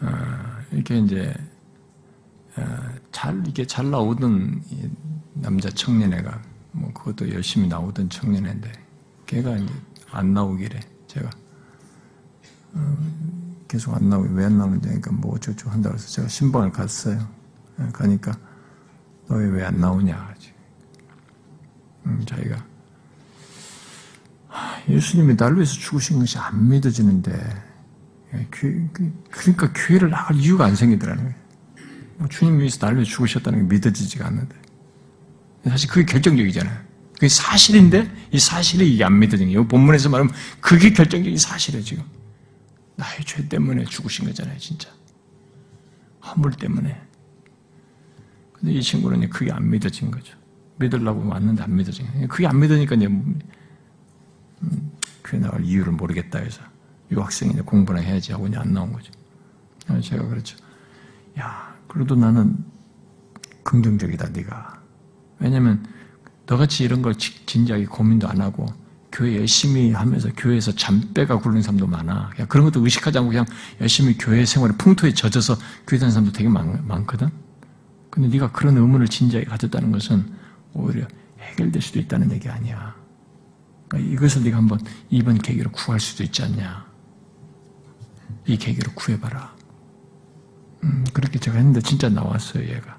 어, 0.00 0.08
이렇게 0.72 0.98
이제 0.98 1.34
어, 2.56 2.62
잘 3.12 3.42
이게 3.46 3.64
잘 3.66 3.90
나오던 3.90 4.62
남자 5.34 5.70
청년애가 5.70 6.42
뭐 6.76 6.92
그것도 6.92 7.32
열심히 7.32 7.68
나오던 7.68 8.10
청년애인데 8.10 8.70
걔가 9.26 9.56
이제 9.56 9.72
안 10.10 10.32
나오기래 10.34 10.78
제가 11.08 11.30
어, 12.74 12.96
계속 13.68 13.94
안 13.94 14.08
나오기 14.08 14.28
왜안 14.34 14.58
나오는지 14.58 14.86
그러니까 14.86 15.12
뭐 15.12 15.34
어쩌고 15.34 15.70
한다 15.70 15.90
그래서 15.90 16.06
제가 16.08 16.28
신방을 16.28 16.70
갔어요. 16.72 17.26
가니까 17.92 18.32
너 19.28 19.36
왜 19.36 19.64
안 19.64 19.80
나오냐 19.80 20.34
음, 22.06 22.24
자기가 22.26 22.64
예수님이 24.88 25.36
날 25.36 25.54
위해서 25.56 25.72
죽으신 25.74 26.18
것이 26.20 26.38
안 26.38 26.68
믿어지는데 26.68 27.32
예, 28.34 28.46
그, 28.50 28.88
그러니까 29.30 29.72
교회를 29.74 30.10
나갈 30.10 30.36
이유가 30.36 30.64
안 30.66 30.74
생기더라는 30.76 31.22
거예요. 31.24 31.36
뭐 32.18 32.28
주님 32.28 32.58
위해서 32.58 32.78
날 32.78 32.94
위해 32.96 33.04
죽으셨다는 33.04 33.68
게 33.68 33.74
믿어지지가 33.74 34.26
않는데. 34.26 34.56
사실 35.70 35.88
그게 35.90 36.04
결정적이잖아요. 36.04 36.86
그게 37.14 37.28
사실인데 37.28 38.10
이 38.30 38.38
사실이 38.38 38.94
이게 38.94 39.04
안 39.04 39.18
믿어지는 39.18 39.52
거예요. 39.52 39.66
본문에서 39.68 40.10
말하면 40.10 40.32
그게 40.60 40.92
결정적인 40.92 41.38
사실이에요, 41.38 41.84
지금. 41.84 42.04
나의 42.96 43.24
죄 43.24 43.48
때문에 43.48 43.84
죽으신 43.84 44.26
거잖아요, 44.26 44.58
진짜. 44.58 44.90
허물 46.24 46.52
때문에. 46.52 47.00
근데 48.52 48.72
이 48.72 48.82
친구는 48.82 49.28
그게 49.30 49.52
안 49.52 49.70
믿어진 49.70 50.10
거죠. 50.10 50.36
믿으려고 50.78 51.26
왔는데 51.26 51.62
안 51.62 51.74
믿어진 51.74 52.06
거예요. 52.06 52.28
그게 52.28 52.46
안 52.46 52.60
믿으니까 52.60 52.94
이제 52.96 53.06
음, 53.06 53.40
교회 55.24 55.40
나갈 55.40 55.64
이유를 55.64 55.92
모르겠다 55.92 56.38
해서 56.38 56.62
유학생이냐 57.10 57.62
공부나 57.62 58.00
해야지 58.00 58.32
하고 58.32 58.46
이제 58.46 58.56
안 58.56 58.72
나온 58.72 58.92
거죠. 58.92 59.12
제가 60.02 60.26
그렇죠. 60.26 60.56
야, 61.38 61.76
그래도 61.86 62.14
나는 62.14 62.64
긍정적이다, 63.62 64.30
네가. 64.30 64.75
왜냐면 65.38 65.84
너같이 66.46 66.84
이런 66.84 67.02
걸 67.02 67.14
진지하게 67.14 67.86
고민도 67.86 68.28
안 68.28 68.40
하고 68.40 68.66
교회 69.12 69.36
열심히 69.36 69.92
하면서 69.92 70.28
교회에서 70.36 70.72
잠빼가 70.72 71.38
굴는 71.38 71.62
사람도 71.62 71.86
많아. 71.86 72.30
그냥 72.30 72.48
그런 72.48 72.66
것도 72.66 72.84
의식하지 72.84 73.18
않고 73.18 73.30
그냥 73.30 73.46
열심히 73.80 74.16
교회 74.18 74.44
생활에 74.44 74.74
풍토에 74.76 75.14
젖어서 75.14 75.56
교회 75.86 75.98
다니는 75.98 76.12
사람도 76.12 76.32
되게 76.32 76.48
많, 76.48 76.86
많거든. 76.86 77.28
근데 78.10 78.28
네가 78.28 78.52
그런 78.52 78.76
의문을 78.76 79.08
진지하게 79.08 79.46
가졌다는 79.48 79.90
것은 79.92 80.32
오히려 80.74 81.06
해결될 81.38 81.80
수도 81.80 81.98
있다는 81.98 82.30
얘기 82.32 82.48
아니야. 82.48 82.94
그러니까 83.88 84.12
이것을 84.12 84.44
네가 84.44 84.56
한번 84.56 84.80
이번 85.10 85.38
계기로 85.38 85.70
구할 85.70 85.98
수도 85.98 86.22
있지 86.22 86.42
않냐. 86.42 86.86
이 88.46 88.56
계기로 88.56 88.92
구해봐라. 88.94 89.54
음, 90.84 91.04
그렇게 91.12 91.38
제가 91.38 91.56
했는데 91.56 91.80
진짜 91.80 92.08
나왔어요, 92.08 92.64
얘가. 92.64 92.98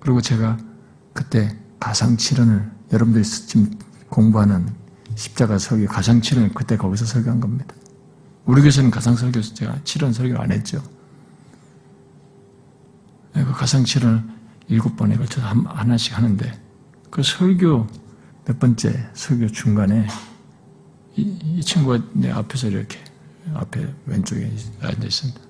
그리고 0.00 0.20
제가 0.20 0.56
그때 1.16 1.56
가상칠언을 1.80 2.70
여러분들이 2.92 3.24
지금 3.24 3.70
공부하는 4.10 4.68
십자가 5.14 5.58
설교, 5.58 5.86
가상칠언을 5.90 6.52
그때 6.52 6.76
거기서 6.76 7.06
설교한 7.06 7.40
겁니다. 7.40 7.74
우리 8.44 8.60
교회에서는 8.60 8.90
가상설교에서 8.90 9.54
제가 9.54 9.78
칠언 9.82 10.12
설교를 10.12 10.40
안 10.40 10.52
했죠. 10.52 10.82
네, 13.34 13.44
그 13.44 13.52
가상칠언을 13.52 14.22
일곱 14.68 14.96
번에 14.96 15.16
걸쳐서 15.16 15.46
하나씩 15.46 16.16
하는데 16.16 16.60
그 17.10 17.22
설교 17.22 17.86
몇 18.44 18.58
번째 18.58 19.08
설교 19.14 19.48
중간에 19.48 20.06
이, 21.16 21.22
이 21.22 21.62
친구가 21.62 22.04
내 22.12 22.30
앞에서 22.30 22.68
이렇게 22.68 22.98
앞에 23.54 23.90
왼쪽에 24.04 24.54
앉아 24.82 25.02
있습니다. 25.02 25.40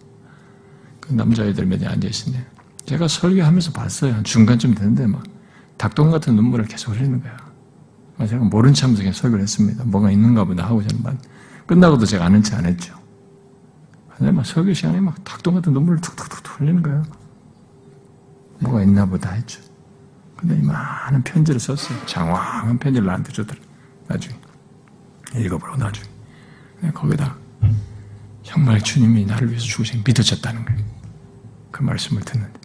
그 1.01 1.13
남자애들 1.13 1.67
몇명 1.67 1.91
앉아 1.91 2.07
있는데 2.07 2.47
제가 2.85 3.09
설교하면서 3.09 3.73
봤어요. 3.73 4.23
중간쯤 4.23 4.77
됐는데 4.77 5.09
막 5.09 5.36
닭똥 5.77 6.11
같은 6.11 6.37
눈물을 6.37 6.67
계속 6.67 6.95
흘리는 6.95 7.23
거야. 7.23 7.37
제가 8.27 8.45
모른 8.45 8.73
척하면서 8.73 9.01
그냥 9.01 9.13
설교를 9.13 9.43
했습니다. 9.43 9.85
뭐가 9.85 10.11
있는가 10.11 10.45
보다 10.45 10.65
하고 10.65 10.83
저는 10.87 11.19
끝나고도 11.67 12.07
제가 12.07 12.25
아는 12.25 12.43
척안 12.43 12.65
했죠. 12.65 12.95
근데 14.17 14.33
막 14.33 14.47
설교 14.47 14.73
시간에 14.73 15.01
막 15.01 15.23
닭똥 15.25 15.55
같은 15.55 15.73
눈물을 15.75 16.01
툭툭툭 16.01 16.61
흘리는 16.61 16.83
거예요. 16.83 17.03
뭐가 18.61 18.83
있나 18.83 19.05
보다 19.05 19.33
했죠. 19.33 19.61
근데 20.37 20.57
이 20.57 20.63
많은 20.63 21.23
편지를 21.23 21.61
썼어요. 21.61 21.99
장황한 22.07 22.79
편지를 22.79 23.07
나한테 23.07 23.33
주더라. 23.33 23.61
나중에. 24.07 24.35
읽어보라고 25.35 25.79
나중에. 25.79 26.07
거기다 26.95 27.37
정말 28.43 28.81
주님이 28.81 29.27
나를 29.27 29.49
위해서 29.49 29.65
죽으신 29.65 30.03
믿어졌다는 30.07 30.65
거예요. 30.65 30.81
그 31.71 31.83
말씀을 31.83 32.23
듣는데. 32.23 32.61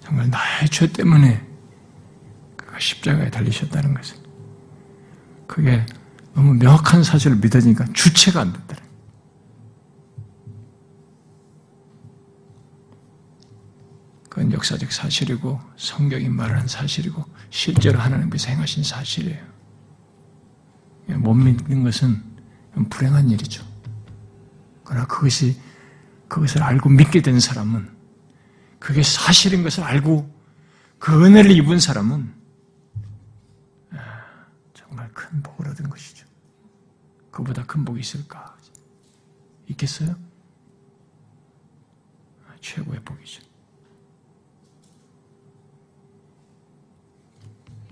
정말 0.00 0.28
나의 0.30 0.68
죄 0.70 0.90
때문에 0.90 1.46
십자가에 2.78 3.30
달리셨다는 3.30 3.94
것은 3.94 4.16
그게 5.46 5.84
너무 6.34 6.54
명확한 6.54 7.02
사실을 7.02 7.36
믿어지니까 7.36 7.86
주체가 7.92 8.40
안 8.40 8.52
된다. 8.52 8.76
그건 14.28 14.52
역사적 14.52 14.92
사실이고 14.92 15.58
성경이 15.76 16.28
말하는 16.28 16.66
사실이고 16.66 17.24
실제로 17.48 17.98
하나님께서 17.98 18.50
행하신 18.50 18.84
사실이에요. 18.84 19.42
못 21.14 21.32
믿는 21.32 21.84
것은 21.84 22.22
불행한 22.90 23.30
일이죠. 23.30 23.64
그러나 24.84 25.06
그것이 25.06 25.58
그것을 26.28 26.62
알고 26.62 26.90
믿게 26.90 27.22
된 27.22 27.40
사람은 27.40 27.88
그게 28.78 29.02
사실인 29.02 29.62
것을 29.62 29.84
알고 29.84 30.30
그 30.98 31.24
은혜를 31.24 31.50
입은 31.52 31.80
사람은 31.80 32.35
큰 35.16 35.42
복을 35.42 35.68
얻은 35.68 35.88
것이죠. 35.88 36.26
그보다 37.30 37.64
큰 37.64 37.84
복이 37.86 38.00
있을까? 38.00 38.54
있겠어요? 39.68 40.14
아, 42.46 42.54
최고의 42.60 43.02
복이죠. 43.02 43.42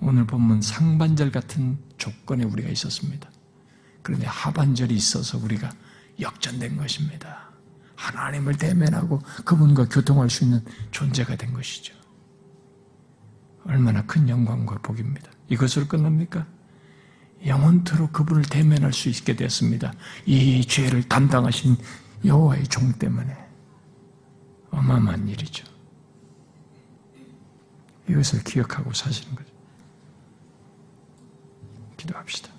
오늘 0.01 0.27
본문 0.27 0.61
상반절 0.61 1.33
같은 1.33 1.79
조건에 1.97 2.45
우리가 2.45 2.69
있었습니다. 2.69 3.31
그런데 4.03 4.27
하반절이 4.27 4.95
있어서 4.95 5.39
우리가 5.39 5.71
역전된 6.21 6.77
것입니다. 6.77 7.49
하나님을 7.97 8.59
대면하고 8.59 9.21
그분과 9.47 9.89
교통할 9.89 10.29
수 10.29 10.45
있는 10.45 10.63
존재가 10.91 11.37
된 11.37 11.55
것이죠. 11.55 11.95
얼마나 13.65 14.05
큰 14.05 14.29
영광과 14.29 14.77
복입니다. 14.83 15.31
이것으로 15.49 15.89
끝납니까? 15.89 16.47
영원토록 17.47 18.13
그분을 18.13 18.43
대면할 18.43 18.93
수 18.93 19.09
있게 19.09 19.37
되었습니다. 19.37 19.93
이 20.27 20.65
죄를 20.65 21.03
담당하신 21.09 21.77
여호와의 22.25 22.65
종 22.69 22.93
때문에 22.93 23.37
어마어마한 24.71 25.29
일이죠. 25.29 25.65
이것을 28.09 28.43
기억하고 28.45 28.93
사시는 28.93 29.35
거죠. 29.35 29.51
기도합시다. 31.97 32.54